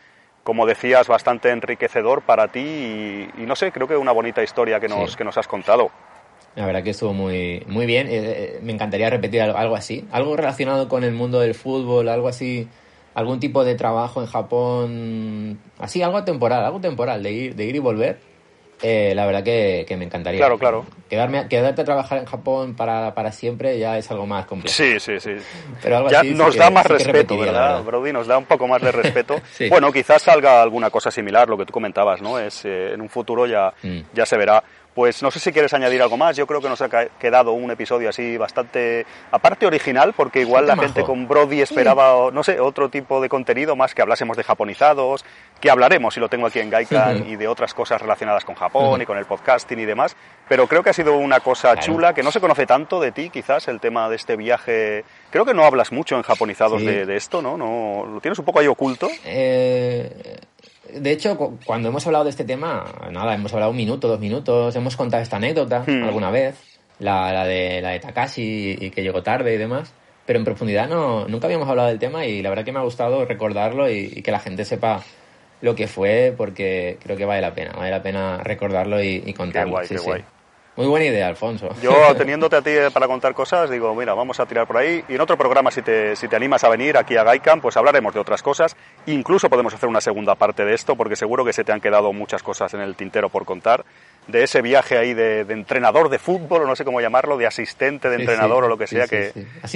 Como 0.44 0.64
decías, 0.66 1.08
bastante 1.08 1.50
enriquecedor 1.50 2.22
para 2.22 2.48
ti 2.48 2.60
y, 2.60 3.30
y 3.38 3.46
no 3.46 3.56
sé, 3.56 3.72
creo 3.72 3.88
que 3.88 3.96
una 3.96 4.12
bonita 4.12 4.44
historia 4.44 4.78
que 4.78 4.88
nos, 4.88 5.16
que 5.16 5.24
nos 5.24 5.36
has 5.38 5.48
contado. 5.48 5.90
La 6.56 6.66
verdad 6.66 6.82
que 6.82 6.90
estuvo 6.90 7.12
muy, 7.12 7.62
muy 7.68 7.86
bien. 7.86 8.08
Eh, 8.08 8.12
eh, 8.14 8.58
me 8.62 8.72
encantaría 8.72 9.08
repetir 9.10 9.42
algo 9.42 9.76
así. 9.76 10.04
Algo 10.10 10.36
relacionado 10.36 10.88
con 10.88 11.04
el 11.04 11.12
mundo 11.12 11.38
del 11.38 11.54
fútbol, 11.54 12.08
algo 12.08 12.28
así 12.28 12.68
algún 13.16 13.40
tipo 13.40 13.64
de 13.64 13.74
trabajo 13.76 14.20
en 14.20 14.26
Japón, 14.26 15.58
así, 15.78 16.02
algo 16.02 16.22
temporal, 16.22 16.62
algo 16.66 16.80
temporal, 16.82 17.22
de 17.22 17.32
ir, 17.32 17.56
de 17.56 17.64
ir 17.64 17.76
y 17.76 17.78
volver, 17.78 18.18
eh, 18.82 19.14
la 19.14 19.24
verdad 19.24 19.42
que, 19.42 19.86
me 19.96 20.04
encantaría. 20.04 20.38
Claro, 20.38 20.58
claro. 20.58 20.84
Quedarme, 21.08 21.48
quedarte 21.48 21.80
a 21.80 21.84
trabajar 21.86 22.18
en 22.18 22.26
Japón 22.26 22.74
para, 22.74 23.14
para 23.14 23.32
siempre 23.32 23.78
ya 23.78 23.96
es 23.96 24.10
algo 24.10 24.26
más 24.26 24.44
complejo. 24.44 24.76
Sí, 24.76 25.00
sí, 25.00 25.18
sí. 25.18 25.30
Pero 25.82 25.96
algo 25.96 26.10
ya 26.10 26.22
nos 26.24 26.56
da 26.56 26.68
más 26.68 26.84
respeto, 26.84 27.38
¿verdad, 27.38 27.82
Brody? 27.84 28.12
Nos 28.12 28.26
da 28.26 28.36
un 28.36 28.44
poco 28.44 28.68
más 28.68 28.82
de 28.82 28.92
respeto. 28.92 29.40
Bueno, 29.70 29.90
quizás 29.90 30.22
salga 30.22 30.60
alguna 30.60 30.90
cosa 30.90 31.10
similar, 31.10 31.48
lo 31.48 31.56
que 31.56 31.64
tú 31.64 31.72
comentabas, 31.72 32.20
¿no? 32.20 32.38
Es, 32.38 32.64
eh, 32.64 32.92
en 32.92 33.00
un 33.00 33.08
futuro 33.08 33.46
ya, 33.46 33.72
mm. 33.82 34.00
ya 34.12 34.26
se 34.26 34.36
verá. 34.36 34.62
Pues 34.96 35.22
no 35.22 35.30
sé 35.30 35.40
si 35.40 35.52
quieres 35.52 35.74
añadir 35.74 36.00
algo 36.00 36.16
más. 36.16 36.38
Yo 36.38 36.46
creo 36.46 36.62
que 36.62 36.70
nos 36.70 36.80
ha 36.80 36.88
quedado 36.88 37.52
un 37.52 37.70
episodio 37.70 38.08
así 38.08 38.38
bastante, 38.38 39.04
aparte 39.30 39.66
original, 39.66 40.14
porque 40.14 40.40
igual 40.40 40.66
la 40.66 40.74
gente 40.74 41.02
con 41.02 41.28
Brody 41.28 41.60
esperaba, 41.60 42.30
no 42.32 42.42
sé, 42.42 42.58
otro 42.60 42.88
tipo 42.88 43.20
de 43.20 43.28
contenido 43.28 43.76
más 43.76 43.94
que 43.94 44.00
hablásemos 44.00 44.38
de 44.38 44.42
japonizados, 44.42 45.22
que 45.60 45.68
hablaremos, 45.68 46.14
si 46.14 46.20
lo 46.20 46.30
tengo 46.30 46.46
aquí 46.46 46.60
en 46.60 46.70
Gaikan, 46.70 47.28
y 47.28 47.36
de 47.36 47.46
otras 47.46 47.74
cosas 47.74 48.00
relacionadas 48.00 48.46
con 48.46 48.54
Japón 48.54 49.02
y 49.02 49.04
con 49.04 49.18
el 49.18 49.26
podcasting 49.26 49.80
y 49.80 49.84
demás. 49.84 50.16
Pero 50.48 50.66
creo 50.66 50.82
que 50.82 50.88
ha 50.88 50.94
sido 50.94 51.14
una 51.18 51.40
cosa 51.40 51.76
chula, 51.76 52.14
que 52.14 52.22
no 52.22 52.32
se 52.32 52.40
conoce 52.40 52.64
tanto 52.64 52.98
de 52.98 53.12
ti, 53.12 53.28
quizás, 53.28 53.68
el 53.68 53.80
tema 53.80 54.08
de 54.08 54.16
este 54.16 54.34
viaje. 54.34 55.04
Creo 55.28 55.44
que 55.44 55.52
no 55.52 55.66
hablas 55.66 55.92
mucho 55.92 56.16
en 56.16 56.22
japonizados 56.22 56.80
de, 56.80 57.04
de, 57.04 57.16
esto, 57.16 57.42
¿no? 57.42 57.58
¿no? 57.58 58.06
¿Lo 58.06 58.20
tienes 58.22 58.38
un 58.38 58.46
poco 58.46 58.60
ahí 58.60 58.66
oculto? 58.66 59.10
Eh 59.26 60.38
de 60.94 61.12
hecho, 61.12 61.36
cuando 61.64 61.88
hemos 61.88 62.06
hablado 62.06 62.24
de 62.24 62.30
este 62.30 62.44
tema, 62.44 62.84
nada, 63.10 63.34
hemos 63.34 63.52
hablado 63.52 63.70
un 63.70 63.76
minuto, 63.76 64.08
dos 64.08 64.20
minutos, 64.20 64.74
hemos 64.76 64.96
contado 64.96 65.22
esta 65.22 65.36
anécdota 65.36 65.84
hmm. 65.86 66.04
alguna 66.04 66.30
vez, 66.30 66.56
la, 66.98 67.44
de, 67.46 67.80
la 67.80 67.90
de 67.90 68.00
Takashi 68.00 68.76
y 68.80 68.90
que 68.90 69.02
llegó 69.02 69.22
tarde 69.22 69.54
y 69.54 69.58
demás, 69.58 69.92
pero 70.24 70.38
en 70.38 70.44
profundidad 70.44 70.88
no, 70.88 71.26
nunca 71.28 71.46
habíamos 71.46 71.68
hablado 71.68 71.88
del 71.88 71.98
tema 71.98 72.26
y 72.26 72.42
la 72.42 72.50
verdad 72.50 72.64
que 72.64 72.72
me 72.72 72.78
ha 72.78 72.82
gustado 72.82 73.24
recordarlo 73.24 73.90
y, 73.90 74.22
que 74.22 74.30
la 74.30 74.40
gente 74.40 74.64
sepa 74.64 75.02
lo 75.60 75.74
que 75.74 75.86
fue 75.86 76.34
porque 76.36 76.98
creo 77.02 77.16
que 77.16 77.24
vale 77.24 77.40
la 77.40 77.54
pena, 77.54 77.72
vale 77.72 77.90
la 77.90 78.02
pena 78.02 78.38
recordarlo 78.38 79.02
y, 79.02 79.32
contarlo. 79.34 79.78
Qué 79.88 79.98
guay, 79.98 80.24
Muy 80.76 80.86
buena 80.86 81.06
idea, 81.06 81.26
Alfonso. 81.28 81.70
Yo, 81.82 81.94
teniéndote 82.18 82.56
a 82.56 82.62
ti 82.62 82.70
para 82.92 83.06
contar 83.06 83.32
cosas, 83.32 83.70
digo, 83.70 83.94
mira, 83.94 84.12
vamos 84.12 84.38
a 84.40 84.46
tirar 84.46 84.66
por 84.66 84.76
ahí. 84.76 85.02
Y 85.08 85.14
en 85.14 85.20
otro 85.22 85.38
programa, 85.38 85.70
si 85.70 85.80
te, 85.80 86.14
si 86.16 86.28
te 86.28 86.36
animas 86.36 86.64
a 86.64 86.68
venir 86.68 86.98
aquí 86.98 87.16
a 87.16 87.24
Gaikan, 87.24 87.62
pues 87.62 87.76
hablaremos 87.78 88.12
de 88.12 88.20
otras 88.20 88.42
cosas. 88.42 88.76
Incluso 89.06 89.48
podemos 89.48 89.72
hacer 89.72 89.88
una 89.88 90.02
segunda 90.02 90.34
parte 90.34 90.66
de 90.66 90.74
esto, 90.74 90.94
porque 90.94 91.16
seguro 91.16 91.44
que 91.46 91.54
se 91.54 91.64
te 91.64 91.72
han 91.72 91.80
quedado 91.80 92.12
muchas 92.12 92.42
cosas 92.42 92.74
en 92.74 92.80
el 92.80 92.94
tintero 92.94 93.30
por 93.30 93.46
contar. 93.46 93.86
De 94.26 94.42
ese 94.42 94.60
viaje 94.60 94.98
ahí 94.98 95.14
de, 95.14 95.40
entrenador 95.48 96.10
de 96.10 96.18
fútbol, 96.18 96.62
o 96.62 96.66
no 96.66 96.76
sé 96.76 96.84
cómo 96.84 97.00
llamarlo, 97.00 97.38
de 97.38 97.46
asistente 97.46 98.10
de 98.10 98.16
entrenador 98.16 98.64
o 98.64 98.68
lo 98.68 98.76
que 98.76 98.86
sea, 98.86 99.06
que, 99.06 99.32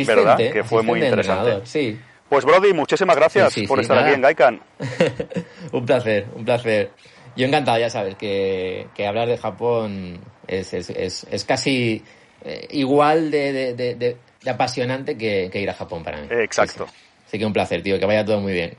¿verdad? 0.07 0.37
que 0.37 0.65
fue 0.65 0.83
muy 0.83 1.03
interesante. 1.03 1.65
Sí. 1.65 1.99
Pues 2.29 2.45
Brody, 2.45 2.73
muchísimas 2.75 3.17
gracias 3.17 3.57
por 3.67 3.81
estar 3.81 3.99
aquí 3.99 4.15
en 4.15 4.21
Gaikan. 4.21 4.61
un 5.73 5.87
placer, 5.87 6.27
un 6.35 6.45
placer. 6.45 6.91
Yo 7.37 7.47
encantado, 7.47 7.79
ya 7.79 7.89
sabes, 7.89 8.17
que, 8.17 8.89
que 8.95 9.07
hablar 9.07 9.29
de 9.29 9.39
Japón 9.39 10.21
es, 10.51 10.75
es, 10.75 11.27
es, 11.31 11.45
casi 11.45 12.03
eh, 12.45 12.67
igual 12.71 13.31
de, 13.31 13.75
de, 13.75 13.95
de, 13.95 14.17
apasionante 14.51 15.17
que, 15.17 15.51
ir 15.55 15.71
a 15.71 15.75
Japón 15.75 16.03
para 16.03 16.21
mí. 16.21 16.29
Exacto. 16.31 16.87
Así 17.27 17.39
que 17.39 17.47
un 17.47 17.53
placer, 17.53 17.83
tío, 17.83 17.99
que 17.99 18.07
vaya 18.07 18.25
todo 18.25 18.41
muy 18.41 18.53
bien. 18.53 18.77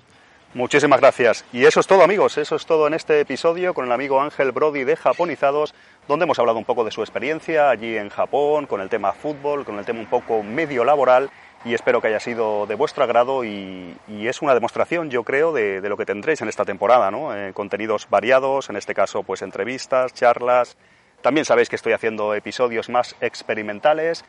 Muchísimas 0.54 1.00
gracias. 1.00 1.46
Y 1.54 1.64
eso 1.64 1.80
es 1.80 1.88
todo, 1.88 2.04
amigos. 2.04 2.38
Eso 2.38 2.58
es 2.58 2.66
todo 2.66 2.86
en 2.88 2.94
este 2.94 3.22
episodio 3.22 3.74
con 3.74 3.86
el 3.86 3.92
amigo 3.94 4.22
Ángel 4.22 4.52
Brody 4.52 4.84
de 4.84 4.98
Japonizados, 4.98 5.74
donde 6.10 6.26
hemos 6.26 6.40
hablado 6.40 6.58
un 6.58 6.66
poco 6.66 6.84
de 6.84 6.92
su 6.92 7.02
experiencia 7.02 7.70
allí 7.70 7.96
en 7.96 8.10
Japón, 8.10 8.66
con 8.66 8.82
el 8.82 8.90
tema 8.90 9.14
fútbol, 9.14 9.64
con 9.64 9.80
el 9.80 9.86
tema 9.86 10.02
un 10.02 10.08
poco 10.08 10.44
medio 10.44 10.84
laboral. 10.84 11.30
Y 11.64 11.74
espero 11.74 12.02
que 12.02 12.08
haya 12.08 12.20
sido 12.20 12.66
de 12.66 12.76
vuestro 12.76 13.04
agrado 13.04 13.46
y, 13.46 13.96
es 14.10 14.42
una 14.42 14.54
demostración, 14.54 15.10
yo 15.10 15.24
creo, 15.24 15.54
de, 15.54 15.80
lo 15.88 15.96
que 15.96 16.06
tendréis 16.06 16.42
en 16.42 16.50
esta 16.50 16.66
temporada, 16.66 17.12
¿no? 17.12 17.34
Eh, 17.34 17.54
contenidos 17.54 18.08
variados, 18.10 18.70
en 18.70 18.76
este 18.76 18.94
caso, 18.94 19.24
pues 19.24 19.44
entrevistas, 19.44 20.14
charlas, 20.14 20.76
también 21.22 21.46
sabéis 21.46 21.70
que 21.70 21.76
estoy 21.76 21.94
haciendo 21.94 22.34
episodios 22.34 22.90
más 22.90 23.16
experimentales. 23.22 24.24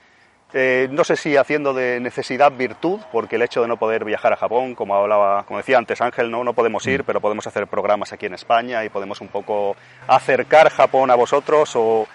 Eh, 0.54 0.88
no 0.90 1.02
sé 1.02 1.16
si 1.16 1.36
haciendo 1.36 1.72
de 1.72 1.98
necesidad 2.00 2.52
virtud, 2.52 3.00
porque 3.10 3.36
el 3.36 3.42
hecho 3.42 3.62
de 3.62 3.68
no 3.68 3.78
poder 3.78 4.04
viajar 4.04 4.34
a 4.34 4.36
Japón, 4.36 4.74
como 4.74 4.94
hablaba, 4.94 5.44
como 5.44 5.58
decía 5.58 5.78
antes 5.78 6.00
Ángel, 6.02 6.30
no, 6.30 6.44
no 6.44 6.52
podemos 6.52 6.86
ir, 6.86 7.02
mm. 7.02 7.06
pero 7.06 7.20
podemos 7.20 7.46
hacer 7.46 7.66
programas 7.66 8.12
aquí 8.12 8.26
en 8.26 8.34
España 8.34 8.84
y 8.84 8.90
podemos 8.90 9.20
un 9.22 9.28
poco 9.28 9.76
acercar 10.06 10.68
Japón 10.68 11.10
a 11.10 11.14
vosotros 11.14 11.72
o 11.74 12.06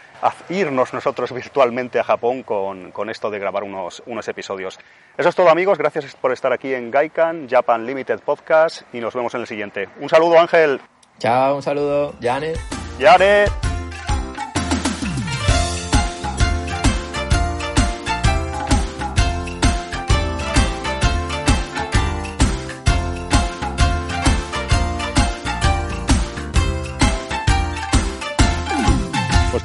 irnos 0.50 0.94
nosotros 0.94 1.32
virtualmente 1.32 2.00
a 2.00 2.04
Japón 2.04 2.44
con, 2.44 2.92
con, 2.92 3.10
esto 3.10 3.30
de 3.30 3.40
grabar 3.40 3.64
unos, 3.64 4.02
unos 4.06 4.28
episodios. 4.28 4.80
Eso 5.18 5.30
es 5.30 5.36
todo 5.36 5.50
amigos, 5.50 5.78
gracias 5.78 6.16
por 6.16 6.32
estar 6.32 6.52
aquí 6.54 6.74
en 6.74 6.92
Gaikan, 6.92 7.48
Japan 7.50 7.86
Limited 7.86 8.20
Podcast 8.22 8.82
y 8.94 9.00
nos 9.00 9.14
vemos 9.14 9.34
en 9.36 9.42
el 9.42 9.48
siguiente. 9.48 9.90
Un 10.00 10.10
saludo 10.10 10.40
Ángel. 10.40 10.80
Chao, 11.20 11.56
un 11.56 11.64
saludo. 11.64 12.14
Yane. 12.20 12.54
Yane. 13.00 13.77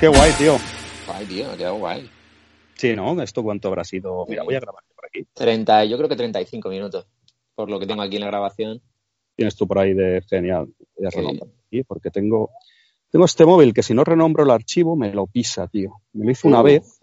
Qué 0.03 0.09
guay, 0.09 0.33
tío. 0.33 0.57
Guay, 1.07 1.27
tío, 1.27 1.57
qué 1.57 1.69
guay. 1.69 2.11
Sí, 2.75 2.97
¿no? 2.97 3.23
¿Esto 3.23 3.45
cuánto 3.45 3.69
habrá 3.69 3.85
sido? 3.85 4.27
Mira, 4.29 4.43
voy 4.43 4.57
a 4.57 4.59
grabar 4.59 4.83
por 4.97 5.07
aquí. 5.07 5.25
30, 5.33 5.85
yo 5.85 5.97
creo 5.97 6.09
que 6.09 6.17
35 6.17 6.69
minutos, 6.71 7.07
por 7.55 7.71
lo 7.71 7.79
que 7.79 7.87
tengo 7.87 8.03
aquí 8.03 8.17
en 8.17 8.23
la 8.23 8.27
grabación. 8.27 8.83
Tienes 9.37 9.55
tú 9.55 9.69
por 9.69 9.79
ahí 9.79 9.95
de 9.95 10.21
genial. 10.29 10.75
Voy 10.97 11.85
porque 11.85 12.11
tengo, 12.11 12.51
tengo 13.13 13.27
este 13.27 13.47
móvil 13.47 13.73
que 13.73 13.85
si 13.85 13.95
no 13.95 14.03
renombro 14.03 14.43
el 14.43 14.51
archivo 14.51 14.97
me 14.97 15.15
lo 15.15 15.29
pisa, 15.29 15.69
tío. 15.69 16.03
Me 16.15 16.25
lo 16.25 16.33
hizo 16.33 16.49
una 16.49 16.63
uh. 16.63 16.65
vez. 16.65 16.99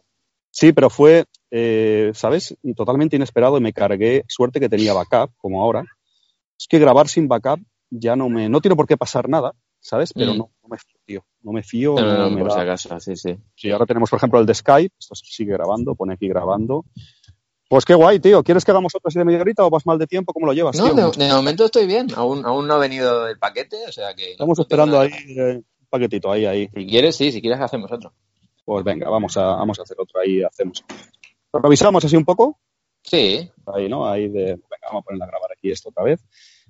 Sí, 0.51 0.73
pero 0.73 0.89
fue, 0.89 1.23
eh, 1.51 2.11
¿sabes? 2.13 2.57
Totalmente 2.75 3.15
inesperado 3.15 3.57
y 3.57 3.61
me 3.61 3.71
cargué. 3.71 4.25
Suerte 4.27 4.59
que 4.59 4.67
tenía 4.67 4.91
backup, 4.91 5.31
como 5.37 5.63
ahora. 5.63 5.85
Es 6.59 6.67
que 6.67 6.79
grabar 6.79 7.07
sin 7.07 7.29
backup 7.29 7.61
ya 7.89 8.17
no 8.17 8.27
me. 8.27 8.49
No 8.49 8.59
tiene 8.59 8.75
por 8.75 8.87
qué 8.87 8.97
pasar 8.97 9.29
nada, 9.29 9.53
¿sabes? 9.79 10.11
Pero 10.11 10.33
mm. 10.33 10.37
no, 10.37 10.51
no, 10.61 10.67
me 10.69 10.77
fío, 10.77 10.99
tío. 11.05 11.25
No 11.41 11.53
me 11.53 11.63
fío. 11.63 11.95
No, 11.95 12.29
no, 12.29 12.37
por 12.37 12.51
si 12.51 12.59
acaso, 12.59 12.99
sí, 12.99 13.15
sí. 13.15 13.37
Sí, 13.55 13.71
ahora 13.71 13.85
tenemos, 13.85 14.09
por 14.09 14.17
ejemplo, 14.17 14.39
el 14.39 14.45
de 14.45 14.53
Skype. 14.53 14.93
Esto 14.99 15.15
sigue 15.15 15.53
grabando, 15.53 15.95
pone 15.95 16.13
aquí 16.13 16.27
grabando. 16.27 16.85
Pues 17.69 17.85
qué 17.85 17.93
guay, 17.93 18.19
tío. 18.19 18.43
¿Quieres 18.43 18.65
que 18.65 18.71
hagamos 18.71 18.95
otra 18.95 19.11
serie 19.11 19.21
de 19.21 19.25
media 19.25 19.41
horita 19.41 19.63
o 19.63 19.69
vas 19.69 19.85
mal 19.85 19.99
de 19.99 20.07
tiempo? 20.07 20.33
¿Cómo 20.33 20.47
lo 20.47 20.53
llevas, 20.53 20.75
no, 20.75 20.93
tío? 20.93 21.11
De, 21.11 21.25
de, 21.25 21.31
momento 21.31 21.65
estoy 21.65 21.85
bien. 21.85 22.07
Aún, 22.15 22.43
aún 22.45 22.67
no 22.67 22.73
ha 22.73 22.77
venido 22.79 23.27
el 23.27 23.37
paquete, 23.37 23.77
o 23.87 23.91
sea 23.91 24.15
que... 24.15 24.31
Estamos 24.31 24.57
esperando 24.57 24.99
ahí 24.99 25.11
eh, 25.37 25.57
un 25.57 25.87
paquetito, 25.87 26.31
ahí, 26.31 26.45
ahí. 26.45 26.67
Si 26.73 26.87
quieres, 26.87 27.15
sí. 27.15 27.31
Si 27.31 27.41
quieres, 27.41 27.59
hacemos 27.61 27.91
otro. 27.91 28.11
Pues 28.65 28.83
venga, 28.83 29.07
vamos 29.09 29.37
a, 29.37 29.43
vamos 29.43 29.77
a 29.79 29.83
hacer 29.83 29.97
otro 29.99 30.19
ahí. 30.19 30.41
Hacemos. 30.41 30.83
¿Lo 31.53 31.59
revisamos 31.59 32.03
así 32.03 32.17
un 32.17 32.25
poco? 32.25 32.59
Sí. 33.03 33.49
Ahí, 33.67 33.87
¿no? 33.87 34.09
Ahí 34.09 34.27
de... 34.29 34.45
Venga, 34.45 34.87
vamos 34.87 35.03
a 35.03 35.05
poner 35.05 35.23
a 35.23 35.27
grabar 35.27 35.51
aquí 35.55 35.69
esto 35.69 35.89
otra 35.89 36.03
vez. 36.03 36.19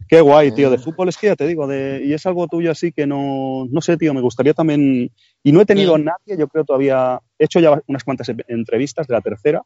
Qué 0.07 0.21
guay, 0.21 0.51
tío. 0.51 0.71
De 0.71 0.77
mm. 0.77 0.81
fútbol 0.81 1.09
es 1.09 1.17
que 1.17 1.27
ya 1.27 1.35
te 1.35 1.45
digo, 1.45 1.67
de, 1.67 2.01
y 2.03 2.13
es 2.13 2.25
algo 2.25 2.47
tuyo 2.47 2.71
así 2.71 2.91
que 2.91 3.05
no, 3.05 3.67
no 3.69 3.81
sé, 3.81 3.95
tío, 3.95 4.13
me 4.13 4.21
gustaría 4.21 4.53
también, 4.53 5.11
y 5.43 5.51
no 5.51 5.61
he 5.61 5.65
tenido 5.65 5.93
a 5.93 5.99
mm. 5.99 6.03
nadie, 6.03 6.37
yo 6.37 6.47
creo 6.47 6.63
todavía, 6.63 7.19
he 7.37 7.45
hecho 7.45 7.59
ya 7.59 7.79
unas 7.87 8.03
cuantas 8.03 8.31
entrevistas 8.47 9.05
de 9.07 9.13
la 9.13 9.21
tercera, 9.21 9.61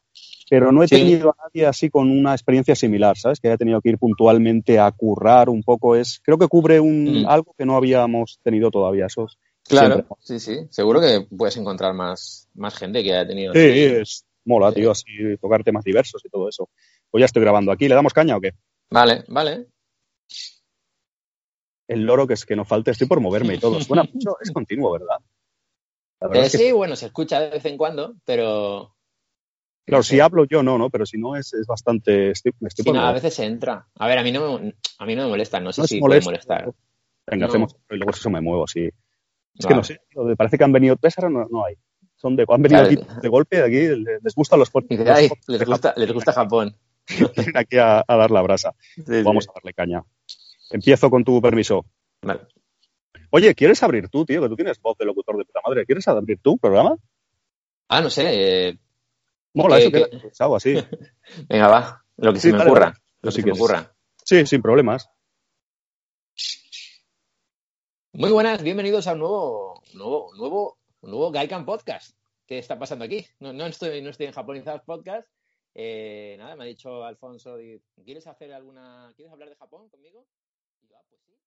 pero 0.49 0.71
no 0.73 0.83
he 0.83 0.87
tenido 0.87 1.29
a 1.29 1.43
nadie 1.43 1.65
así 1.65 1.89
con 1.89 2.11
una 2.11 2.33
experiencia 2.33 2.75
similar, 2.75 3.17
¿sabes? 3.17 3.39
Que 3.39 3.47
haya 3.47 3.57
tenido 3.57 3.79
que 3.79 3.89
ir 3.89 3.97
puntualmente 3.97 4.79
a 4.79 4.91
currar 4.91 5.49
un 5.49 5.63
poco, 5.63 5.95
es, 5.95 6.19
creo 6.21 6.37
que 6.37 6.47
cubre 6.47 6.79
un, 6.79 7.23
mm. 7.23 7.27
algo 7.27 7.55
que 7.57 7.65
no 7.65 7.77
habíamos 7.77 8.39
tenido 8.43 8.69
todavía. 8.69 9.07
Claro, 9.65 10.05
sí, 10.19 10.41
sí, 10.41 10.67
seguro 10.69 10.99
que 10.99 11.25
puedes 11.37 11.55
encontrar 11.55 11.93
más, 11.93 12.49
más 12.53 12.75
gente 12.75 13.01
que 13.01 13.13
haya 13.13 13.25
tenido. 13.25 13.53
Sí, 13.53 13.59
es, 13.61 14.25
mola, 14.43 14.73
tío, 14.73 14.91
así 14.91 15.05
tocar 15.39 15.63
temas 15.63 15.85
diversos 15.85 16.21
y 16.25 16.29
todo 16.29 16.49
eso. 16.49 16.67
Pues 17.09 17.21
ya 17.21 17.25
estoy 17.25 17.43
grabando 17.43 17.71
aquí, 17.71 17.87
¿le 17.87 17.95
damos 17.95 18.13
caña 18.13 18.35
o 18.35 18.41
qué? 18.41 18.51
Vale, 18.89 19.23
vale 19.29 19.67
el 21.87 22.05
loro 22.05 22.27
que 22.27 22.33
es 22.33 22.45
que 22.45 22.55
no 22.55 22.65
falte, 22.65 22.91
estoy 22.91 23.07
por 23.07 23.19
moverme 23.19 23.55
y 23.55 23.59
todo. 23.59 23.79
Suena 23.81 24.03
mucho, 24.03 24.37
es 24.41 24.51
continuo, 24.51 24.91
¿verdad? 24.91 25.17
Eh, 26.33 26.49
sí, 26.49 26.71
bueno, 26.71 26.95
se 26.95 27.07
escucha 27.07 27.39
de 27.39 27.49
vez 27.49 27.65
en 27.65 27.77
cuando, 27.77 28.15
pero. 28.25 28.95
Claro, 29.85 30.03
si 30.03 30.21
hablo 30.21 30.45
yo 30.45 30.63
no, 30.63 30.77
¿no? 30.77 30.89
Pero 30.89 31.05
si 31.05 31.17
no 31.17 31.35
es, 31.35 31.53
es 31.53 31.67
bastante. 31.67 32.31
Estoy, 32.31 32.53
sí, 32.69 32.91
no, 32.91 33.01
a 33.01 33.11
veces 33.11 33.33
se 33.33 33.45
entra. 33.45 33.87
A 33.95 34.07
ver, 34.07 34.17
a 34.17 34.23
mí 34.23 34.31
no 34.31 34.59
me, 34.59 34.73
a 34.97 35.05
mí 35.05 35.15
no 35.15 35.23
me 35.23 35.29
molesta, 35.29 35.59
no 35.59 35.73
sé 35.73 35.85
si 35.85 35.99
puede 35.99 36.21
molestar. 36.21 36.73
Venga, 37.27 37.47
hacemos 37.47 37.75
y 37.89 37.95
luego 37.95 38.11
eso 38.11 38.29
me 38.29 38.39
muevo 38.39 38.63
así. 38.63 38.89
Es 39.55 39.65
que 39.65 39.75
no 39.75 39.83
sé, 39.83 39.99
parece 40.37 40.57
que 40.57 40.63
han 40.63 40.71
venido 40.71 40.95
tres, 40.95 41.17
ahora 41.17 41.29
no, 41.29 41.47
no 41.49 41.65
hay. 41.65 41.75
Son 42.15 42.35
de, 42.37 42.45
han 42.47 42.61
venido 42.61 42.81
aquí 42.81 42.97
de 43.21 43.27
golpe, 43.27 43.61
aquí 43.61 43.87
les 44.23 44.33
gustan 44.33 44.59
los, 44.59 44.71
los, 44.73 44.83
les, 45.47 45.65
gusta, 45.65 45.93
les 45.97 46.11
gusta 46.13 46.31
Japón. 46.31 46.77
Vienen 47.07 47.57
aquí 47.57 47.77
a, 47.77 48.03
dar 48.07 48.31
la 48.31 48.41
brasa. 48.41 48.73
Vamos 49.23 49.47
a 49.49 49.53
darle 49.53 49.73
caña. 49.73 50.03
Empiezo 50.71 51.09
con 51.09 51.23
tu 51.23 51.41
permiso. 51.41 51.85
Vale. 52.21 52.41
Oye, 53.29 53.55
¿quieres 53.55 53.81
abrir 53.83 54.09
tú, 54.09 54.25
tío? 54.25 54.41
Que 54.41 54.49
tú 54.49 54.55
tienes 54.55 54.79
voz 54.79 54.97
de 54.97 55.05
locutor 55.05 55.37
de 55.37 55.45
puta 55.45 55.59
madre. 55.65 55.85
¿Quieres 55.85 56.07
abrir 56.07 56.39
tú 56.41 56.57
programa? 56.57 56.95
Ah, 57.87 58.01
no 58.01 58.09
sé. 58.09 58.69
Eh, 58.69 58.77
Mola, 59.53 59.79
eso 59.79 59.91
que 59.91 60.09
así. 60.55 60.75
Venga, 61.49 61.67
va. 61.67 62.05
Lo 62.17 62.33
que 62.33 62.39
se 62.39 62.53
me 62.53 62.63
ocurra. 62.63 62.93
Lo 63.21 63.31
que 63.31 63.41
se 63.41 63.45
me 63.45 63.51
ocurra. 63.51 63.93
Sí, 64.23 64.45
sin 64.45 64.61
problemas. 64.61 65.09
Muy 68.13 68.31
buenas, 68.31 68.61
bienvenidos 68.61 69.07
a 69.07 69.13
un 69.13 69.19
nuevo, 69.19 69.83
nuevo, 69.95 70.31
nuevo, 70.35 70.77
nuevo 71.01 71.31
Gaikan 71.31 71.65
Podcast. 71.65 72.15
¿Qué 72.45 72.59
está 72.59 72.77
pasando 72.77 73.05
aquí? 73.05 73.25
No, 73.39 73.53
no 73.53 73.65
estoy, 73.65 74.03
no 74.03 74.11
estoy 74.11 74.27
en 74.27 74.33
Japonizados 74.33 74.83
Podcast. 74.83 75.27
Eh, 75.73 76.35
nada, 76.37 76.55
me 76.55 76.63
ha 76.63 76.67
dicho 76.67 77.03
Alfonso, 77.03 77.57
¿quieres 78.03 78.27
hacer 78.27 78.53
alguna, 78.53 79.11
quieres 79.15 79.31
hablar 79.33 79.49
de 79.49 79.55
Japón 79.55 79.89
conmigo? 79.89 80.29
Y 80.79 80.87
yo, 80.87 80.97
ah, 80.97 81.05
pues 81.09 81.23
sí. 81.23 81.42